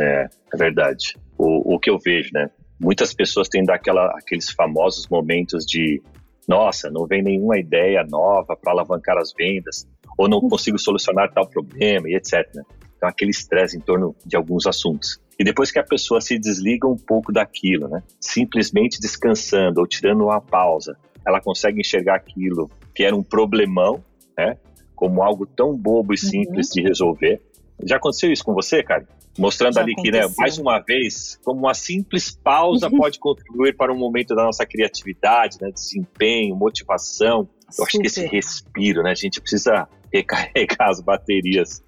É, 0.00 0.28
é 0.52 0.56
verdade. 0.56 1.16
O, 1.36 1.74
o 1.74 1.78
que 1.78 1.90
eu 1.90 1.98
vejo, 1.98 2.30
né? 2.32 2.50
Muitas 2.78 3.14
pessoas 3.14 3.48
têm 3.48 3.64
daquela, 3.64 4.06
aqueles 4.18 4.50
famosos 4.50 5.08
momentos 5.08 5.64
de 5.64 6.02
nossa, 6.46 6.90
não 6.90 7.06
vem 7.06 7.22
nenhuma 7.22 7.58
ideia 7.58 8.04
nova 8.08 8.56
para 8.56 8.72
alavancar 8.72 9.18
as 9.18 9.32
vendas, 9.36 9.86
ou 10.16 10.28
não 10.28 10.38
uhum. 10.38 10.48
consigo 10.48 10.78
solucionar 10.78 11.32
tal 11.32 11.48
problema 11.48 12.08
e 12.08 12.14
etc. 12.14 12.48
Né? 12.54 12.62
Então, 12.96 13.08
aquele 13.08 13.30
estresse 13.30 13.76
em 13.76 13.80
torno 13.80 14.14
de 14.24 14.36
alguns 14.36 14.66
assuntos. 14.66 15.20
E 15.38 15.44
depois 15.44 15.70
que 15.70 15.78
a 15.78 15.84
pessoa 15.84 16.20
se 16.20 16.38
desliga 16.38 16.88
um 16.88 16.96
pouco 16.96 17.30
daquilo, 17.30 17.88
né? 17.88 18.02
Simplesmente 18.18 18.98
descansando 18.98 19.80
ou 19.80 19.86
tirando 19.86 20.24
uma 20.24 20.40
pausa, 20.40 20.96
ela 21.26 21.40
consegue 21.40 21.80
enxergar 21.80 22.14
aquilo 22.14 22.70
que 22.94 23.04
era 23.04 23.14
um 23.14 23.22
problemão, 23.22 24.02
né? 24.36 24.56
Como 24.94 25.22
algo 25.22 25.44
tão 25.44 25.76
bobo 25.76 26.14
e 26.14 26.18
simples 26.18 26.68
uhum. 26.68 26.74
de 26.74 26.82
resolver. 26.82 27.42
Já 27.82 27.96
aconteceu 27.96 28.32
isso 28.32 28.44
com 28.44 28.54
você, 28.54 28.82
cara? 28.82 29.06
Mostrando 29.38 29.74
Já 29.74 29.82
ali 29.82 29.92
aconteceu. 29.92 30.20
que, 30.20 30.28
né, 30.28 30.34
mais 30.38 30.58
uma 30.58 30.78
vez, 30.78 31.38
como 31.44 31.60
uma 31.60 31.74
simples 31.74 32.30
pausa 32.30 32.88
pode 32.90 33.18
contribuir 33.18 33.76
para 33.76 33.92
um 33.92 33.98
momento 33.98 34.34
da 34.34 34.44
nossa 34.44 34.64
criatividade, 34.64 35.58
né, 35.60 35.70
desempenho, 35.70 36.56
motivação. 36.56 37.48
Eu 37.76 37.84
acho 37.84 37.98
que 37.98 38.06
esse 38.06 38.26
respiro, 38.26 39.02
né? 39.02 39.10
A 39.10 39.14
gente 39.14 39.40
precisa 39.40 39.88
recarregar 40.12 40.88
as 40.88 41.00
baterias 41.00 41.82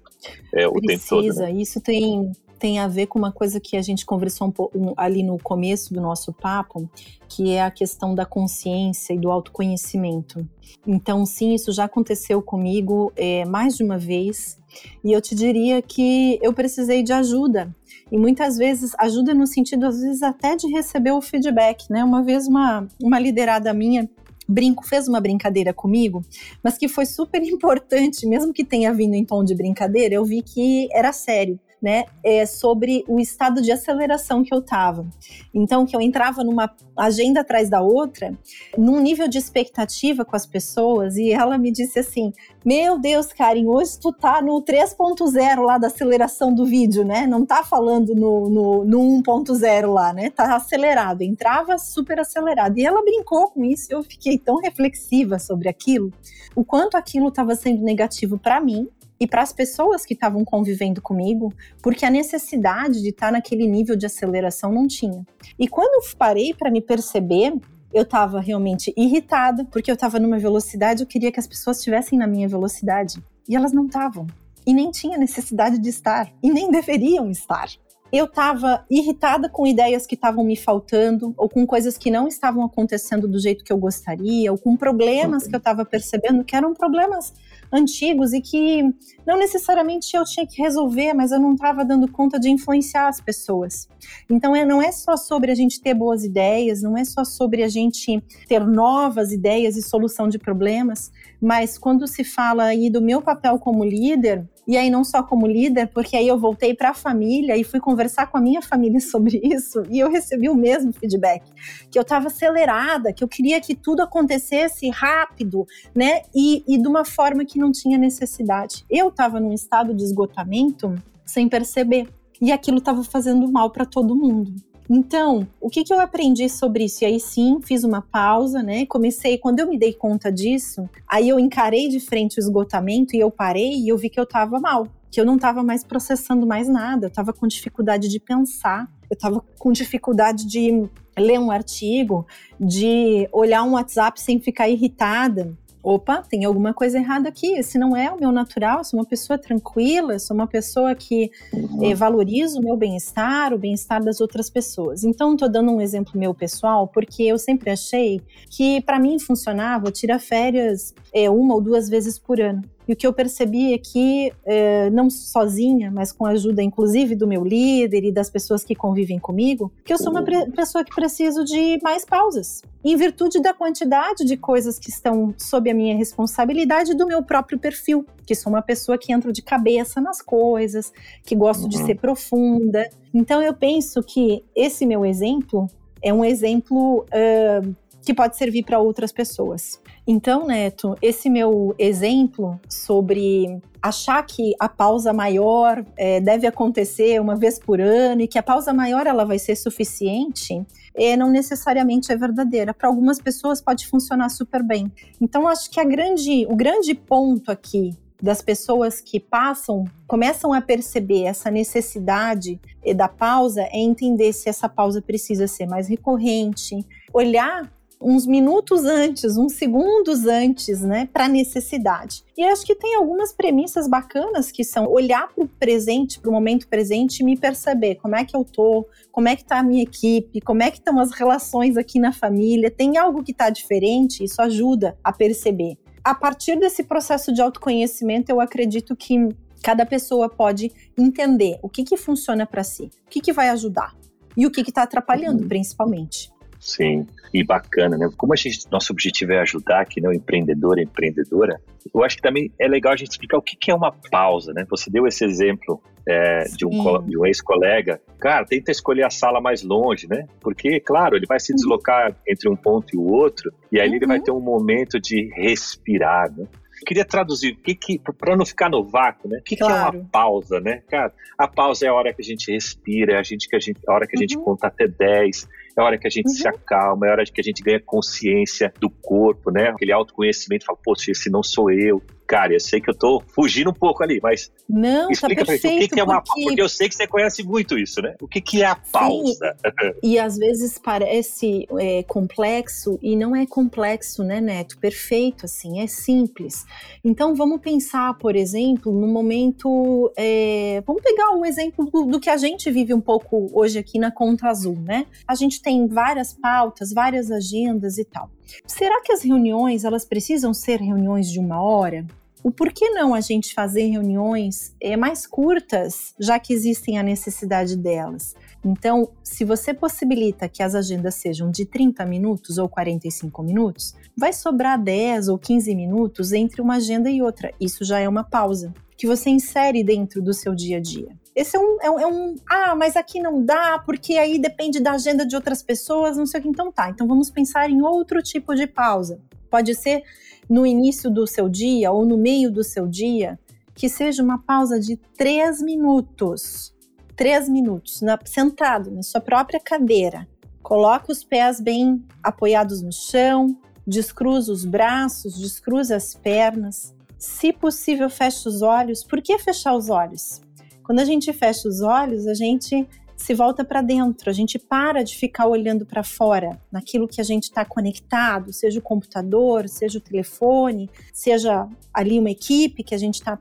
é, 0.53 0.67
o 0.67 0.73
precisa. 0.73 1.09
tempo 1.09 1.27
todo. 1.27 1.39
Né? 1.39 1.51
Isso 1.53 1.81
tem 1.81 2.31
tem 2.59 2.77
a 2.77 2.87
ver 2.87 3.07
com 3.07 3.17
uma 3.17 3.31
coisa 3.31 3.59
que 3.59 3.77
a 3.77 3.81
gente 3.81 4.05
conversou 4.05 4.47
um 4.47 4.51
pouco 4.51 4.77
um, 4.77 4.93
ali 4.97 5.23
no 5.23 5.39
começo 5.39 5.93
do 5.93 6.01
nosso 6.01 6.33
papo, 6.33 6.89
que 7.27 7.51
é 7.51 7.63
a 7.63 7.71
questão 7.71 8.13
da 8.13 8.25
consciência 8.25 9.13
e 9.13 9.17
do 9.17 9.31
autoconhecimento. 9.31 10.45
Então, 10.85 11.25
sim, 11.25 11.55
isso 11.55 11.71
já 11.71 11.85
aconteceu 11.85 12.41
comigo 12.41 13.13
é, 13.15 13.45
mais 13.45 13.77
de 13.77 13.83
uma 13.83 13.97
vez, 13.97 14.58
e 15.03 15.11
eu 15.11 15.21
te 15.21 15.35
diria 15.35 15.81
que 15.81 16.39
eu 16.41 16.53
precisei 16.53 17.03
de 17.03 17.13
ajuda. 17.13 17.73
E 18.11 18.17
muitas 18.17 18.57
vezes, 18.57 18.91
ajuda 18.97 19.33
no 19.33 19.45
sentido, 19.45 19.85
às 19.85 19.99
vezes, 19.99 20.23
até 20.23 20.55
de 20.55 20.67
receber 20.67 21.11
o 21.11 21.21
feedback, 21.21 21.89
né? 21.89 22.03
Uma 22.03 22.23
vez, 22.23 22.47
uma, 22.47 22.87
uma 23.01 23.19
liderada 23.19 23.73
minha 23.73 24.09
brinco, 24.47 24.87
fez 24.87 25.07
uma 25.07 25.21
brincadeira 25.21 25.71
comigo, 25.71 26.25
mas 26.63 26.75
que 26.75 26.87
foi 26.87 27.05
super 27.05 27.41
importante, 27.43 28.25
mesmo 28.25 28.51
que 28.51 28.65
tenha 28.65 28.91
vindo 28.91 29.13
em 29.13 29.23
tom 29.23 29.43
de 29.43 29.53
brincadeira, 29.53 30.15
eu 30.15 30.25
vi 30.25 30.41
que 30.41 30.87
era 30.91 31.13
sério 31.13 31.59
né, 31.81 32.05
é, 32.23 32.45
sobre 32.45 33.03
o 33.07 33.19
estado 33.19 33.61
de 33.61 33.71
aceleração 33.71 34.43
que 34.43 34.53
eu 34.53 34.59
estava. 34.59 35.05
Então, 35.53 35.85
que 35.85 35.95
eu 35.95 36.01
entrava 36.01 36.43
numa 36.43 36.69
agenda 36.97 37.41
atrás 37.41 37.69
da 37.69 37.81
outra, 37.81 38.37
num 38.77 38.99
nível 38.99 39.27
de 39.27 39.37
expectativa 39.37 40.25
com 40.25 40.35
as 40.35 40.45
pessoas, 40.45 41.15
e 41.15 41.31
ela 41.31 41.57
me 41.57 41.71
disse 41.71 41.99
assim: 41.99 42.33
Meu 42.65 42.99
Deus, 42.99 43.27
Karen, 43.27 43.65
hoje 43.65 43.99
tu 43.99 44.11
tá 44.11 44.41
no 44.41 44.61
3.0 44.61 45.61
lá 45.61 45.77
da 45.77 45.87
aceleração 45.87 46.53
do 46.53 46.65
vídeo, 46.65 47.05
né? 47.05 47.25
Não 47.25 47.45
tá 47.45 47.63
falando 47.63 48.13
no, 48.13 48.49
no, 48.49 48.85
no 48.85 48.99
1.0 49.21 49.93
lá, 49.93 50.13
né? 50.13 50.29
Tá 50.29 50.55
acelerado. 50.55 51.21
Entrava 51.21 51.77
super 51.77 52.19
acelerado. 52.19 52.77
E 52.77 52.85
ela 52.85 53.01
brincou 53.03 53.49
com 53.49 53.63
isso, 53.63 53.87
eu 53.89 54.03
fiquei 54.03 54.37
tão 54.37 54.57
reflexiva 54.57 55.39
sobre 55.39 55.69
aquilo, 55.69 56.11
o 56.55 56.63
quanto 56.63 56.97
aquilo 56.97 57.29
estava 57.29 57.55
sendo 57.55 57.83
negativo 57.83 58.37
para 58.37 58.59
mim 58.59 58.89
e 59.19 59.27
para 59.27 59.41
as 59.41 59.51
pessoas 59.51 60.05
que 60.05 60.13
estavam 60.13 60.45
convivendo 60.45 61.01
comigo, 61.01 61.53
porque 61.81 62.05
a 62.05 62.09
necessidade 62.09 63.01
de 63.01 63.09
estar 63.09 63.31
naquele 63.31 63.67
nível 63.67 63.95
de 63.95 64.05
aceleração 64.05 64.71
não 64.71 64.87
tinha. 64.87 65.25
E 65.57 65.67
quando 65.67 66.03
eu 66.03 66.17
parei 66.17 66.53
para 66.53 66.71
me 66.71 66.81
perceber 66.81 67.53
eu 67.93 68.03
estava 68.03 68.39
realmente 68.39 68.93
irritada, 68.95 69.65
porque 69.65 69.89
eu 69.89 69.95
estava 69.95 70.19
numa 70.19 70.37
velocidade, 70.37 71.01
eu 71.01 71.07
queria 71.07 71.31
que 71.31 71.39
as 71.39 71.47
pessoas 71.47 71.77
estivessem 71.77 72.19
na 72.19 72.27
minha 72.27 72.47
velocidade. 72.47 73.21
E 73.47 73.55
elas 73.55 73.73
não 73.73 73.87
estavam. 73.87 74.27
E 74.65 74.73
nem 74.73 74.91
tinha 74.91 75.17
necessidade 75.17 75.79
de 75.79 75.89
estar. 75.89 76.31
E 76.41 76.51
nem 76.51 76.69
deveriam 76.69 77.29
estar. 77.31 77.67
Eu 78.11 78.25
estava 78.25 78.85
irritada 78.89 79.47
com 79.49 79.67
ideias 79.67 80.07
que 80.07 80.15
estavam 80.15 80.43
me 80.43 80.55
faltando, 80.55 81.33
ou 81.37 81.47
com 81.47 81.65
coisas 81.65 81.97
que 81.97 82.09
não 82.09 82.27
estavam 82.27 82.63
acontecendo 82.63 83.27
do 83.27 83.39
jeito 83.39 83.63
que 83.63 83.71
eu 83.71 83.77
gostaria, 83.77 84.51
ou 84.51 84.57
com 84.57 84.75
problemas 84.75 85.47
que 85.47 85.55
eu 85.55 85.59
estava 85.59 85.85
percebendo 85.85 86.43
que 86.43 86.55
eram 86.55 86.73
problemas 86.73 87.33
antigos 87.71 88.33
e 88.33 88.41
que 88.41 88.93
não 89.29 89.37
necessariamente 89.37 90.17
eu 90.17 90.25
tinha 90.25 90.47
que 90.47 90.59
resolver, 90.59 91.13
mas 91.13 91.31
eu 91.31 91.39
não 91.39 91.53
estava 91.53 91.85
dando 91.85 92.11
conta 92.11 92.39
de 92.39 92.49
influenciar 92.49 93.07
as 93.07 93.21
pessoas. 93.21 93.87
Então 94.27 94.55
é, 94.55 94.65
não 94.65 94.81
é 94.81 94.91
só 94.91 95.15
sobre 95.15 95.51
a 95.51 95.55
gente 95.55 95.79
ter 95.79 95.93
boas 95.93 96.23
ideias, 96.23 96.81
não 96.81 96.97
é 96.97 97.05
só 97.05 97.23
sobre 97.23 97.61
a 97.61 97.67
gente 97.67 98.19
ter 98.47 98.65
novas 98.65 99.31
ideias 99.31 99.77
e 99.77 99.83
solução 99.83 100.27
de 100.27 100.39
problemas, 100.39 101.11
mas 101.39 101.77
quando 101.77 102.07
se 102.07 102.23
fala 102.23 102.63
aí 102.63 102.89
do 102.89 103.03
meu 103.03 103.21
papel 103.21 103.59
como 103.59 103.83
líder, 103.83 104.47
e 104.67 104.77
aí 104.77 104.89
não 104.89 105.03
só 105.03 105.23
como 105.23 105.47
líder, 105.47 105.87
porque 105.87 106.15
aí 106.15 106.27
eu 106.27 106.37
voltei 106.37 106.75
para 106.75 106.91
a 106.91 106.93
família 106.93 107.57
e 107.57 107.63
fui 107.63 107.79
conversar 107.79 108.27
com 108.27 108.37
a 108.37 108.41
minha 108.41 108.61
família 108.61 108.99
sobre 109.01 109.41
isso 109.43 109.83
e 109.89 109.99
eu 109.99 110.11
recebi 110.11 110.47
o 110.49 110.55
mesmo 110.55 110.93
feedback, 110.93 111.43
que 111.89 111.97
eu 111.97 112.03
estava 112.03 112.27
acelerada, 112.27 113.11
que 113.11 113.23
eu 113.23 113.27
queria 113.27 113.59
que 113.59 113.73
tudo 113.73 114.01
acontecesse 114.01 114.89
rápido, 114.89 115.65
né? 115.95 116.21
E, 116.35 116.63
e 116.67 116.79
de 116.79 116.87
uma 116.87 117.03
forma 117.03 117.45
que 117.45 117.57
não 117.57 117.71
tinha 117.71 117.97
necessidade. 117.97 118.85
Eu 118.89 119.09
estava 119.19 119.37
num 119.37 119.51
estado 119.51 119.93
de 119.93 120.01
esgotamento 120.01 120.95
sem 121.25 121.49
perceber 121.49 122.07
e 122.41 122.53
aquilo 122.53 122.77
estava 122.77 123.03
fazendo 123.03 123.51
mal 123.51 123.69
para 123.69 123.85
todo 123.85 124.15
mundo. 124.15 124.55
Então, 124.89 125.45
o 125.61 125.69
que, 125.69 125.83
que 125.83 125.93
eu 125.93 125.99
aprendi 125.99 126.49
sobre 126.49 126.85
isso? 126.85 127.03
E 127.03 127.05
aí 127.05 127.19
sim, 127.19 127.59
fiz 127.61 127.83
uma 127.83 128.01
pausa, 128.01 128.63
né? 128.63 128.85
Comecei, 128.85 129.37
quando 129.37 129.59
eu 129.59 129.67
me 129.67 129.77
dei 129.77 129.93
conta 129.93 130.31
disso, 130.31 130.89
aí 131.07 131.29
eu 131.29 131.37
encarei 131.37 131.89
de 131.89 131.99
frente 131.99 132.39
o 132.39 132.41
esgotamento 132.41 133.15
e 133.15 133.19
eu 133.19 133.29
parei 133.29 133.73
e 133.73 133.89
eu 133.89 133.97
vi 133.97 134.09
que 134.09 134.19
eu 134.19 134.25
tava 134.25 134.57
mal, 134.59 134.87
que 135.11 135.19
eu 135.19 135.25
não 135.25 135.37
tava 135.37 135.61
mais 135.61 135.83
processando 135.83 136.47
mais 136.47 136.67
nada, 136.67 137.07
eu 137.07 137.11
tava 137.11 137.33
com 137.33 137.45
dificuldade 137.45 138.07
de 138.07 138.19
pensar, 138.19 138.89
eu 139.11 139.17
tava 139.17 139.43
com 139.59 139.71
dificuldade 139.71 140.47
de 140.47 140.89
ler 141.15 141.39
um 141.39 141.51
artigo, 141.51 142.25
de 142.59 143.27
olhar 143.31 143.63
um 143.63 143.73
WhatsApp 143.73 144.19
sem 144.19 144.39
ficar 144.39 144.69
irritada 144.69 145.55
opa, 145.81 146.21
tem 146.21 146.45
alguma 146.45 146.73
coisa 146.73 146.97
errada 146.97 147.29
aqui. 147.29 147.53
Esse 147.53 147.77
não 147.77 147.95
é 147.95 148.11
o 148.11 148.19
meu 148.19 148.31
natural, 148.31 148.79
eu 148.79 148.83
sou 148.83 148.99
uma 148.99 149.05
pessoa 149.05 149.37
tranquila, 149.37 150.19
sou 150.19 150.35
uma 150.35 150.47
pessoa 150.47 150.93
que 150.93 151.31
uhum. 151.53 151.85
eh, 151.85 151.95
valoriza 151.95 152.59
o 152.59 152.63
meu 152.63 152.75
bem-estar, 152.75 153.53
o 153.53 153.57
bem-estar 153.57 154.03
das 154.03 154.19
outras 154.21 154.49
pessoas. 154.49 155.03
Então, 155.03 155.33
estou 155.33 155.49
dando 155.49 155.71
um 155.71 155.81
exemplo 155.81 156.19
meu 156.19 156.33
pessoal, 156.33 156.87
porque 156.87 157.23
eu 157.23 157.37
sempre 157.37 157.69
achei 157.69 158.21
que 158.49 158.81
para 158.81 158.99
mim 158.99 159.19
funcionava 159.19 159.91
tirar 159.91 160.19
férias 160.19 160.93
eh, 161.13 161.29
uma 161.29 161.55
ou 161.55 161.61
duas 161.61 161.89
vezes 161.89 162.17
por 162.19 162.39
ano. 162.39 162.63
E 162.89 162.93
o 162.93 162.95
que 162.95 163.05
eu 163.05 163.13
percebi 163.13 163.71
é 163.71 163.77
que, 163.77 164.33
é, 164.43 164.89
não 164.89 165.11
sozinha, 165.11 165.91
mas 165.91 166.11
com 166.11 166.25
a 166.25 166.31
ajuda 166.31 166.63
inclusive 166.63 167.13
do 167.13 167.27
meu 167.27 167.43
líder 167.43 168.03
e 168.03 168.11
das 168.11 168.31
pessoas 168.31 168.63
que 168.63 168.73
convivem 168.73 169.19
comigo, 169.19 169.71
que 169.85 169.93
eu 169.93 169.97
sou 169.99 170.09
uma 170.09 170.23
pessoa 170.23 170.83
que 170.83 170.95
preciso 170.95 171.45
de 171.45 171.79
mais 171.83 172.03
pausas. 172.03 172.63
Em 172.83 172.95
virtude 172.97 173.39
da 173.39 173.53
quantidade 173.53 174.25
de 174.25 174.35
coisas 174.35 174.79
que 174.79 174.89
estão 174.89 175.35
sob 175.37 175.69
a 175.69 175.73
minha 175.73 175.95
responsabilidade 175.95 176.95
do 176.95 177.05
meu 177.05 177.21
próprio 177.21 177.59
perfil, 177.59 178.03
que 178.25 178.33
sou 178.33 178.51
uma 178.51 178.63
pessoa 178.63 178.97
que 178.97 179.13
entra 179.13 179.31
de 179.31 179.43
cabeça 179.43 180.01
nas 180.01 180.19
coisas, 180.19 180.91
que 181.23 181.35
gosto 181.35 181.63
uhum. 181.63 181.69
de 181.69 181.77
ser 181.85 181.93
profunda. 181.93 182.89
Então 183.13 183.39
eu 183.39 183.53
penso 183.53 184.01
que 184.01 184.43
esse 184.55 184.83
meu 184.83 185.05
exemplo 185.05 185.69
é 186.01 186.11
um 186.11 186.25
exemplo 186.25 187.05
uh, 187.05 187.75
que 188.01 188.13
pode 188.13 188.37
servir 188.37 188.63
para 188.63 188.79
outras 188.79 189.11
pessoas. 189.11 189.79
Então, 190.07 190.47
Neto, 190.47 190.95
esse 191.01 191.29
meu 191.29 191.75
exemplo 191.77 192.59
sobre 192.67 193.61
achar 193.81 194.21
que 194.25 194.53
a 194.59 194.67
pausa 194.67 195.13
maior 195.13 195.85
é, 195.97 196.19
deve 196.19 196.47
acontecer 196.47 197.19
uma 197.21 197.35
vez 197.35 197.59
por 197.59 197.79
ano 197.79 198.21
e 198.21 198.27
que 198.27 198.37
a 198.37 198.43
pausa 198.43 198.73
maior 198.73 199.07
ela 199.07 199.25
vai 199.25 199.39
ser 199.39 199.55
suficiente, 199.55 200.65
é, 200.95 201.15
não 201.15 201.29
necessariamente 201.29 202.11
é 202.11 202.17
verdadeira. 202.17 202.73
Para 202.73 202.89
algumas 202.89 203.19
pessoas 203.19 203.61
pode 203.61 203.87
funcionar 203.87 204.29
super 204.29 204.63
bem. 204.63 204.91
Então, 205.21 205.47
acho 205.47 205.69
que 205.69 205.79
a 205.79 205.85
grande, 205.85 206.45
o 206.49 206.55
grande 206.55 206.93
ponto 206.93 207.51
aqui 207.51 207.95
das 208.21 208.41
pessoas 208.41 208.99
que 208.99 209.19
passam, 209.19 209.85
começam 210.05 210.51
a 210.51 210.59
perceber 210.59 211.23
essa 211.23 211.49
necessidade 211.49 212.59
da 212.95 213.07
pausa 213.07 213.61
é 213.61 213.79
entender 213.79 214.33
se 214.33 214.49
essa 214.49 214.67
pausa 214.67 215.01
precisa 215.01 215.47
ser 215.47 215.67
mais 215.67 215.87
recorrente, 215.87 216.85
olhar 217.13 217.71
uns 218.01 218.25
minutos 218.25 218.85
antes, 218.85 219.35
uns 219.37 219.53
segundos 219.53 220.25
antes, 220.25 220.81
né, 220.81 221.09
para 221.11 221.27
necessidade. 221.27 222.23
E 222.37 222.43
acho 222.43 222.65
que 222.65 222.75
tem 222.75 222.95
algumas 222.95 223.33
premissas 223.33 223.87
bacanas 223.87 224.51
que 224.51 224.63
são 224.63 224.89
olhar 224.89 225.27
para 225.33 225.43
o 225.43 225.47
presente, 225.47 226.19
para 226.19 226.29
o 226.29 226.33
momento 226.33 226.67
presente 226.67 227.19
e 227.19 227.25
me 227.25 227.35
perceber 227.35 227.95
como 227.95 228.15
é 228.15 228.23
que 228.23 228.35
eu 228.35 228.45
tô, 228.45 228.87
como 229.11 229.27
é 229.27 229.35
que 229.35 229.43
tá 229.43 229.59
a 229.59 229.63
minha 229.63 229.83
equipe, 229.83 230.39
como 230.39 230.63
é 230.63 230.71
que 230.71 230.77
estão 230.77 230.99
as 230.99 231.11
relações 231.11 231.75
aqui 231.75 231.99
na 231.99 232.13
família, 232.13 232.71
tem 232.71 232.97
algo 232.97 233.23
que 233.23 233.31
está 233.31 233.49
diferente, 233.49 234.23
isso 234.23 234.41
ajuda 234.41 234.97
a 235.03 235.11
perceber. 235.11 235.77
A 236.03 236.15
partir 236.15 236.57
desse 236.57 236.83
processo 236.83 237.33
de 237.33 237.41
autoconhecimento, 237.41 238.31
eu 238.31 238.39
acredito 238.39 238.95
que 238.95 239.29
cada 239.61 239.85
pessoa 239.85 240.29
pode 240.29 240.71
entender 240.97 241.59
o 241.61 241.67
que, 241.67 241.83
que 241.83 241.97
funciona 241.97 242.45
para 242.45 242.63
si, 242.63 242.89
o 243.05 243.09
que, 243.09 243.19
que 243.19 243.33
vai 243.33 243.49
ajudar 243.49 243.93
e 244.37 244.45
o 244.45 244.51
que 244.51 244.61
está 244.61 244.83
atrapalhando, 244.83 245.43
uhum. 245.43 245.49
principalmente. 245.49 246.31
Sim, 246.59 247.07
e 247.33 247.43
bacana, 247.43 247.97
né? 247.97 248.09
Como 248.17 248.33
a 248.33 248.35
gente, 248.35 248.69
nosso 248.69 248.91
objetivo 248.91 249.31
é 249.31 249.39
ajudar 249.39 249.81
aqui, 249.81 250.01
né, 250.01 250.09
o 250.09 250.13
empreendedor 250.13 250.77
e 250.77 250.83
empreendedora, 250.83 251.59
eu 251.93 252.03
acho 252.03 252.17
que 252.17 252.21
também 252.21 252.51
é 252.59 252.67
legal 252.67 252.93
a 252.93 252.95
gente 252.97 253.11
explicar 253.11 253.37
o 253.37 253.41
que, 253.41 253.55
que 253.55 253.71
é 253.71 253.75
uma 253.75 253.93
pausa, 254.11 254.51
né? 254.53 254.65
Você 254.69 254.91
deu 254.91 255.07
esse 255.07 255.23
exemplo 255.23 255.81
é, 256.07 256.43
de 256.43 256.65
um, 256.65 256.71
um 257.17 257.25
ex-colega. 257.25 258.01
Cara, 258.19 258.45
tenta 258.45 258.71
escolher 258.71 259.03
a 259.03 259.09
sala 259.09 259.39
mais 259.39 259.63
longe, 259.63 260.07
né? 260.07 260.27
Porque, 260.41 260.79
claro, 260.81 261.15
ele 261.15 261.25
vai 261.25 261.39
se 261.39 261.53
uhum. 261.53 261.55
deslocar 261.55 262.13
entre 262.27 262.49
um 262.49 262.55
ponto 262.55 262.93
e 262.93 262.97
o 262.97 263.03
outro, 263.03 263.51
e 263.71 263.79
aí 263.79 263.87
uhum. 263.87 263.95
ele 263.95 264.05
vai 264.05 264.17
uhum. 264.17 264.23
ter 264.23 264.31
um 264.31 264.41
momento 264.41 264.99
de 264.99 265.31
respirar, 265.35 266.29
né? 266.35 266.45
queria 266.85 267.05
traduzir, 267.05 267.55
que, 267.55 267.75
que, 267.75 267.99
para 267.99 268.35
não 268.35 268.45
ficar 268.45 268.69
no 268.69 268.83
vácuo, 268.83 269.29
né? 269.29 269.39
O 269.39 269.43
que, 269.43 269.57
claro. 269.57 269.91
que, 269.91 269.97
é 269.97 269.99
uma 269.99 270.09
pausa, 270.09 270.59
né? 270.59 270.81
Cara, 270.89 271.13
a 271.37 271.47
pausa 271.47 271.85
é 271.85 271.89
a 271.89 271.93
hora 271.93 272.13
que 272.13 272.21
a 272.21 272.25
gente 272.25 272.51
respira, 272.51 273.13
é 273.13 273.17
a, 273.17 273.23
gente, 273.23 273.47
que 273.47 273.55
a, 273.55 273.59
gente, 273.59 273.79
a 273.87 273.93
hora 273.93 274.07
que 274.07 274.15
a 274.15 274.19
gente 274.19 274.37
uhum. 274.37 274.43
conta 274.43 274.67
até 274.67 274.87
10, 274.87 275.47
é 275.79 275.83
a 275.83 275.85
hora 275.85 275.97
que 275.97 276.07
a 276.07 276.09
gente 276.09 276.27
uhum. 276.27 276.33
se 276.33 276.47
acalma, 276.47 277.07
é 277.07 277.09
a 277.09 277.13
hora 277.13 277.23
que 277.25 277.41
a 277.41 277.43
gente 277.43 277.63
ganha 277.63 277.81
consciência 277.83 278.73
do 278.79 278.89
corpo, 278.89 279.51
né? 279.51 279.69
Aquele 279.69 279.91
autoconhecimento, 279.91 280.65
fala, 280.65 280.77
poxa, 280.83 281.11
esse 281.11 281.29
não 281.29 281.43
sou 281.43 281.71
eu. 281.71 282.01
Cara, 282.29 282.53
eu 282.53 282.59
sei 282.59 282.79
que 282.79 282.87
eu 282.87 282.93
tô 282.93 283.23
fugindo 283.33 283.71
um 283.71 283.73
pouco 283.73 284.03
ali, 284.03 284.19
mas 284.21 284.51
não, 284.69 285.07
tá 285.07 285.13
explica 285.13 285.43
tá 285.43 285.51
perfeito, 285.51 285.77
o 285.77 285.79
que, 285.79 285.87
que 285.95 285.99
é 285.99 286.03
uma 286.03 286.21
porque... 286.21 286.43
porque 286.43 286.61
eu 286.61 286.69
sei 286.69 286.87
que 286.87 286.93
você 286.93 287.07
conhece 287.07 287.41
muito 287.41 287.75
isso, 287.75 288.03
né? 288.03 288.13
O 288.21 288.27
que, 288.27 288.39
que 288.39 288.61
é 288.61 288.67
a 288.67 288.75
pausa? 288.75 289.55
Sim, 289.57 289.93
e 290.03 290.19
às 290.19 290.37
vezes 290.37 290.77
parece 290.77 291.67
é, 291.79 292.03
complexo 292.03 292.99
e 293.01 293.15
não 293.15 293.35
é 293.35 293.47
complexo, 293.47 294.23
né, 294.23 294.39
Neto? 294.39 294.77
Perfeito, 294.77 295.45
assim, 295.45 295.81
é 295.81 295.87
simples. 295.87 296.67
Então 297.03 297.33
vamos 297.33 297.61
pensar, 297.61 298.15
por 298.19 298.35
exemplo, 298.35 298.93
no 298.93 299.07
momento. 299.07 300.13
É, 300.15 300.83
vamos 300.85 301.01
pegar 301.01 301.35
o 301.35 301.43
exemplo 301.43 301.89
do, 301.89 302.05
do 302.05 302.19
que 302.19 302.29
a 302.29 302.37
gente 302.37 302.69
vive 302.69 302.93
um 302.93 303.01
pouco 303.01 303.49
hoje 303.51 303.79
aqui 303.79 303.97
na 303.97 304.11
Conta 304.11 304.49
Azul, 304.49 304.77
né? 304.79 305.07
A 305.27 305.33
gente 305.33 305.63
tem 305.63 305.87
várias 305.87 306.31
pautas, 306.31 306.93
várias 306.93 307.31
agendas 307.31 307.97
e 307.97 308.05
tal. 308.05 308.29
Será 308.67 309.01
que 309.01 309.11
as 309.11 309.23
reuniões 309.23 309.83
elas 309.83 310.05
precisam 310.05 310.53
ser 310.53 310.79
reuniões 310.79 311.31
de 311.31 311.39
uma 311.39 311.59
hora? 311.59 312.05
O 312.43 312.51
porquê 312.51 312.89
não 312.91 313.13
a 313.13 313.19
gente 313.19 313.53
fazer 313.53 313.87
reuniões 313.87 314.73
é, 314.81 314.95
mais 314.95 315.27
curtas, 315.27 316.13
já 316.19 316.39
que 316.39 316.53
existem 316.53 316.97
a 316.97 317.03
necessidade 317.03 317.75
delas? 317.75 318.33
Então, 318.63 319.09
se 319.23 319.43
você 319.43 319.73
possibilita 319.73 320.47
que 320.47 320.63
as 320.63 320.75
agendas 320.75 321.15
sejam 321.15 321.51
de 321.51 321.65
30 321.65 322.05
minutos 322.05 322.57
ou 322.57 322.69
45 322.69 323.43
minutos, 323.43 323.93
vai 324.15 324.31
sobrar 324.33 324.81
10 324.81 325.27
ou 325.29 325.37
15 325.37 325.75
minutos 325.75 326.31
entre 326.31 326.61
uma 326.61 326.75
agenda 326.75 327.09
e 327.09 327.21
outra. 327.21 327.53
Isso 327.59 327.83
já 327.83 327.99
é 327.99 328.07
uma 328.07 328.23
pausa 328.23 328.73
que 328.97 329.07
você 329.07 329.29
insere 329.29 329.81
dentro 329.81 330.21
do 330.21 330.33
seu 330.33 330.53
dia 330.53 330.77
a 330.77 330.81
dia. 330.81 331.07
Esse 331.33 331.55
é 331.55 331.59
um, 331.59 331.77
é 331.81 331.89
um, 331.89 331.99
é 331.99 332.07
um, 332.07 332.35
ah, 332.49 332.75
mas 332.75 332.97
aqui 332.97 333.21
não 333.21 333.43
dá, 333.45 333.79
porque 333.79 334.17
aí 334.17 334.37
depende 334.37 334.81
da 334.81 334.91
agenda 334.91 335.25
de 335.25 335.37
outras 335.37 335.63
pessoas, 335.63 336.17
não 336.17 336.25
sei 336.25 336.41
o 336.41 336.43
que. 336.43 336.49
Então 336.49 336.69
tá, 336.69 336.89
então 336.89 337.07
vamos 337.07 337.29
pensar 337.29 337.69
em 337.69 337.81
outro 337.81 338.21
tipo 338.21 338.53
de 338.53 338.67
pausa. 338.67 339.21
Pode 339.49 339.73
ser 339.73 340.03
no 340.49 340.65
início 340.65 341.09
do 341.11 341.27
seu 341.27 341.47
dia 341.47 341.91
ou 341.91 342.05
no 342.05 342.17
meio 342.17 342.51
do 342.51 342.63
seu 342.63 342.87
dia, 342.87 343.39
que 343.75 343.87
seja 343.87 344.23
uma 344.23 344.39
pausa 344.39 344.79
de 344.79 344.97
três 345.17 345.61
minutos. 345.61 346.73
Três 347.15 347.47
minutos, 347.47 348.01
na, 348.01 348.17
sentado 348.25 348.89
na 348.89 349.03
sua 349.03 349.21
própria 349.21 349.59
cadeira. 349.59 350.27
Coloque 350.63 351.11
os 351.11 351.23
pés 351.23 351.59
bem 351.59 352.03
apoiados 352.23 352.81
no 352.81 352.91
chão, 352.91 353.57
descruza 353.85 354.51
os 354.51 354.65
braços, 354.65 355.37
descruza 355.37 355.95
as 355.95 356.15
pernas. 356.15 356.93
Se 357.17 357.51
possível, 357.51 358.09
feche 358.09 358.47
os 358.47 358.61
olhos. 358.61 359.03
Por 359.03 359.21
que 359.21 359.37
fechar 359.37 359.75
os 359.75 359.89
olhos? 359.89 360.41
Quando 360.83 360.99
a 360.99 361.05
gente 361.05 361.31
fecha 361.33 361.67
os 361.67 361.81
olhos, 361.81 362.25
a 362.25 362.33
gente 362.33 362.87
se 363.19 363.33
volta 363.33 363.65
para 363.65 363.81
dentro, 363.81 364.29
a 364.29 364.33
gente 364.33 364.57
para 364.57 365.03
de 365.03 365.13
ficar 365.13 365.45
olhando 365.45 365.85
para 365.85 366.03
fora, 366.03 366.57
naquilo 366.71 367.05
que 367.05 367.19
a 367.19 367.23
gente 367.23 367.43
está 367.43 367.65
conectado, 367.65 368.53
seja 368.53 368.79
o 368.79 368.81
computador, 368.81 369.67
seja 369.67 369.97
o 369.97 370.01
telefone, 370.01 370.89
seja 371.13 371.67
ali 371.93 372.17
uma 372.17 372.31
equipe 372.31 372.81
que 372.81 372.95
a 372.95 372.97
gente 372.97 373.15
está. 373.15 373.37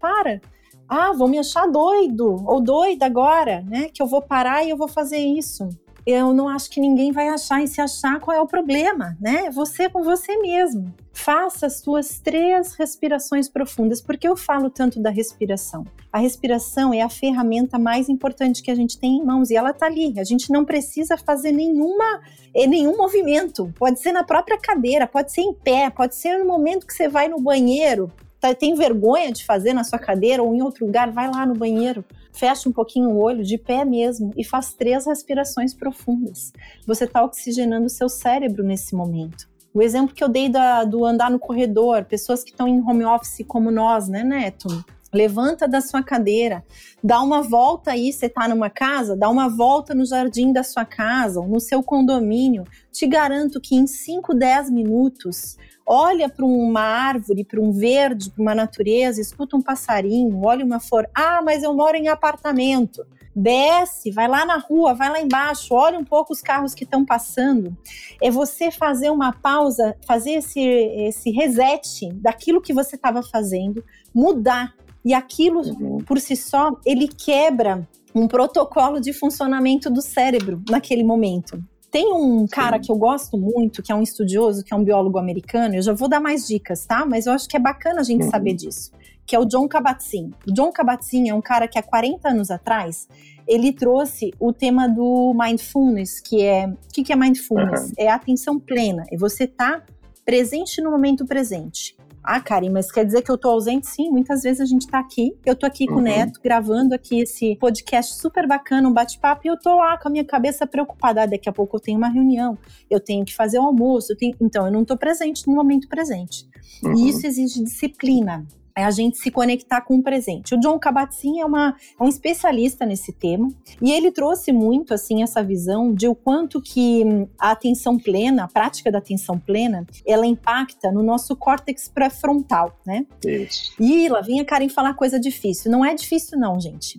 Para. 0.00 0.40
Ah, 0.88 1.12
vão 1.12 1.28
me 1.28 1.38
achar 1.38 1.66
doido 1.68 2.42
ou 2.44 2.60
doida 2.60 3.06
agora, 3.06 3.62
né? 3.62 3.88
Que 3.92 4.02
eu 4.02 4.06
vou 4.06 4.20
parar 4.20 4.64
e 4.64 4.70
eu 4.70 4.76
vou 4.76 4.88
fazer 4.88 5.18
isso 5.18 5.68
eu 6.10 6.32
não 6.32 6.48
acho 6.48 6.70
que 6.70 6.80
ninguém 6.80 7.12
vai 7.12 7.28
achar 7.28 7.62
e 7.62 7.68
se 7.68 7.80
achar 7.80 8.20
qual 8.20 8.36
é 8.36 8.40
o 8.40 8.46
problema, 8.46 9.16
né? 9.20 9.50
Você 9.50 9.88
com 9.88 10.02
você 10.02 10.36
mesmo. 10.38 10.92
Faça 11.12 11.66
as 11.66 11.80
suas 11.80 12.18
três 12.18 12.74
respirações 12.74 13.48
profundas. 13.48 14.00
Por 14.00 14.16
que 14.16 14.26
eu 14.26 14.36
falo 14.36 14.70
tanto 14.70 15.00
da 15.00 15.10
respiração? 15.10 15.84
A 16.12 16.18
respiração 16.18 16.94
é 16.94 17.02
a 17.02 17.08
ferramenta 17.08 17.78
mais 17.78 18.08
importante 18.08 18.62
que 18.62 18.70
a 18.70 18.74
gente 18.74 18.98
tem 18.98 19.18
em 19.18 19.24
mãos 19.24 19.50
e 19.50 19.56
ela 19.56 19.72
tá 19.72 19.86
ali. 19.86 20.18
A 20.18 20.24
gente 20.24 20.50
não 20.50 20.64
precisa 20.64 21.16
fazer 21.16 21.52
nenhuma, 21.52 22.20
eh, 22.54 22.66
nenhum 22.66 22.96
movimento. 22.96 23.72
Pode 23.78 24.00
ser 24.00 24.12
na 24.12 24.24
própria 24.24 24.58
cadeira, 24.58 25.06
pode 25.06 25.32
ser 25.32 25.42
em 25.42 25.52
pé, 25.52 25.90
pode 25.90 26.14
ser 26.14 26.38
no 26.38 26.46
momento 26.46 26.86
que 26.86 26.94
você 26.94 27.08
vai 27.08 27.28
no 27.28 27.40
banheiro, 27.40 28.10
tá, 28.40 28.54
tem 28.54 28.74
vergonha 28.74 29.30
de 29.30 29.44
fazer 29.44 29.74
na 29.74 29.84
sua 29.84 29.98
cadeira 29.98 30.42
ou 30.42 30.54
em 30.54 30.62
outro 30.62 30.86
lugar, 30.86 31.10
vai 31.10 31.30
lá 31.30 31.44
no 31.44 31.54
banheiro, 31.54 32.04
fecha 32.32 32.68
um 32.68 32.72
pouquinho 32.72 33.10
o 33.10 33.18
olho, 33.18 33.44
de 33.44 33.58
pé 33.58 33.84
mesmo, 33.84 34.32
e 34.36 34.44
faz 34.44 34.72
três 34.72 35.06
respirações 35.06 35.74
profundas. 35.74 36.52
Você 36.86 37.04
está 37.04 37.22
oxigenando 37.22 37.86
o 37.86 37.90
seu 37.90 38.08
cérebro 38.08 38.64
nesse 38.64 38.94
momento. 38.94 39.48
O 39.72 39.80
exemplo 39.80 40.14
que 40.14 40.24
eu 40.24 40.28
dei 40.28 40.48
da, 40.48 40.82
do 40.82 41.04
andar 41.04 41.30
no 41.30 41.38
corredor, 41.38 42.04
pessoas 42.04 42.42
que 42.42 42.50
estão 42.50 42.66
em 42.66 42.80
home 42.80 43.04
office 43.04 43.44
como 43.46 43.70
nós, 43.70 44.08
né, 44.08 44.24
Neto? 44.24 44.68
Levanta 45.12 45.66
da 45.66 45.80
sua 45.80 46.02
cadeira, 46.02 46.64
dá 47.02 47.20
uma 47.20 47.42
volta 47.42 47.90
aí, 47.90 48.12
você 48.12 48.26
está 48.26 48.46
numa 48.46 48.70
casa, 48.70 49.16
dá 49.16 49.28
uma 49.28 49.48
volta 49.48 49.92
no 49.92 50.06
jardim 50.06 50.52
da 50.52 50.62
sua 50.62 50.84
casa 50.84 51.40
ou 51.40 51.48
no 51.48 51.58
seu 51.58 51.82
condomínio. 51.82 52.64
Te 52.92 53.06
garanto 53.06 53.60
que 53.60 53.74
em 53.74 53.86
5, 53.86 54.32
10 54.32 54.70
minutos 54.70 55.56
olha 55.84 56.28
para 56.28 56.44
uma 56.44 56.80
árvore, 56.80 57.44
para 57.44 57.60
um 57.60 57.72
verde, 57.72 58.30
para 58.30 58.40
uma 58.40 58.54
natureza, 58.54 59.20
escuta 59.20 59.56
um 59.56 59.62
passarinho, 59.62 60.40
olha 60.44 60.64
uma 60.64 60.78
flor. 60.78 61.08
Ah, 61.12 61.42
mas 61.44 61.64
eu 61.64 61.74
moro 61.74 61.96
em 61.96 62.06
apartamento. 62.06 63.04
Desce, 63.34 64.10
vai 64.12 64.28
lá 64.28 64.44
na 64.44 64.58
rua, 64.58 64.94
vai 64.94 65.08
lá 65.08 65.20
embaixo, 65.20 65.74
olha 65.74 65.98
um 65.98 66.04
pouco 66.04 66.32
os 66.32 66.40
carros 66.40 66.74
que 66.74 66.84
estão 66.84 67.04
passando. 67.04 67.76
É 68.22 68.30
você 68.30 68.70
fazer 68.70 69.10
uma 69.10 69.32
pausa, 69.32 69.96
fazer 70.06 70.32
esse, 70.32 70.60
esse 70.60 71.30
reset 71.30 72.12
daquilo 72.14 72.60
que 72.60 72.72
você 72.72 72.94
estava 72.94 73.22
fazendo, 73.22 73.84
mudar. 74.14 74.74
E 75.04 75.14
aquilo, 75.14 75.60
uhum. 75.60 75.98
por 75.98 76.20
si 76.20 76.36
só, 76.36 76.72
ele 76.84 77.08
quebra 77.08 77.88
um 78.14 78.26
protocolo 78.26 79.00
de 79.00 79.12
funcionamento 79.12 79.88
do 79.90 80.02
cérebro 80.02 80.62
naquele 80.68 81.02
momento. 81.02 81.62
Tem 81.90 82.12
um 82.12 82.46
cara 82.46 82.76
Sim. 82.76 82.82
que 82.82 82.92
eu 82.92 82.96
gosto 82.96 83.36
muito, 83.36 83.82
que 83.82 83.90
é 83.90 83.94
um 83.94 84.02
estudioso, 84.02 84.62
que 84.62 84.72
é 84.72 84.76
um 84.76 84.84
biólogo 84.84 85.18
americano. 85.18 85.74
Eu 85.74 85.82
já 85.82 85.92
vou 85.92 86.08
dar 86.08 86.20
mais 86.20 86.46
dicas, 86.46 86.86
tá? 86.86 87.04
Mas 87.04 87.26
eu 87.26 87.32
acho 87.32 87.48
que 87.48 87.56
é 87.56 87.60
bacana 87.60 88.00
a 88.00 88.04
gente 88.04 88.24
uhum. 88.24 88.30
saber 88.30 88.54
disso. 88.54 88.92
Que 89.26 89.34
é 89.34 89.38
o 89.38 89.44
John 89.44 89.66
Kabat-Zinn. 89.66 90.30
O 90.46 90.52
John 90.52 90.70
Kabat-Zinn 90.70 91.28
é 91.28 91.34
um 91.34 91.40
cara 91.40 91.66
que 91.66 91.78
há 91.78 91.82
40 91.82 92.28
anos 92.28 92.50
atrás 92.50 93.08
ele 93.46 93.72
trouxe 93.72 94.32
o 94.38 94.52
tema 94.52 94.88
do 94.88 95.34
mindfulness, 95.34 96.20
que 96.20 96.42
é 96.42 96.68
o 96.68 96.76
que, 96.92 97.02
que 97.02 97.12
é 97.12 97.16
mindfulness? 97.16 97.88
Uhum. 97.88 97.92
É 97.98 98.08
atenção 98.08 98.60
plena. 98.60 99.04
É 99.10 99.16
você 99.16 99.44
estar 99.44 99.80
tá 99.80 99.86
presente 100.24 100.80
no 100.80 100.92
momento 100.92 101.26
presente. 101.26 101.96
Ah, 102.22 102.40
Karen, 102.40 102.70
mas 102.70 102.92
quer 102.92 103.04
dizer 103.04 103.22
que 103.22 103.30
eu 103.30 103.38
tô 103.38 103.48
ausente? 103.48 103.86
Sim, 103.86 104.10
muitas 104.10 104.42
vezes 104.42 104.60
a 104.60 104.64
gente 104.64 104.86
tá 104.86 104.98
aqui. 104.98 105.34
Eu 105.44 105.56
tô 105.56 105.66
aqui 105.66 105.84
uhum. 105.84 105.88
com 105.88 105.94
o 105.94 105.98
uhum. 105.98 106.04
Neto, 106.04 106.40
gravando 106.42 106.94
aqui 106.94 107.20
esse 107.20 107.56
podcast 107.56 108.14
super 108.14 108.46
bacana, 108.46 108.88
um 108.88 108.92
bate-papo, 108.92 109.42
e 109.44 109.48
eu 109.48 109.58
tô 109.58 109.76
lá 109.76 109.98
com 109.98 110.08
a 110.08 110.10
minha 110.10 110.24
cabeça 110.24 110.66
preocupada. 110.66 111.22
Ah, 111.22 111.26
daqui 111.26 111.48
a 111.48 111.52
pouco 111.52 111.76
eu 111.76 111.80
tenho 111.80 111.98
uma 111.98 112.08
reunião, 112.08 112.58
eu 112.90 113.00
tenho 113.00 113.24
que 113.24 113.34
fazer 113.34 113.58
o 113.58 113.62
almoço, 113.62 114.12
eu 114.12 114.16
tenho... 114.16 114.34
então 114.40 114.66
eu 114.66 114.72
não 114.72 114.84
tô 114.84 114.96
presente 114.96 115.46
no 115.48 115.54
momento 115.54 115.88
presente. 115.88 116.46
Uhum. 116.84 116.94
E 116.94 117.08
isso 117.08 117.26
exige 117.26 117.62
disciplina 117.62 118.46
é 118.80 118.84
a 118.84 118.90
gente 118.90 119.18
se 119.18 119.30
conectar 119.30 119.80
com 119.82 119.96
o 119.96 120.02
presente. 120.02 120.54
O 120.54 120.60
John 120.60 120.78
Kabat-Zinn 120.78 121.40
é, 121.40 121.44
uma, 121.44 121.76
é 121.98 122.02
um 122.02 122.08
especialista 122.08 122.84
nesse 122.86 123.12
tema 123.12 123.48
e 123.80 123.92
ele 123.92 124.10
trouxe 124.10 124.52
muito 124.52 124.94
assim 124.94 125.22
essa 125.22 125.42
visão 125.42 125.92
de 125.92 126.08
o 126.08 126.14
quanto 126.14 126.60
que 126.60 127.04
a 127.38 127.50
atenção 127.50 127.98
plena, 127.98 128.44
a 128.44 128.48
prática 128.48 128.90
da 128.90 128.98
atenção 128.98 129.38
plena, 129.38 129.86
ela 130.06 130.26
impacta 130.26 130.90
no 130.90 131.02
nosso 131.02 131.36
córtex 131.36 131.88
pré-frontal, 131.88 132.78
né? 132.86 133.06
Isso. 133.24 133.74
E 133.78 134.08
lá 134.08 134.20
vem 134.20 134.40
a 134.40 134.44
Karen 134.44 134.68
falar 134.68 134.94
coisa 134.94 135.20
difícil. 135.20 135.70
Não 135.70 135.84
é 135.84 135.94
difícil 135.94 136.38
não, 136.38 136.58
gente. 136.58 136.98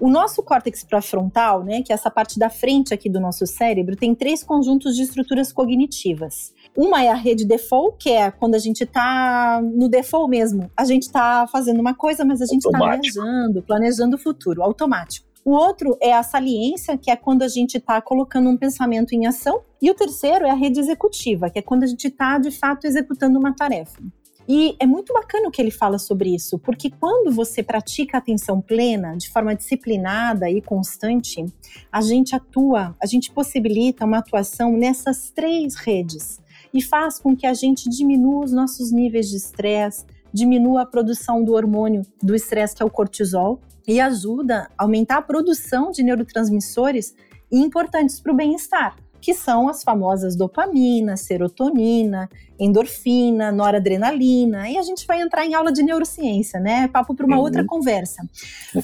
O 0.00 0.08
nosso 0.08 0.42
córtex 0.42 0.82
pré-frontal, 0.82 1.62
né, 1.62 1.80
que 1.80 1.92
é 1.92 1.94
essa 1.94 2.10
parte 2.10 2.36
da 2.36 2.50
frente 2.50 2.92
aqui 2.92 3.08
do 3.08 3.20
nosso 3.20 3.46
cérebro, 3.46 3.94
tem 3.94 4.16
três 4.16 4.42
conjuntos 4.42 4.96
de 4.96 5.02
estruturas 5.02 5.52
cognitivas. 5.52 6.52
Uma 6.76 7.04
é 7.04 7.10
a 7.10 7.14
rede 7.14 7.44
default, 7.44 7.96
que 7.98 8.10
é 8.10 8.30
quando 8.30 8.54
a 8.54 8.58
gente 8.58 8.84
está 8.84 9.60
no 9.62 9.88
default 9.88 10.30
mesmo. 10.30 10.70
A 10.76 10.84
gente 10.84 11.02
está 11.02 11.46
fazendo 11.46 11.80
uma 11.80 11.94
coisa, 11.94 12.24
mas 12.24 12.40
a 12.40 12.46
gente 12.46 12.64
está 12.64 12.78
viajando, 12.78 13.62
planejando 13.62 14.16
o 14.16 14.18
futuro, 14.18 14.62
automático. 14.62 15.26
O 15.44 15.50
outro 15.50 15.98
é 16.00 16.12
a 16.12 16.22
saliência, 16.22 16.96
que 16.96 17.10
é 17.10 17.16
quando 17.16 17.42
a 17.42 17.48
gente 17.48 17.76
está 17.76 18.00
colocando 18.00 18.48
um 18.48 18.56
pensamento 18.56 19.12
em 19.12 19.26
ação. 19.26 19.60
E 19.82 19.90
o 19.90 19.94
terceiro 19.94 20.46
é 20.46 20.50
a 20.50 20.54
rede 20.54 20.78
executiva, 20.80 21.50
que 21.50 21.58
é 21.58 21.62
quando 21.62 21.82
a 21.82 21.86
gente 21.86 22.06
está, 22.06 22.38
de 22.38 22.50
fato, 22.50 22.86
executando 22.86 23.38
uma 23.38 23.54
tarefa. 23.54 24.00
E 24.48 24.74
é 24.80 24.86
muito 24.86 25.12
bacana 25.12 25.48
o 25.48 25.50
que 25.50 25.60
ele 25.60 25.70
fala 25.70 25.98
sobre 25.98 26.34
isso, 26.34 26.58
porque 26.58 26.90
quando 26.90 27.30
você 27.30 27.62
pratica 27.62 28.16
a 28.16 28.18
atenção 28.18 28.60
plena, 28.60 29.16
de 29.16 29.30
forma 29.30 29.54
disciplinada 29.54 30.50
e 30.50 30.60
constante, 30.60 31.44
a 31.90 32.00
gente 32.00 32.34
atua, 32.34 32.96
a 33.00 33.06
gente 33.06 33.30
possibilita 33.30 34.04
uma 34.04 34.18
atuação 34.18 34.72
nessas 34.72 35.30
três 35.30 35.76
redes 35.76 36.42
e 36.72 36.80
faz 36.80 37.18
com 37.18 37.36
que 37.36 37.46
a 37.46 37.54
gente 37.54 37.88
diminua 37.88 38.44
os 38.44 38.52
nossos 38.52 38.90
níveis 38.90 39.28
de 39.28 39.36
estresse, 39.36 40.04
diminua 40.32 40.82
a 40.82 40.86
produção 40.86 41.44
do 41.44 41.52
hormônio 41.52 42.02
do 42.22 42.34
estresse, 42.34 42.74
que 42.74 42.82
é 42.82 42.86
o 42.86 42.90
cortisol, 42.90 43.60
e 43.86 44.00
ajuda 44.00 44.70
a 44.78 44.84
aumentar 44.84 45.18
a 45.18 45.22
produção 45.22 45.90
de 45.90 46.02
neurotransmissores 46.02 47.14
importantes 47.50 48.20
para 48.20 48.32
o 48.32 48.36
bem-estar, 48.36 48.96
que 49.20 49.34
são 49.34 49.68
as 49.68 49.84
famosas 49.84 50.34
dopamina, 50.34 51.16
serotonina, 51.16 52.28
endorfina, 52.58 53.52
noradrenalina, 53.52 54.68
e 54.68 54.78
a 54.78 54.82
gente 54.82 55.06
vai 55.06 55.20
entrar 55.20 55.44
em 55.44 55.54
aula 55.54 55.72
de 55.72 55.82
neurociência, 55.82 56.58
né? 56.58 56.88
Papo 56.88 57.14
para 57.14 57.26
uma 57.26 57.36
uhum. 57.36 57.42
outra 57.42 57.64
conversa. 57.64 58.22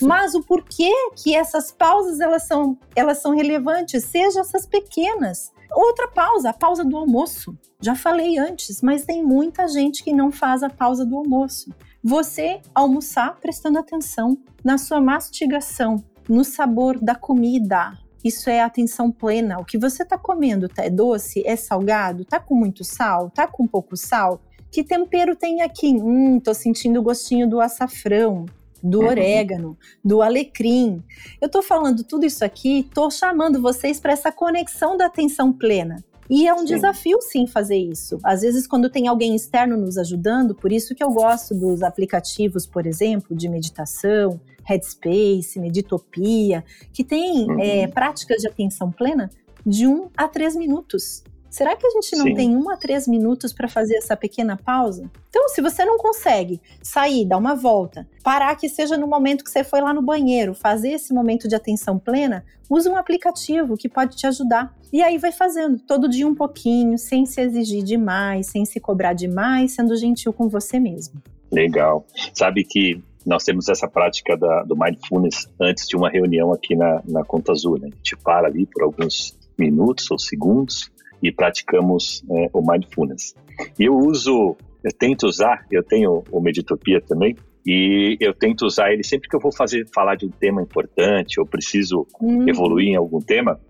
Mas 0.01 0.34
o 0.34 0.43
porquê 0.43 0.93
que 1.16 1.34
essas 1.34 1.72
pausas 1.72 2.20
elas 2.20 2.47
são, 2.47 2.78
elas 2.95 3.18
são 3.18 3.34
relevantes, 3.34 4.05
seja 4.05 4.41
essas 4.41 4.66
pequenas, 4.66 5.53
Outra 5.71 6.09
pausa, 6.09 6.51
a 6.51 6.53
pausa 6.53 6.85
do 6.85 6.97
almoço. 6.97 7.57
Já 7.81 7.95
falei 7.95 8.39
antes, 8.39 8.83
mas 8.83 9.05
tem 9.05 9.23
muita 9.23 9.69
gente 9.69 10.03
que 10.03 10.12
não 10.12 10.33
faz 10.33 10.62
a 10.62 10.71
pausa 10.71 11.05
do 11.05 11.16
almoço. 11.16 11.73
Você 12.03 12.61
almoçar 12.75 13.37
prestando 13.41 13.79
atenção 13.79 14.39
na 14.64 14.79
sua 14.79 15.01
mastigação, 15.01 16.03
no 16.29 16.45
sabor 16.45 16.99
da 16.99 17.14
comida. 17.14 17.97
Isso 18.25 18.51
é 18.51 18.61
atenção 18.61 19.11
plena. 19.11 19.59
O 19.59 19.64
que 19.64 19.79
você 19.79 20.03
está 20.03 20.19
comendo 20.19 20.69
tá, 20.69 20.85
é 20.85 20.91
doce, 20.91 21.43
é 21.47 21.57
salgado, 21.57 22.25
tá 22.25 22.41
com 22.41 22.55
muito 22.55 22.83
sal, 22.85 23.31
tá 23.31 23.47
com 23.47 23.66
pouco 23.66 23.97
sal? 23.97 24.41
Que 24.71 24.85
tempero 24.85 25.35
tem 25.37 25.62
aqui? 25.62 25.95
Hum, 25.95 26.41
tô 26.41 26.53
sentindo 26.53 27.01
o 27.01 27.03
gostinho 27.03 27.49
do 27.49 27.61
açafrão 27.61 28.47
do 28.83 29.01
uhum. 29.01 29.07
orégano, 29.07 29.79
do 30.05 30.22
alecrim. 30.22 31.03
Eu 31.41 31.47
estou 31.47 31.62
falando 31.62 32.05
tudo 32.05 32.26
isso 32.26 32.45
aqui, 32.45 32.81
estou 32.81 33.11
chamando 33.11 33.61
vocês 33.61 34.01
para 34.01 34.12
essa 34.12 34.31
conexão 34.33 34.97
da 34.97 35.07
atenção 35.07 35.53
plena. 35.53 36.05
E 36.31 36.47
é 36.47 36.53
um 36.53 36.59
sim. 36.59 36.66
desafio, 36.66 37.18
sim, 37.22 37.47
fazer 37.47 37.79
isso. 37.79 38.18
Às 38.22 38.43
vezes, 38.43 38.66
quando 38.66 38.91
tem 38.91 39.09
alguém 39.09 39.35
externo 39.35 39.76
nos 39.76 39.97
ajudando, 39.97 40.55
por 40.55 40.70
isso 40.70 40.95
que 40.95 41.03
eu 41.03 41.11
gosto 41.11 41.55
dos 41.55 41.83
aplicativos, 41.83 42.66
por 42.66 42.87
exemplo, 42.87 43.35
de 43.35 43.49
meditação, 43.49 44.39
Headspace, 44.62 45.59
Meditopia, 45.59 46.62
que 46.93 47.03
tem 47.03 47.49
uhum. 47.49 47.59
é, 47.59 47.87
práticas 47.87 48.43
de 48.43 48.49
atenção 48.49 48.93
plena 48.93 49.31
de 49.64 49.87
um 49.87 50.11
a 50.16 50.29
três 50.29 50.55
minutos. 50.55 51.22
Será 51.51 51.74
que 51.76 51.86
a 51.86 51.90
gente 51.90 52.14
não 52.16 52.26
Sim. 52.26 52.34
tem 52.34 52.57
um 52.57 52.70
a 52.70 52.76
três 52.76 53.09
minutos 53.09 53.53
para 53.53 53.68
fazer 53.68 53.96
essa 53.96 54.16
pequena 54.16 54.57
pausa? 54.57 55.11
Então, 55.30 55.49
se 55.49 55.62
você 55.62 55.84
não 55.84 55.96
consegue 55.96 56.61
sair, 56.82 57.24
dar 57.24 57.38
uma 57.38 57.55
volta, 57.55 58.07
parar 58.22 58.55
que 58.57 58.68
seja 58.68 58.96
no 58.96 59.07
momento 59.07 59.44
que 59.44 59.51
você 59.51 59.64
foi 59.64 59.80
lá 59.80 59.94
no 59.94 60.03
banheiro, 60.03 60.55
fazer 60.55 60.90
esse 60.90 61.12
momento 61.12 61.49
de 61.49 61.55
atenção 61.55 61.99
plena, 61.99 62.44
use 62.68 62.88
um 62.88 62.96
aplicativo 62.96 63.76
que 63.76 63.88
pode 63.88 64.16
te 64.16 64.26
ajudar. 64.26 64.74
E 64.92 65.03
aí 65.03 65.16
vai 65.18 65.32
fazendo, 65.32 65.78
todo 65.78 66.09
dia 66.09 66.26
um 66.26 66.34
pouquinho, 66.34 66.99
sem 66.99 67.24
se 67.24 67.40
exigir 67.40 67.82
demais, 67.82 68.46
sem 68.49 68.64
se 68.64 68.78
cobrar 68.78 69.14
demais, 69.14 69.72
sendo 69.72 69.96
gentil 69.96 70.32
com 70.32 70.49
você 70.49 70.78
mesmo. 70.78 71.22
Legal. 71.51 72.07
Sabe 72.34 72.62
que 72.62 73.03
nós 73.24 73.44
temos 73.44 73.68
essa 73.68 73.88
prática 73.88 74.36
da, 74.36 74.62
do 74.64 74.76
mindfulness 74.76 75.49
antes 75.61 75.86
de 75.86 75.96
uma 75.96 76.11
reunião 76.11 76.53
aqui 76.53 76.76
na, 76.76 77.03
na 77.07 77.24
Conta 77.24 77.53
Azul. 77.53 77.78
Né? 77.78 77.88
A 77.92 77.96
gente 77.96 78.16
para 78.16 78.46
ali 78.49 78.66
por 78.66 78.82
alguns 78.82 79.36
minutos 79.59 80.11
ou 80.11 80.18
segundos 80.18 80.90
e 81.23 81.33
praticamos 81.33 82.25
é, 82.31 82.51
o 82.53 82.61
mindfulness. 82.61 83.35
Eu 83.79 83.97
uso, 83.97 84.57
eu 84.85 84.93
tento 84.93 85.27
usar, 85.27 85.66
eu 85.71 85.83
tenho 85.83 86.25
o 86.31 86.41
Meditopia 86.41 87.01
também, 87.01 87.37
E 87.66 88.16
eu 88.21 88.33
tento 88.33 88.64
usar 88.64 88.93
ele 88.93 89.05
sempre 89.05 89.29
que 89.29 89.37
eu 89.37 89.41
vou 89.41 89.53
fazer 89.53 89.87
falar 89.95 90.14
de 90.14 90.25
um 90.25 90.31
tema 90.31 90.62
importante 90.62 91.39
ou 91.39 91.45
preciso 91.45 92.07
uhum. 92.19 92.49
evoluir 92.49 92.89
em 92.89 92.97
algum 92.97 93.21
tema, 93.21 93.61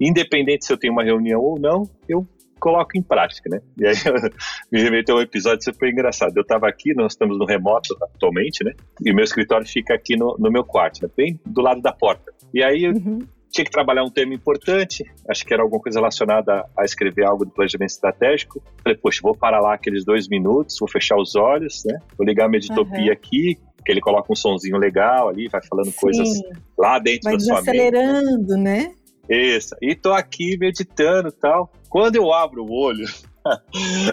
independente 0.00 0.66
se 0.66 0.72
eu 0.72 0.76
tenho 0.76 0.92
uma 0.92 1.04
reunião 1.04 1.40
ou 1.40 1.58
não, 1.58 1.88
eu 2.08 2.26
coloco 2.58 2.96
em 2.96 3.02
prática, 3.02 3.48
né? 3.50 3.60
E 3.78 3.86
aí 3.86 3.94
me 4.72 4.82
remeteu 4.82 5.16
a 5.16 5.18
um 5.18 5.22
episódio 5.22 5.62
super 5.62 5.88
engraçado. 5.88 6.36
Eu 6.36 6.42
estava 6.42 6.66
aqui, 6.66 6.94
nós 6.94 7.12
estamos 7.12 7.38
no 7.38 7.44
remoto 7.44 7.94
atualmente, 8.02 8.64
né? 8.64 8.72
E 9.04 9.12
o 9.12 9.14
meu 9.14 9.22
escritório 9.22 9.68
fica 9.68 9.94
aqui 9.94 10.16
no, 10.16 10.34
no 10.38 10.50
meu 10.50 10.64
quarto, 10.64 11.02
né? 11.02 11.10
bem 11.16 11.38
do 11.44 11.60
lado 11.60 11.80
da 11.82 11.92
porta. 11.92 12.32
E 12.52 12.62
aí 12.62 12.88
uhum 12.88 13.20
tinha 13.54 13.64
que 13.64 13.70
trabalhar 13.70 14.02
um 14.02 14.10
tema 14.10 14.34
importante, 14.34 15.04
acho 15.28 15.46
que 15.46 15.54
era 15.54 15.62
alguma 15.62 15.80
coisa 15.80 16.00
relacionada 16.00 16.66
a, 16.76 16.84
escrever 16.84 17.24
algo 17.24 17.44
do 17.44 17.52
planejamento 17.52 17.90
estratégico. 17.90 18.60
Falei, 18.82 18.98
poxa, 18.98 19.20
vou 19.22 19.34
parar 19.34 19.60
lá 19.60 19.74
aqueles 19.74 20.04
dois 20.04 20.28
minutos, 20.28 20.76
vou 20.80 20.88
fechar 20.88 21.16
os 21.16 21.36
olhos, 21.36 21.84
né? 21.86 22.00
Vou 22.18 22.26
ligar 22.26 22.46
a 22.46 22.48
Meditopia 22.48 23.06
uhum. 23.06 23.12
aqui, 23.12 23.56
que 23.84 23.92
ele 23.92 24.00
coloca 24.00 24.32
um 24.32 24.34
sonzinho 24.34 24.76
legal 24.76 25.28
ali, 25.28 25.48
vai 25.48 25.62
falando 25.62 25.92
Sim. 25.92 26.00
coisas 26.00 26.28
lá 26.76 26.98
dentro 26.98 27.22
vai 27.22 27.34
da 27.34 27.40
sua 27.40 27.62
mente. 27.62 27.64
Vai 27.64 27.86
acelerando, 27.86 28.56
né? 28.56 28.92
Isso. 29.28 29.76
E 29.80 29.94
tô 29.94 30.12
aqui 30.12 30.58
meditando 30.58 31.28
e 31.28 31.32
tal. 31.32 31.72
Quando 31.88 32.16
eu 32.16 32.32
abro 32.32 32.64
o 32.64 32.72
olho, 32.72 33.06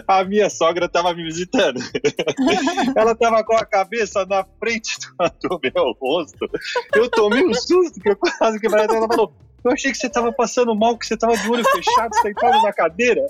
a 0.06 0.24
minha 0.24 0.50
sogra 0.50 0.86
estava 0.86 1.14
me 1.14 1.24
visitando. 1.24 1.80
Ela 2.96 3.12
estava 3.12 3.44
com 3.44 3.54
a 3.54 3.64
cabeça 3.64 4.26
na 4.26 4.44
frente 4.58 4.98
do 5.42 5.60
meu 5.62 5.92
rosto. 6.00 6.48
Eu 6.94 7.08
tomei 7.10 7.44
um 7.44 7.54
susto 7.54 8.00
que 8.00 8.10
eu 8.10 8.16
quase 8.16 8.60
que 8.60 8.66
ela 8.66 8.86
falou: 8.88 9.34
eu 9.64 9.70
achei 9.70 9.92
que 9.92 9.98
você 9.98 10.08
estava 10.08 10.32
passando 10.32 10.74
mal, 10.74 10.96
que 10.98 11.06
você 11.06 11.14
estava 11.14 11.36
de 11.36 11.50
olho 11.50 11.64
fechado, 11.64 12.14
sentado 12.20 12.62
na 12.62 12.72
cadeira. 12.72 13.26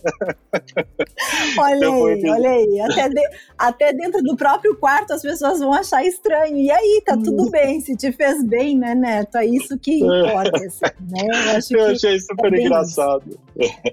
Olha 1.58 1.76
então, 1.76 2.06
aí, 2.06 2.30
olha 2.30 2.50
aí. 2.50 2.80
Até, 2.80 3.08
de, 3.08 3.22
até 3.58 3.92
dentro 3.92 4.22
do 4.22 4.36
próprio 4.36 4.76
quarto 4.76 5.12
as 5.12 5.22
pessoas 5.22 5.60
vão 5.60 5.72
achar 5.72 6.04
estranho. 6.04 6.56
E 6.56 6.70
aí, 6.70 7.02
tá 7.04 7.16
tudo 7.16 7.50
bem. 7.50 7.80
Se 7.80 7.96
te 7.96 8.12
fez 8.12 8.42
bem, 8.44 8.78
né, 8.78 8.94
Neto? 8.94 9.36
É 9.36 9.46
isso 9.46 9.78
que 9.78 10.02
é. 10.02 10.06
importa. 10.06 10.56
Assim, 10.56 10.84
né? 11.00 11.26
Eu, 11.26 11.50
acho 11.56 11.76
eu 11.76 11.86
achei 11.86 12.20
super 12.20 12.54
é 12.54 12.60
engraçado. 12.60 13.38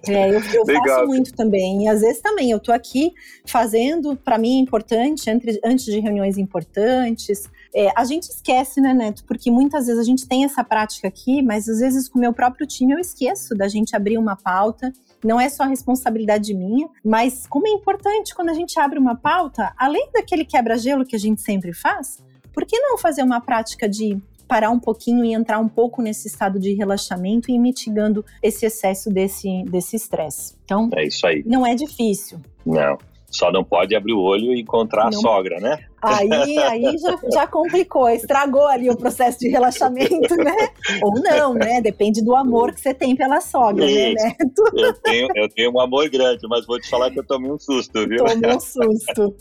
É, 0.07 0.29
eu, 0.29 0.41
eu 0.53 0.65
faço 0.65 1.07
muito 1.07 1.33
também. 1.33 1.83
E 1.83 1.87
às 1.87 2.01
vezes 2.01 2.21
também, 2.21 2.51
eu 2.51 2.59
tô 2.59 2.71
aqui 2.71 3.13
fazendo, 3.45 4.15
para 4.15 4.37
mim 4.37 4.59
é 4.59 4.61
importante, 4.61 5.29
entre, 5.29 5.59
antes 5.63 5.85
de 5.85 5.99
reuniões 5.99 6.37
importantes, 6.37 7.49
é, 7.73 7.91
a 7.95 8.03
gente 8.03 8.23
esquece, 8.23 8.81
né, 8.81 8.93
Neto? 8.93 9.23
Porque 9.25 9.51
muitas 9.51 9.87
vezes 9.87 9.99
a 9.99 10.03
gente 10.03 10.27
tem 10.27 10.43
essa 10.43 10.63
prática 10.63 11.07
aqui, 11.07 11.41
mas 11.41 11.67
às 11.67 11.79
vezes 11.79 12.07
com 12.07 12.17
o 12.17 12.21
meu 12.21 12.33
próprio 12.33 12.65
time 12.65 12.93
eu 12.93 12.99
esqueço 12.99 13.55
da 13.55 13.67
gente 13.67 13.95
abrir 13.95 14.17
uma 14.17 14.35
pauta. 14.35 14.91
Não 15.23 15.39
é 15.39 15.49
só 15.49 15.65
responsabilidade 15.65 16.53
minha, 16.53 16.87
mas 17.03 17.45
como 17.45 17.67
é 17.67 17.71
importante 17.71 18.33
quando 18.33 18.49
a 18.49 18.53
gente 18.53 18.79
abre 18.79 18.97
uma 18.97 19.15
pauta, 19.15 19.73
além 19.77 20.09
daquele 20.13 20.45
quebra-gelo 20.45 21.05
que 21.05 21.15
a 21.15 21.19
gente 21.19 21.41
sempre 21.41 21.73
faz, 21.73 22.23
por 22.53 22.65
que 22.65 22.79
não 22.79 22.97
fazer 22.97 23.21
uma 23.21 23.41
prática 23.41 23.87
de 23.87 24.17
parar 24.47 24.71
um 24.71 24.79
pouquinho 24.79 25.23
e 25.23 25.33
entrar 25.33 25.59
um 25.59 25.67
pouco 25.69 26.01
nesse 26.01 26.27
estado 26.27 26.59
de 26.59 26.73
relaxamento 26.73 27.51
e 27.51 27.53
ir 27.53 27.59
mitigando 27.59 28.25
esse 28.41 28.65
excesso 28.65 29.11
desse 29.11 29.63
desse 29.65 29.95
estresse. 29.95 30.55
Então, 30.65 30.89
é 30.95 31.05
isso 31.05 31.27
aí. 31.27 31.43
Não 31.45 31.65
é 31.65 31.75
difícil. 31.75 32.39
Não. 32.65 32.97
Só 33.31 33.51
não 33.51 33.63
pode 33.63 33.95
abrir 33.95 34.13
o 34.13 34.21
olho 34.21 34.53
e 34.53 34.61
encontrar 34.61 35.03
não. 35.03 35.09
a 35.09 35.21
sogra, 35.21 35.59
né? 35.59 35.77
Aí, 36.01 36.57
aí 36.57 36.97
já, 36.97 37.19
já 37.31 37.47
complicou, 37.47 38.09
estragou 38.09 38.65
ali 38.67 38.89
o 38.89 38.97
processo 38.97 39.39
de 39.39 39.49
relaxamento, 39.49 40.35
né? 40.35 40.69
Ou 41.01 41.13
não, 41.21 41.53
né? 41.53 41.81
Depende 41.81 42.23
do 42.23 42.35
amor 42.35 42.73
que 42.73 42.79
você 42.79 42.93
tem 42.93 43.15
pela 43.15 43.41
sogra, 43.41 43.85
né, 43.85 43.91
Isso. 43.91 44.23
né, 44.23 44.35
Neto? 44.39 44.63
Eu 44.73 44.93
tenho, 44.93 45.27
eu 45.35 45.49
tenho 45.49 45.71
um 45.71 45.79
amor 45.79 46.09
grande, 46.09 46.47
mas 46.47 46.65
vou 46.65 46.79
te 46.79 46.89
falar 46.89 47.11
que 47.11 47.19
eu 47.19 47.25
tomei 47.25 47.51
um 47.51 47.59
susto, 47.59 48.07
viu? 48.07 48.23
Tomei 48.23 48.55
um 48.55 48.59
susto. 48.59 49.35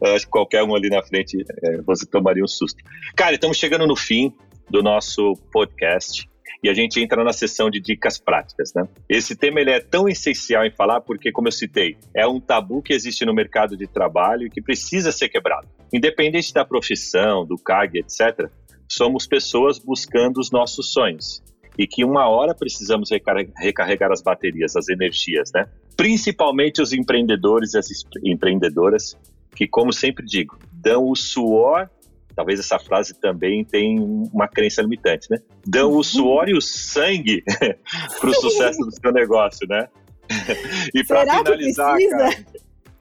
Eu 0.00 0.14
acho 0.14 0.24
que 0.24 0.30
qualquer 0.30 0.62
um 0.64 0.74
ali 0.74 0.88
na 0.88 1.02
frente 1.02 1.44
é, 1.62 1.82
você 1.82 2.06
tomaria 2.06 2.42
um 2.42 2.48
susto. 2.48 2.82
Cara, 3.14 3.34
estamos 3.34 3.58
chegando 3.58 3.86
no 3.86 3.94
fim 3.94 4.32
do 4.70 4.82
nosso 4.82 5.34
podcast 5.52 6.26
e 6.64 6.70
a 6.70 6.72
gente 6.72 6.98
entra 6.98 7.22
na 7.22 7.32
sessão 7.34 7.68
de 7.68 7.78
dicas 7.78 8.16
práticas, 8.16 8.72
né? 8.74 8.88
Esse 9.06 9.36
tema 9.36 9.60
ele 9.60 9.70
é 9.70 9.80
tão 9.80 10.08
essencial 10.08 10.64
em 10.64 10.70
falar 10.70 11.02
porque, 11.02 11.30
como 11.30 11.46
eu 11.46 11.52
citei, 11.52 11.98
é 12.16 12.26
um 12.26 12.40
tabu 12.40 12.80
que 12.80 12.94
existe 12.94 13.26
no 13.26 13.34
mercado 13.34 13.76
de 13.76 13.86
trabalho 13.86 14.46
e 14.46 14.50
que 14.50 14.62
precisa 14.62 15.12
ser 15.12 15.28
quebrado. 15.28 15.68
Independente 15.92 16.54
da 16.54 16.64
profissão, 16.64 17.44
do 17.44 17.58
cargo, 17.58 17.98
etc., 17.98 18.48
somos 18.88 19.26
pessoas 19.26 19.78
buscando 19.78 20.38
os 20.38 20.50
nossos 20.50 20.90
sonhos 20.90 21.42
e 21.78 21.86
que 21.86 22.02
uma 22.02 22.28
hora 22.30 22.54
precisamos 22.54 23.10
recarregar 23.10 24.10
as 24.10 24.22
baterias, 24.22 24.74
as 24.74 24.88
energias, 24.88 25.50
né? 25.52 25.66
Principalmente 25.94 26.80
os 26.80 26.94
empreendedores 26.94 27.74
e 27.74 27.78
as 27.78 27.88
empreendedoras 28.24 29.18
que, 29.54 29.68
como 29.68 29.92
sempre 29.92 30.24
digo, 30.24 30.58
dão 30.72 31.10
o 31.10 31.14
suor 31.14 31.90
talvez 32.34 32.60
essa 32.60 32.78
frase 32.78 33.14
também 33.14 33.64
tem 33.64 33.98
uma 34.00 34.48
crença 34.48 34.82
limitante, 34.82 35.30
né? 35.30 35.38
Dão 35.66 35.96
o 35.96 36.02
suor 36.02 36.48
e 36.48 36.56
o 36.56 36.60
sangue 36.60 37.42
para 38.20 38.30
o 38.30 38.34
sucesso 38.34 38.80
do 38.80 38.90
seu 38.92 39.12
negócio, 39.12 39.66
né? 39.68 39.88
e 40.94 41.04
para 41.04 41.20
finalizar, 41.38 41.98
cara. 42.10 42.44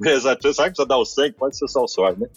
Exato, 0.05 0.53
sabe 0.53 0.69
que 0.69 0.75
precisa 0.75 0.85
dar 0.85 0.97
o 0.97 1.05
sangue, 1.05 1.35
pode 1.35 1.57
ser 1.57 1.67
só 1.67 1.83
o 1.83 1.87
suor, 1.87 2.17
né? 2.17 2.27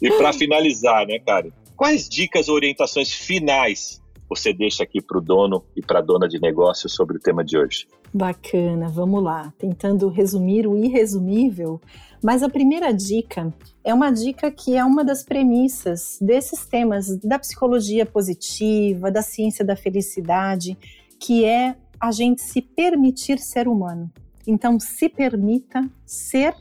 E 0.00 0.10
para 0.10 0.32
finalizar, 0.32 1.06
né, 1.06 1.18
cara? 1.18 1.50
Quais 1.76 2.08
dicas 2.08 2.48
ou 2.48 2.54
orientações 2.54 3.12
finais 3.12 4.00
você 4.28 4.52
deixa 4.52 4.82
aqui 4.82 5.02
para 5.02 5.18
o 5.18 5.20
dono 5.20 5.64
e 5.76 5.82
para 5.82 5.98
a 5.98 6.02
dona 6.02 6.26
de 6.26 6.40
negócio 6.40 6.88
sobre 6.88 7.16
o 7.16 7.20
tema 7.20 7.44
de 7.44 7.58
hoje? 7.58 7.86
Bacana, 8.14 8.88
vamos 8.88 9.22
lá. 9.22 9.52
Tentando 9.56 10.08
resumir 10.08 10.66
o 10.66 10.76
irresumível, 10.76 11.80
mas 12.22 12.42
a 12.42 12.48
primeira 12.48 12.92
dica 12.92 13.52
é 13.82 13.94
uma 13.94 14.10
dica 14.10 14.50
que 14.50 14.76
é 14.76 14.84
uma 14.84 15.02
das 15.02 15.22
premissas 15.22 16.18
desses 16.20 16.66
temas 16.66 17.16
da 17.16 17.38
psicologia 17.38 18.04
positiva, 18.04 19.10
da 19.10 19.22
ciência 19.22 19.64
da 19.64 19.74
felicidade, 19.74 20.76
que 21.18 21.44
é 21.44 21.74
a 21.98 22.12
gente 22.12 22.42
se 22.42 22.60
permitir 22.60 23.38
ser 23.38 23.66
humano. 23.66 24.10
Então, 24.46 24.78
se 24.78 25.08
permita 25.08 25.88
ser 26.04 26.54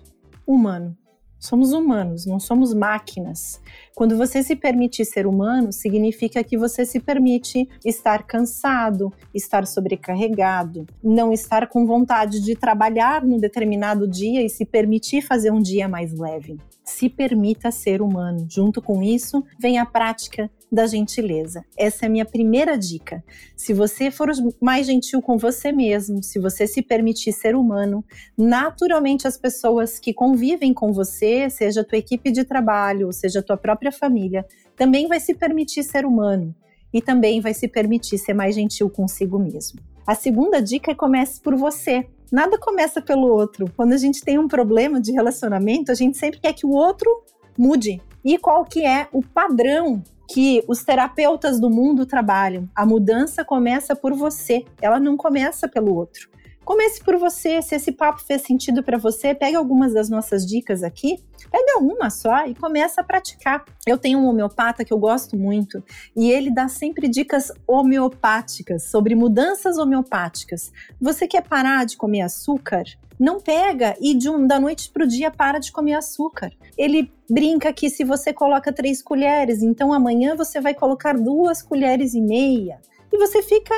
humano. 0.47 0.95
Somos 1.41 1.73
humanos, 1.73 2.27
não 2.27 2.39
somos 2.39 2.71
máquinas. 2.71 3.59
Quando 3.95 4.15
você 4.15 4.43
se 4.43 4.55
permite 4.55 5.03
ser 5.03 5.25
humano, 5.25 5.73
significa 5.73 6.43
que 6.43 6.55
você 6.55 6.85
se 6.85 6.99
permite 6.99 7.67
estar 7.83 8.27
cansado, 8.27 9.11
estar 9.33 9.65
sobrecarregado, 9.65 10.85
não 11.03 11.33
estar 11.33 11.67
com 11.67 11.83
vontade 11.87 12.41
de 12.41 12.55
trabalhar 12.55 13.25
num 13.25 13.39
determinado 13.39 14.07
dia 14.07 14.45
e 14.45 14.49
se 14.49 14.63
permitir 14.65 15.23
fazer 15.23 15.49
um 15.49 15.59
dia 15.59 15.87
mais 15.87 16.13
leve. 16.13 16.59
Se 16.85 17.09
permita 17.09 17.71
ser 17.71 18.03
humano. 18.03 18.45
Junto 18.47 18.79
com 18.79 19.01
isso, 19.01 19.43
vem 19.59 19.79
a 19.79 19.85
prática 19.85 20.47
da 20.71 20.87
gentileza. 20.87 21.65
Essa 21.77 22.05
é 22.05 22.07
a 22.07 22.09
minha 22.09 22.25
primeira 22.25 22.77
dica. 22.77 23.21
Se 23.57 23.73
você 23.73 24.09
for 24.09 24.29
mais 24.61 24.87
gentil 24.87 25.21
com 25.21 25.37
você 25.37 25.71
mesmo, 25.71 26.23
se 26.23 26.39
você 26.39 26.65
se 26.65 26.81
permitir 26.81 27.33
ser 27.33 27.55
humano, 27.55 28.05
naturalmente 28.37 29.27
as 29.27 29.37
pessoas 29.37 29.99
que 29.99 30.13
convivem 30.13 30.73
com 30.73 30.93
você, 30.93 31.49
seja 31.49 31.81
a 31.81 31.83
tua 31.83 31.97
equipe 31.97 32.31
de 32.31 32.45
trabalho, 32.45 33.11
seja 33.11 33.39
a 33.39 33.43
tua 33.43 33.57
própria 33.57 33.91
família, 33.91 34.45
também 34.77 35.07
vai 35.07 35.19
se 35.19 35.33
permitir 35.33 35.83
ser 35.83 36.05
humano 36.05 36.55
e 36.93 37.01
também 37.01 37.41
vai 37.41 37.53
se 37.53 37.67
permitir 37.67 38.17
ser 38.17 38.33
mais 38.33 38.55
gentil 38.55 38.89
consigo 38.89 39.37
mesmo. 39.37 39.79
A 40.07 40.15
segunda 40.15 40.61
dica 40.61 40.91
é 40.91 40.95
comece 40.95 41.41
por 41.41 41.55
você. 41.55 42.07
Nada 42.31 42.57
começa 42.57 43.01
pelo 43.01 43.27
outro. 43.27 43.69
Quando 43.75 43.91
a 43.91 43.97
gente 43.97 44.23
tem 44.23 44.39
um 44.39 44.47
problema 44.47 45.01
de 45.01 45.11
relacionamento, 45.11 45.91
a 45.91 45.95
gente 45.95 46.17
sempre 46.17 46.39
quer 46.39 46.53
que 46.53 46.65
o 46.65 46.71
outro 46.71 47.23
mude. 47.57 48.01
E 48.23 48.37
qual 48.37 48.63
que 48.63 48.85
é 48.85 49.07
o 49.11 49.21
padrão 49.21 50.01
que 50.33 50.63
os 50.67 50.83
terapeutas 50.83 51.59
do 51.59 51.69
mundo 51.69 52.05
trabalham. 52.05 52.69
A 52.75 52.85
mudança 52.85 53.43
começa 53.43 53.95
por 53.95 54.13
você, 54.13 54.63
ela 54.81 54.99
não 54.99 55.17
começa 55.17 55.67
pelo 55.67 55.93
outro. 55.93 56.29
Comece 56.63 57.03
por 57.03 57.17
você, 57.17 57.61
se 57.61 57.75
esse 57.75 57.91
papo 57.91 58.21
fez 58.21 58.43
sentido 58.43 58.83
para 58.83 58.97
você, 58.97 59.33
pega 59.33 59.57
algumas 59.57 59.93
das 59.93 60.09
nossas 60.09 60.45
dicas 60.45 60.83
aqui, 60.83 61.17
pega 61.51 61.79
uma 61.79 62.09
só 62.09 62.45
e 62.45 62.53
começa 62.53 63.01
a 63.01 63.03
praticar. 63.03 63.65
Eu 63.85 63.97
tenho 63.97 64.19
um 64.19 64.27
homeopata 64.27 64.85
que 64.85 64.93
eu 64.93 64.99
gosto 64.99 65.35
muito 65.35 65.83
e 66.15 66.31
ele 66.31 66.51
dá 66.51 66.67
sempre 66.67 67.09
dicas 67.09 67.51
homeopáticas 67.67 68.83
sobre 68.83 69.15
mudanças 69.15 69.77
homeopáticas. 69.77 70.71
Você 71.01 71.27
quer 71.27 71.41
parar 71.41 71.85
de 71.85 71.97
comer 71.97 72.21
açúcar? 72.21 72.83
Não 73.19 73.39
pega 73.39 73.95
e 73.99 74.13
de 74.13 74.29
um, 74.29 74.45
da 74.45 74.59
noite 74.59 74.89
para 74.91 75.03
o 75.03 75.07
dia 75.07 75.31
para 75.31 75.59
de 75.59 75.71
comer 75.71 75.93
açúcar. 75.93 76.51
Ele 76.77 77.11
brinca 77.29 77.73
que 77.73 77.89
se 77.89 78.03
você 78.03 78.31
coloca 78.31 78.71
três 78.71 79.01
colheres, 79.01 79.61
então 79.61 79.91
amanhã 79.91 80.35
você 80.35 80.61
vai 80.61 80.73
colocar 80.73 81.17
duas 81.17 81.61
colheres 81.61 82.13
e 82.13 82.21
meia. 82.21 82.79
E 83.11 83.17
você 83.17 83.43
fica 83.43 83.75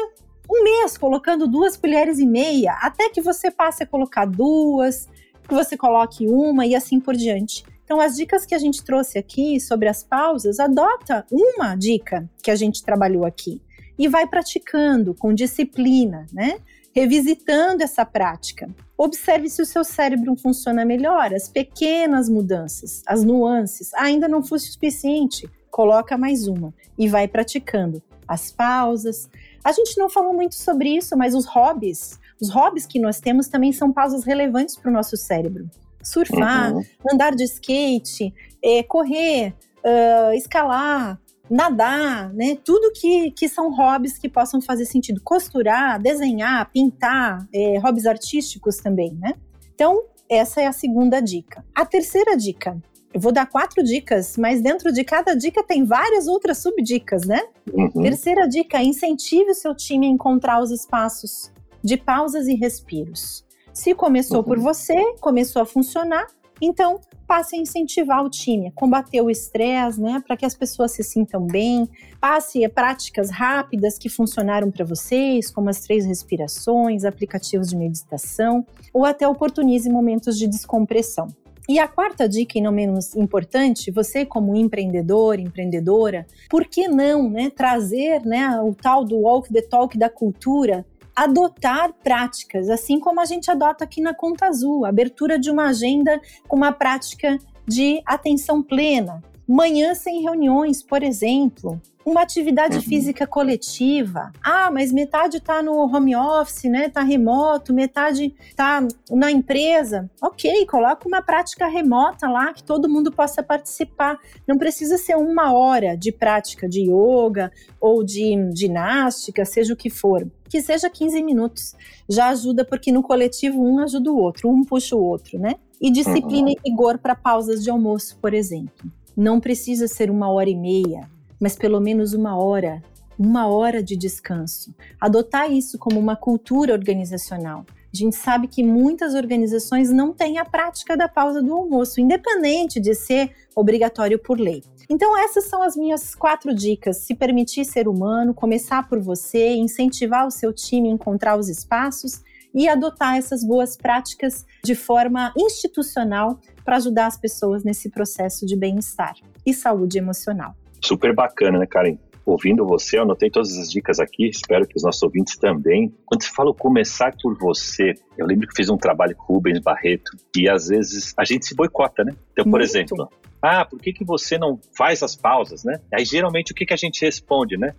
um 0.54 0.64
mês 0.64 0.97
colocando 0.97 1.47
duas 1.47 1.76
colheres 1.76 2.20
e 2.20 2.26
meia, 2.26 2.74
até 2.82 3.10
que 3.10 3.22
você 3.22 3.49
passe 3.49 3.84
a 3.84 3.88
colocar 3.88 4.26
duas, 4.26 5.10
que 5.47 5.54
você 5.54 5.76
coloque 5.76 6.28
uma 6.28 6.66
e 6.66 6.76
assim 6.76 6.99
por 6.99 7.16
diante. 7.16 7.64
Então, 7.84 7.99
as 7.99 8.16
dicas 8.16 8.45
que 8.45 8.54
a 8.56 8.60
gente 8.60 8.84
trouxe 8.84 9.18
aqui 9.18 9.60
sobre 9.60 9.89
as 9.89 10.04
pausas, 10.04 10.60
adota 10.60 11.26
uma 11.32 11.76
dica 11.76 12.30
que 12.41 12.51
a 12.51 12.56
gente 12.56 12.84
trabalhou 12.84 13.26
aqui 13.26 13.62
e 13.97 14.08
vai 14.08 14.28
praticando 14.28 15.14
com 15.14 15.34
disciplina, 15.34 16.26
né? 16.32 16.60
revisitando 16.93 17.84
essa 17.84 18.06
prática. 18.06 18.70
Observe 18.95 19.49
se 19.49 19.62
o 19.62 19.66
seu 19.66 19.84
cérebro 19.84 20.36
funciona 20.36 20.86
melhor, 20.86 21.34
as 21.34 21.49
pequenas 21.49 22.30
mudanças, 22.30 23.01
as 23.08 23.24
nuances. 23.24 23.93
ainda 23.95 24.28
não 24.28 24.43
foi 24.43 24.60
suficiente. 24.60 25.49
coloca 25.72 26.16
mais 26.16 26.47
uma 26.47 26.72
e 26.95 27.08
vai 27.10 27.28
praticando 27.28 28.01
as 28.28 28.51
pausas. 28.51 29.28
A 29.64 29.72
gente 29.72 29.97
não 29.97 30.09
falou 30.09 30.34
muito 30.34 30.55
sobre 30.55 30.89
isso, 30.89 31.16
mas 31.18 31.34
os 31.34 31.45
hobbies, 31.45 32.20
os 32.41 32.49
hobbies 32.49 32.86
que 32.86 32.99
nós 32.99 33.20
temos 33.20 33.47
também 33.47 33.72
são 33.72 33.93
pausas 33.93 34.24
relevantes 34.24 34.76
para 34.76 34.89
o 34.89 34.93
nosso 34.93 35.16
cérebro. 35.16 35.70
Surfar, 36.03 36.74
uhum. 36.74 36.84
andar 37.11 37.34
de 37.34 37.45
skate, 37.45 38.34
é, 38.61 38.84
correr, 38.84 39.55
uh, 39.80 40.34
escalar, 40.34 41.18
nadar, 41.49 42.34
né? 42.34 42.57
Tudo 42.64 42.91
que, 42.91 43.32
que 43.32 43.47
são 43.47 43.74
hobbies 43.74 44.18
que 44.18 44.28
possam 44.28 44.61
fazer 44.61 44.86
sentido. 44.86 45.22
Costurar, 45.24 46.01
desenhar, 46.01 46.70
pintar, 46.72 47.47
é, 47.53 47.78
hobbies 47.78 48.05
artísticos 48.05 48.78
também, 48.78 49.14
né? 49.14 49.34
Então, 49.74 50.03
essa 50.30 50.61
é 50.61 50.68
a 50.68 50.72
segunda 50.74 51.22
dica. 51.22 51.64
A 51.74 51.86
terceira 51.86 52.36
dica. 52.36 52.78
Eu 53.14 53.20
vou 53.20 53.32
dar 53.32 53.45
quatro 53.45 53.84
dicas, 53.84 54.38
mas 54.38 54.59
dentro 54.59 54.91
de 54.91 55.03
cada 55.03 55.36
dica 55.36 55.64
tem 55.64 55.86
várias 55.86 56.28
outras 56.28 56.57
subdicas, 56.57 57.26
né? 57.26 57.41
Uhum. 57.72 57.89
Terceira 58.01 58.47
dica: 58.47 58.82
incentive 58.82 59.51
o 59.51 59.55
seu 59.55 59.76
time 59.76 60.07
a 60.07 60.09
encontrar 60.09 60.61
os 60.61 60.72
espaços 60.72 61.51
de 61.84 61.95
pausas 61.95 62.47
e 62.47 62.55
respiros. 62.55 63.45
Se 63.72 63.93
começou 63.93 64.38
uhum. 64.38 64.43
por 64.43 64.59
você, 64.59 64.95
começou 65.20 65.61
a 65.61 65.66
funcionar, 65.66 66.26
então 66.59 66.99
passe 67.28 67.55
a 67.55 67.59
incentivar 67.59 68.24
o 68.24 68.30
time, 68.30 68.68
a 68.68 68.72
combater 68.72 69.22
o 69.22 69.30
estresse, 69.30 69.99
né, 69.99 70.22
para 70.26 70.38
que 70.38 70.45
as 70.45 70.55
pessoas 70.55 70.91
se 70.91 71.03
sintam 71.03 71.45
bem. 71.45 71.88
Passe 72.20 72.64
a 72.66 72.70
práticas 72.70 73.30
rápidas 73.30 73.97
que 73.97 74.09
funcionaram 74.09 74.70
para 74.70 74.86
vocês, 74.86 75.51
como 75.51 75.70
as 75.70 75.82
três 75.82 76.05
respirações, 76.05 77.05
aplicativos 77.05 77.70
de 77.70 77.76
meditação, 77.76 78.66
ou 78.93 79.05
até 79.05 79.28
oportunize 79.28 79.89
momentos 79.89 80.38
de 80.38 80.47
descompressão. 80.47 81.28
E 81.68 81.80
a 81.80 81.88
quarta 81.88 82.28
dica, 82.28 82.57
e 82.57 82.61
não 82.61 82.74
menos 82.74 83.16
importante, 83.16 83.89
você 83.89 84.26
como 84.26 84.55
empreendedor, 84.55 85.39
empreendedora, 85.39 86.28
por 86.49 86.66
que 86.66 86.89
não 86.89 87.30
né, 87.30 87.49
trazer 87.49 88.26
né, 88.26 88.59
o 88.59 88.74
tal 88.76 89.05
do 89.05 89.18
walk 89.18 89.51
the 89.51 89.61
talk 89.61 89.97
da 89.97 90.09
cultura 90.09 90.86
adotar 91.16 91.93
práticas, 92.03 92.70
assim 92.70 92.99
como 92.99 93.22
a 93.22 93.26
gente 93.26 93.49
adota 93.49 93.84
aqui 93.84 94.01
na 94.01 94.14
Conta 94.14 94.47
Azul, 94.47 94.84
abertura 94.84 95.38
de 95.38 95.51
uma 95.51 95.68
agenda 95.68 96.20
com 96.47 96.57
uma 96.57 96.72
prática 96.72 97.38
de 97.68 98.01
atenção 98.05 98.61
plena, 98.64 99.24
manhã 99.47 99.93
sem 99.93 100.22
reuniões, 100.22 100.82
por 100.82 101.03
exemplo, 101.03 101.80
uma 102.06 102.22
atividade 102.22 102.78
uhum. 102.78 102.82
física 102.82 103.26
coletiva. 103.26 104.32
Ah, 104.43 104.70
mas 104.72 104.91
metade 104.91 105.38
está 105.38 105.62
no 105.62 105.74
home 105.74 106.16
office, 106.16 106.66
né? 106.66 106.88
Está 106.88 107.01
remoto, 107.01 107.74
metade 107.74 108.36
está 108.49 108.86
na 109.10 109.32
empresa. 109.32 110.10
Ok, 110.22 110.66
coloca 110.66 111.08
uma 111.08 111.22
prática 111.22 111.68
remota 111.68 112.30
lá 112.30 112.54
que 112.54 112.64
todo 112.64 112.89
mundo 112.89 113.12
possa 113.12 113.41
participar. 113.41 114.18
Não 114.47 114.58
precisa 114.58 114.97
ser 114.97 115.16
uma 115.16 115.54
hora 115.54 115.95
de 115.95 116.12
prática 116.12 116.68
de 116.68 116.82
yoga 116.82 117.51
ou 117.80 118.04
de 118.04 118.51
ginástica, 118.56 119.45
seja 119.45 119.74
o 119.74 119.78
que 119.78 119.89
for. 119.89 120.28
Que 120.49 120.62
seja 120.62 120.89
15 120.89 121.24
minutos. 121.24 121.76
Já 122.08 122.30
ajuda, 122.30 122.66
porque 122.66 122.91
no 122.91 123.01
coletivo 123.01 123.64
um 123.64 123.80
ajuda 123.80 124.12
o 124.12 124.18
outro, 124.18 124.49
um 124.49 124.64
puxa 124.64 124.95
o 124.95 125.04
outro, 125.04 125.39
né? 125.39 125.56
E 125.82 125.89
disciplina 125.89 126.49
uhum. 126.49 126.56
e 126.64 126.70
rigor 126.70 126.97
para 126.97 127.16
pausas 127.16 127.64
de 127.64 127.70
almoço, 127.70 128.18
por 128.22 128.34
exemplo. 128.34 128.91
Não 129.16 129.39
precisa 129.39 129.88
ser 129.88 130.10
uma 130.10 130.30
hora 130.30 130.49
e 130.49 130.56
meia, 130.56 131.08
mas 131.44 131.58
pelo 131.58 131.82
menos 131.82 132.14
uma 132.14 132.38
hora, 132.38 132.82
uma 133.20 133.48
hora 133.48 133.84
de 133.84 133.98
descanso. 133.98 134.74
Adotar 134.98 135.52
isso 135.52 135.78
como 135.78 136.00
uma 136.00 136.16
cultura 136.16 136.72
organizacional. 136.72 137.66
A 137.94 137.98
gente 137.98 138.16
sabe 138.16 138.48
que 138.48 138.64
muitas 138.64 139.14
organizações 139.14 139.89
não 139.89 140.14
têm 140.14 140.38
a 140.38 140.46
prática 140.46 140.96
da 140.96 141.10
pausa 141.10 141.44
do 141.44 141.54
almoço, 141.54 142.00
independente 142.00 142.80
de 142.80 142.96
ser 142.96 143.36
obrigatório 143.54 144.18
por 144.18 144.39
lei. 144.39 144.64
Então, 144.89 145.18
essas 145.18 145.44
são 145.44 145.62
as 145.62 145.76
minhas 145.76 146.16
quatro 146.16 146.56
dicas. 146.56 147.00
Se 147.00 147.14
permitir 147.14 147.66
ser 147.66 147.89
humano, 147.89 148.34
começar 148.34 148.88
por 148.88 149.02
você, 149.02 149.54
incentivar 149.54 150.26
o 150.26 150.32
seu 150.32 150.54
time 150.54 150.88
a 150.88 150.94
encontrar 150.94 151.38
os 151.38 151.50
espaços 151.50 152.22
e 152.54 152.70
adotar 152.70 153.18
essas 153.18 153.44
boas 153.44 153.76
práticas 153.76 154.46
de 154.64 154.76
forma 154.76 155.34
institucional 155.38 156.39
para 156.64 156.78
ajudar 156.78 157.08
as 157.08 157.18
pessoas 157.18 157.66
nesse 157.66 157.89
processo 157.89 158.46
de 158.46 158.56
bem-estar 158.56 159.18
e 159.46 159.54
saúde 159.54 159.98
emocional. 159.98 160.56
Super 160.84 161.14
bacana, 161.14 161.60
né, 161.60 161.66
Karen? 161.66 161.98
Ouvindo 162.26 162.66
você, 162.66 162.98
eu 162.98 163.04
anotei 163.04 163.30
todas 163.30 163.58
as 163.58 163.70
dicas 163.70 164.00
aqui, 164.00 164.28
espero 164.28 164.66
que 164.66 164.78
os 164.78 164.84
nossos 164.84 165.04
ouvintes 165.04 165.38
também. 165.38 165.94
Quando 166.06 166.24
você 166.24 166.30
fala 166.30 166.54
começar 166.54 167.14
por 167.22 167.38
você, 167.38 167.94
eu 168.18 168.26
lembro 168.26 168.48
que 168.48 168.56
fiz 168.56 168.70
um 168.70 168.78
trabalho 168.78 169.14
com 169.16 169.34
Rubens 169.34 169.60
Barreto 169.60 170.12
e 170.36 170.48
às 170.48 170.68
vezes 170.68 171.14
a 171.18 171.26
gente 171.26 171.46
se 171.46 171.54
boicota, 171.54 172.04
né? 172.04 172.14
Então, 172.32 172.46
por 172.46 172.60
Muito. 172.60 172.64
exemplo, 172.64 173.10
ah, 173.42 173.66
por 173.66 173.78
que, 173.80 173.92
que 173.92 174.06
você 174.06 174.38
não 174.38 174.58
faz 174.78 175.04
as 175.04 175.18
pausas, 175.18 175.66
né? 175.66 175.82
Aí 175.94 176.06
geralmente 176.06 176.54
o 176.54 176.56
que, 176.56 176.66
que 176.66 176.74
a 176.74 176.78
gente 176.78 177.04
responde, 177.04 177.58
né? 177.58 177.76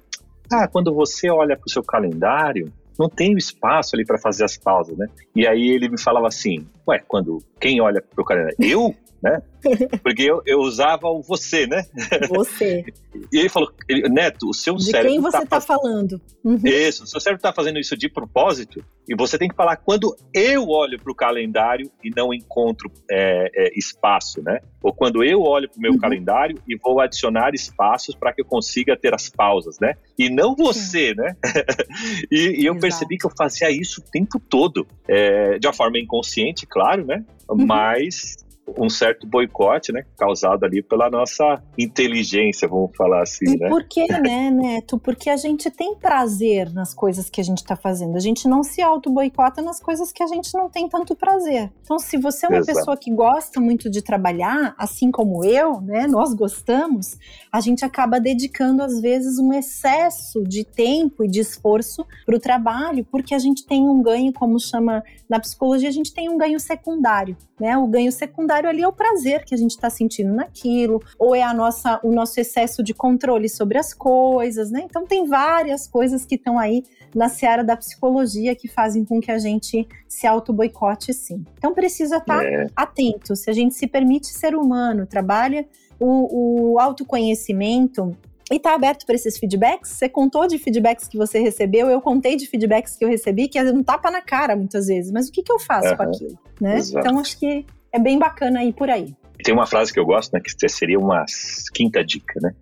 Ah, 0.52 0.68
quando 0.68 0.92
você 0.92 1.30
olha 1.30 1.56
para 1.56 1.66
o 1.66 1.70
seu 1.70 1.82
calendário, 1.82 2.70
não 2.98 3.08
tem 3.08 3.32
espaço 3.36 3.96
ali 3.96 4.04
para 4.04 4.18
fazer 4.18 4.44
as 4.44 4.56
pausas, 4.56 4.96
né? 4.96 5.06
E 5.34 5.46
aí 5.46 5.68
ele 5.68 5.88
me 5.88 5.98
falava 5.98 6.28
assim, 6.28 6.66
ué, 6.86 7.02
quando 7.06 7.38
quem 7.58 7.80
olha 7.80 8.02
para 8.02 8.22
o 8.22 8.24
calendário, 8.24 8.56
eu, 8.60 8.94
né? 9.24 9.42
Porque 10.04 10.22
eu, 10.22 10.42
eu 10.44 10.58
usava 10.58 11.08
o 11.08 11.22
você, 11.22 11.66
né? 11.66 11.82
Você. 12.28 12.84
E 13.32 13.38
ele 13.38 13.48
falou, 13.48 13.72
ele, 13.88 14.06
Neto, 14.10 14.50
o 14.50 14.52
seu 14.52 14.74
de 14.74 14.84
cérebro. 14.84 15.08
De 15.08 15.14
quem 15.14 15.22
você 15.22 15.38
está 15.38 15.60
tá 15.60 15.60
falando? 15.60 16.20
Uhum. 16.44 16.60
Isso, 16.62 17.04
o 17.04 17.06
seu 17.06 17.18
cérebro 17.18 17.38
está 17.38 17.52
fazendo 17.52 17.78
isso 17.78 17.96
de 17.96 18.06
propósito 18.08 18.84
e 19.08 19.14
você 19.14 19.38
tem 19.38 19.48
que 19.48 19.54
falar 19.54 19.76
quando 19.78 20.14
eu 20.34 20.68
olho 20.68 21.00
para 21.00 21.10
o 21.10 21.14
calendário 21.14 21.90
e 22.02 22.10
não 22.14 22.34
encontro 22.34 22.90
é, 23.10 23.50
é, 23.54 23.78
espaço, 23.78 24.42
né? 24.42 24.60
Ou 24.82 24.92
quando 24.92 25.24
eu 25.24 25.40
olho 25.40 25.70
para 25.70 25.78
o 25.78 25.80
meu 25.80 25.92
uhum. 25.92 25.98
calendário 25.98 26.60
e 26.68 26.76
vou 26.76 27.00
adicionar 27.00 27.54
espaços 27.54 28.14
para 28.14 28.30
que 28.30 28.42
eu 28.42 28.44
consiga 28.44 28.94
ter 28.94 29.14
as 29.14 29.30
pausas, 29.30 29.78
né? 29.80 29.94
E 30.18 30.28
não 30.28 30.54
você, 30.54 31.14
né? 31.14 31.34
e, 32.30 32.62
e 32.62 32.66
eu 32.66 32.78
percebi 32.78 33.16
que 33.16 33.24
eu 33.24 33.32
fazia 33.36 33.70
isso 33.70 34.02
o 34.02 34.10
tempo 34.10 34.38
todo, 34.38 34.86
é, 35.08 35.58
de 35.58 35.66
uma 35.66 35.72
forma 35.72 35.98
inconsciente, 35.98 36.66
claro, 36.66 37.06
né? 37.06 37.24
Uhum. 37.48 37.66
Mas 37.66 38.43
um 38.78 38.88
certo 38.88 39.26
boicote, 39.26 39.92
né, 39.92 40.04
causado 40.16 40.64
ali 40.64 40.82
pela 40.82 41.10
nossa 41.10 41.62
inteligência, 41.78 42.66
vamos 42.66 42.96
falar 42.96 43.22
assim, 43.22 43.54
e 43.54 43.58
né? 43.58 43.68
Por 43.68 43.84
que, 43.84 44.06
né, 44.06 44.50
Neto? 44.50 44.98
Porque 44.98 45.28
a 45.28 45.36
gente 45.36 45.70
tem 45.70 45.94
prazer 45.94 46.72
nas 46.72 46.94
coisas 46.94 47.28
que 47.28 47.40
a 47.40 47.44
gente 47.44 47.58
está 47.58 47.76
fazendo. 47.76 48.16
A 48.16 48.20
gente 48.20 48.48
não 48.48 48.62
se 48.62 48.80
auto-boicota 48.80 49.60
nas 49.62 49.80
coisas 49.80 50.12
que 50.12 50.22
a 50.22 50.26
gente 50.26 50.54
não 50.54 50.68
tem 50.68 50.88
tanto 50.88 51.14
prazer. 51.14 51.70
Então, 51.82 51.98
se 51.98 52.16
você 52.16 52.46
é 52.46 52.48
uma 52.48 52.58
Exato. 52.58 52.78
pessoa 52.78 52.96
que 52.96 53.10
gosta 53.10 53.60
muito 53.60 53.90
de 53.90 54.02
trabalhar, 54.02 54.74
assim 54.78 55.10
como 55.10 55.44
eu, 55.44 55.80
né, 55.80 56.06
nós 56.06 56.32
gostamos, 56.34 57.18
a 57.52 57.60
gente 57.60 57.84
acaba 57.84 58.18
dedicando, 58.18 58.82
às 58.82 59.00
vezes, 59.00 59.38
um 59.38 59.52
excesso 59.52 60.42
de 60.42 60.64
tempo 60.64 61.24
e 61.24 61.28
de 61.28 61.40
esforço 61.40 62.06
para 62.24 62.36
o 62.36 62.40
trabalho, 62.40 63.04
porque 63.10 63.34
a 63.34 63.38
gente 63.38 63.66
tem 63.66 63.82
um 63.82 64.02
ganho, 64.02 64.32
como 64.32 64.58
chama 64.58 65.02
na 65.28 65.38
psicologia, 65.38 65.88
a 65.88 65.92
gente 65.92 66.12
tem 66.12 66.28
um 66.28 66.38
ganho 66.38 66.58
secundário, 66.58 67.36
né? 67.60 67.76
O 67.76 67.86
ganho 67.86 68.10
secundário 68.10 68.53
secundário 68.54 68.68
ali 68.68 68.82
é 68.82 68.88
o 68.88 68.92
prazer 68.92 69.44
que 69.44 69.54
a 69.54 69.58
gente 69.58 69.72
está 69.72 69.90
sentindo 69.90 70.32
naquilo, 70.32 71.02
ou 71.18 71.34
é 71.34 71.42
a 71.42 71.52
nossa, 71.52 72.00
o 72.02 72.12
nosso 72.12 72.38
excesso 72.38 72.82
de 72.82 72.94
controle 72.94 73.48
sobre 73.48 73.78
as 73.78 73.92
coisas, 73.92 74.70
né? 74.70 74.82
Então 74.84 75.06
tem 75.06 75.26
várias 75.26 75.86
coisas 75.86 76.24
que 76.24 76.36
estão 76.36 76.58
aí 76.58 76.84
na 77.14 77.28
seara 77.28 77.64
da 77.64 77.76
psicologia 77.76 78.54
que 78.54 78.68
fazem 78.68 79.04
com 79.04 79.20
que 79.20 79.30
a 79.30 79.38
gente 79.38 79.86
se 80.08 80.26
auto-boicote 80.26 81.12
sim. 81.12 81.44
Então 81.58 81.74
precisa 81.74 82.18
estar 82.18 82.38
tá 82.38 82.44
é. 82.44 82.66
atento. 82.74 83.34
Se 83.34 83.50
a 83.50 83.52
gente 83.52 83.74
se 83.74 83.86
permite 83.86 84.28
ser 84.28 84.54
humano, 84.54 85.06
trabalha 85.06 85.66
o, 85.98 86.72
o 86.72 86.78
autoconhecimento 86.78 88.16
e 88.50 88.56
está 88.56 88.74
aberto 88.74 89.06
para 89.06 89.14
esses 89.14 89.38
feedbacks? 89.38 89.90
Você 89.90 90.08
contou 90.08 90.46
de 90.46 90.58
feedbacks 90.58 91.08
que 91.08 91.16
você 91.16 91.38
recebeu, 91.38 91.88
eu 91.88 92.00
contei 92.00 92.36
de 92.36 92.46
feedbacks 92.46 92.96
que 92.96 93.04
eu 93.04 93.08
recebi, 93.08 93.48
que 93.48 93.58
é 93.58 93.62
um 93.62 93.82
tapa 93.82 94.10
na 94.10 94.20
cara 94.20 94.54
muitas 94.54 94.86
vezes, 94.86 95.10
mas 95.10 95.28
o 95.28 95.32
que, 95.32 95.42
que 95.42 95.52
eu 95.52 95.58
faço 95.58 95.88
uhum. 95.90 95.96
com 95.96 96.02
aquilo? 96.02 96.38
Né? 96.60 96.78
Então 96.90 97.18
acho 97.18 97.38
que 97.38 97.64
é 97.94 97.98
bem 97.98 98.18
bacana 98.18 98.64
ir 98.64 98.72
por 98.72 98.90
aí. 98.90 99.14
Tem 99.42 99.54
uma 99.54 99.66
frase 99.66 99.92
que 99.92 100.00
eu 100.00 100.04
gosto, 100.04 100.32
né, 100.32 100.40
que 100.40 100.68
seria 100.68 100.98
uma 100.98 101.24
quinta 101.72 102.04
dica, 102.04 102.40
né? 102.42 102.52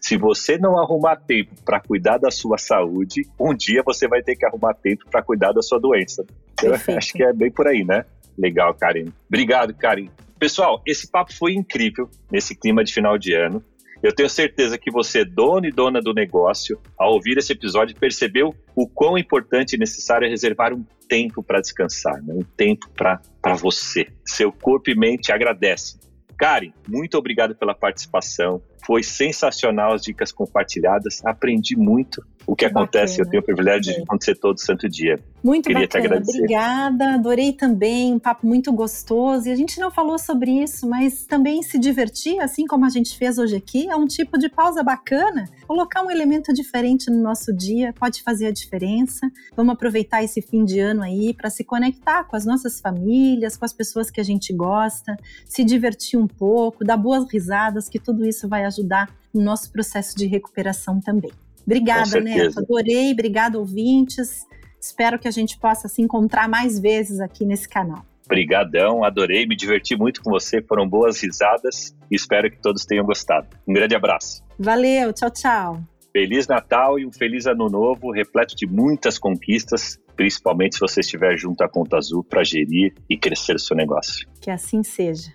Se 0.00 0.16
você 0.16 0.58
não 0.58 0.78
arrumar 0.78 1.16
tempo 1.16 1.54
para 1.64 1.78
cuidar 1.78 2.18
da 2.18 2.30
sua 2.30 2.58
saúde, 2.58 3.22
um 3.38 3.54
dia 3.54 3.82
você 3.84 4.08
vai 4.08 4.22
ter 4.22 4.34
que 4.34 4.44
arrumar 4.44 4.74
tempo 4.74 5.04
para 5.10 5.22
cuidar 5.22 5.52
da 5.52 5.62
sua 5.62 5.78
doença. 5.78 6.24
Eu 6.62 6.74
acho 6.96 7.12
que 7.12 7.22
é 7.22 7.32
bem 7.32 7.50
por 7.50 7.68
aí, 7.68 7.84
né? 7.84 8.04
Legal, 8.36 8.74
Karen. 8.74 9.06
Obrigado, 9.28 9.74
Karen. 9.74 10.08
Pessoal, 10.38 10.82
esse 10.86 11.08
papo 11.08 11.32
foi 11.32 11.52
incrível 11.52 12.08
nesse 12.30 12.56
clima 12.56 12.82
de 12.82 12.92
final 12.92 13.16
de 13.18 13.34
ano. 13.34 13.62
Eu 14.02 14.14
tenho 14.14 14.28
certeza 14.28 14.78
que 14.78 14.90
você, 14.90 15.24
dono 15.24 15.66
e 15.66 15.72
dona 15.72 16.00
do 16.00 16.14
negócio, 16.14 16.80
ao 16.96 17.14
ouvir 17.14 17.36
esse 17.36 17.52
episódio, 17.52 17.96
percebeu 17.96 18.54
o 18.74 18.86
quão 18.88 19.18
importante 19.18 19.74
e 19.74 19.78
necessário 19.78 20.26
é 20.26 20.28
reservar 20.28 20.72
um 20.72 20.84
tempo 21.08 21.42
para 21.42 21.60
descansar, 21.60 22.22
né? 22.22 22.34
um 22.34 22.42
tempo 22.42 22.88
para 22.90 23.20
você. 23.56 24.06
Seu 24.24 24.52
corpo 24.52 24.90
e 24.90 24.94
mente 24.94 25.32
agradecem. 25.32 25.98
Karen, 26.38 26.72
muito 26.86 27.18
obrigado 27.18 27.56
pela 27.56 27.74
participação. 27.74 28.62
Foi 28.84 29.02
sensacional 29.02 29.92
as 29.94 30.02
dicas 30.02 30.32
compartilhadas. 30.32 31.24
Aprendi 31.24 31.76
muito 31.76 32.22
o 32.48 32.56
que 32.56 32.64
acontece. 32.64 33.20
Eu 33.20 33.28
tenho 33.28 33.42
o 33.42 33.44
privilégio 33.44 33.94
de 33.94 34.00
acontecer 34.00 34.34
todo 34.34 34.58
santo 34.58 34.88
dia. 34.88 35.20
Muito 35.44 35.66
Queria 35.66 35.82
bacana, 35.82 36.02
te 36.02 36.06
agradecer. 36.06 36.38
obrigada. 36.38 37.14
Adorei 37.14 37.52
também, 37.52 38.14
um 38.14 38.18
papo 38.18 38.46
muito 38.46 38.72
gostoso. 38.72 39.48
E 39.48 39.52
a 39.52 39.56
gente 39.56 39.78
não 39.78 39.90
falou 39.90 40.18
sobre 40.18 40.50
isso, 40.50 40.88
mas 40.88 41.26
também 41.26 41.62
se 41.62 41.78
divertir, 41.78 42.40
assim 42.40 42.66
como 42.66 42.86
a 42.86 42.88
gente 42.88 43.16
fez 43.18 43.38
hoje 43.38 43.54
aqui, 43.54 43.88
é 43.88 43.94
um 43.94 44.06
tipo 44.06 44.38
de 44.38 44.48
pausa 44.48 44.82
bacana. 44.82 45.44
Colocar 45.66 46.02
um 46.02 46.10
elemento 46.10 46.52
diferente 46.54 47.10
no 47.10 47.22
nosso 47.22 47.54
dia 47.54 47.92
pode 47.92 48.22
fazer 48.22 48.46
a 48.46 48.50
diferença. 48.50 49.30
Vamos 49.54 49.74
aproveitar 49.74 50.24
esse 50.24 50.40
fim 50.40 50.64
de 50.64 50.80
ano 50.80 51.02
aí 51.02 51.34
para 51.34 51.50
se 51.50 51.62
conectar 51.62 52.24
com 52.24 52.34
as 52.34 52.46
nossas 52.46 52.80
famílias, 52.80 53.58
com 53.58 53.66
as 53.66 53.74
pessoas 53.74 54.10
que 54.10 54.20
a 54.22 54.24
gente 54.24 54.54
gosta, 54.54 55.16
se 55.44 55.62
divertir 55.62 56.18
um 56.18 56.26
pouco, 56.26 56.82
dar 56.82 56.96
boas 56.96 57.30
risadas, 57.30 57.90
que 57.90 57.98
tudo 57.98 58.26
isso 58.26 58.48
vai 58.48 58.64
ajudar 58.68 59.10
no 59.34 59.42
nosso 59.42 59.72
processo 59.72 60.16
de 60.16 60.26
recuperação 60.26 61.00
também. 61.00 61.32
Obrigada, 61.66 62.20
Neto. 62.20 62.60
Adorei. 62.60 63.12
Obrigada, 63.12 63.58
ouvintes. 63.58 64.46
Espero 64.80 65.18
que 65.18 65.28
a 65.28 65.30
gente 65.30 65.58
possa 65.58 65.88
se 65.88 66.00
encontrar 66.00 66.48
mais 66.48 66.78
vezes 66.78 67.20
aqui 67.20 67.44
nesse 67.44 67.68
canal. 67.68 68.04
Obrigadão, 68.24 69.02
adorei, 69.04 69.46
me 69.46 69.56
diverti 69.56 69.96
muito 69.96 70.22
com 70.22 70.30
você, 70.30 70.60
foram 70.60 70.86
boas 70.86 71.18
risadas 71.22 71.96
e 72.10 72.14
espero 72.14 72.50
que 72.50 72.60
todos 72.60 72.84
tenham 72.84 73.04
gostado. 73.04 73.48
Um 73.66 73.72
grande 73.72 73.94
abraço. 73.94 74.44
Valeu, 74.58 75.12
tchau, 75.14 75.30
tchau. 75.30 75.82
Feliz 76.12 76.46
Natal 76.46 76.98
e 76.98 77.06
um 77.06 77.12
feliz 77.12 77.46
ano 77.46 77.68
novo, 77.70 78.10
repleto 78.10 78.54
de 78.54 78.66
muitas 78.66 79.18
conquistas, 79.18 79.98
principalmente 80.14 80.74
se 80.74 80.80
você 80.80 81.00
estiver 81.00 81.38
junto 81.38 81.62
à 81.62 81.68
Conta 81.68 81.96
Azul 81.96 82.22
para 82.22 82.44
gerir 82.44 82.94
e 83.08 83.16
crescer 83.16 83.56
o 83.56 83.58
seu 83.58 83.76
negócio. 83.76 84.28
Que 84.40 84.50
assim 84.50 84.82
seja. 84.82 85.32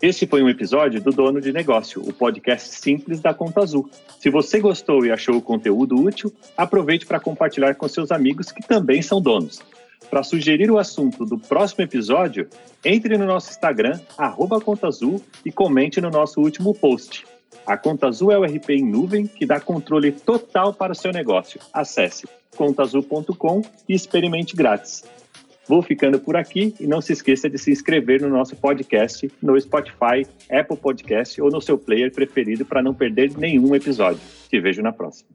Este 0.00 0.26
foi 0.26 0.42
um 0.42 0.48
episódio 0.48 1.00
do 1.00 1.10
Dono 1.10 1.40
de 1.40 1.50
Negócio, 1.50 2.02
o 2.06 2.12
podcast 2.12 2.68
simples 2.68 3.18
da 3.18 3.32
Conta 3.32 3.62
Azul. 3.62 3.88
Se 4.20 4.28
você 4.28 4.60
gostou 4.60 5.06
e 5.06 5.10
achou 5.10 5.36
o 5.36 5.42
conteúdo 5.42 5.96
útil, 5.96 6.30
aproveite 6.54 7.06
para 7.06 7.18
compartilhar 7.18 7.74
com 7.76 7.88
seus 7.88 8.12
amigos 8.12 8.52
que 8.52 8.60
também 8.60 9.00
são 9.00 9.22
donos. 9.22 9.62
Para 10.10 10.22
sugerir 10.22 10.70
o 10.70 10.78
assunto 10.78 11.24
do 11.24 11.38
próximo 11.38 11.82
episódio, 11.82 12.46
entre 12.84 13.16
no 13.16 13.24
nosso 13.24 13.48
Instagram, 13.48 13.98
arroba 14.18 14.60
Conta 14.60 14.86
Azul, 14.86 15.22
e 15.46 15.50
comente 15.50 15.98
no 15.98 16.10
nosso 16.10 16.42
último 16.42 16.74
post. 16.74 17.24
A 17.66 17.78
Conta 17.78 18.08
Azul 18.08 18.30
é 18.30 18.38
o 18.38 18.44
RP 18.44 18.70
em 18.70 18.84
nuvem 18.84 19.26
que 19.26 19.46
dá 19.46 19.58
controle 19.58 20.12
total 20.12 20.74
para 20.74 20.92
o 20.92 20.96
seu 20.96 21.10
negócio. 21.10 21.58
Acesse 21.72 22.28
contaazul.com 22.54 23.62
e 23.88 23.94
experimente 23.94 24.54
grátis. 24.54 25.04
Vou 25.68 25.82
ficando 25.82 26.18
por 26.20 26.36
aqui 26.36 26.74
e 26.78 26.86
não 26.86 27.00
se 27.00 27.12
esqueça 27.12 27.50
de 27.50 27.58
se 27.58 27.70
inscrever 27.70 28.22
no 28.22 28.28
nosso 28.28 28.54
podcast 28.56 29.30
no 29.42 29.60
Spotify, 29.60 30.26
Apple 30.50 30.76
Podcast 30.76 31.40
ou 31.40 31.50
no 31.50 31.60
seu 31.60 31.76
player 31.76 32.12
preferido 32.12 32.64
para 32.64 32.82
não 32.82 32.94
perder 32.94 33.36
nenhum 33.36 33.74
episódio. 33.74 34.20
Te 34.48 34.60
vejo 34.60 34.82
na 34.82 34.92
próxima. 34.92 35.28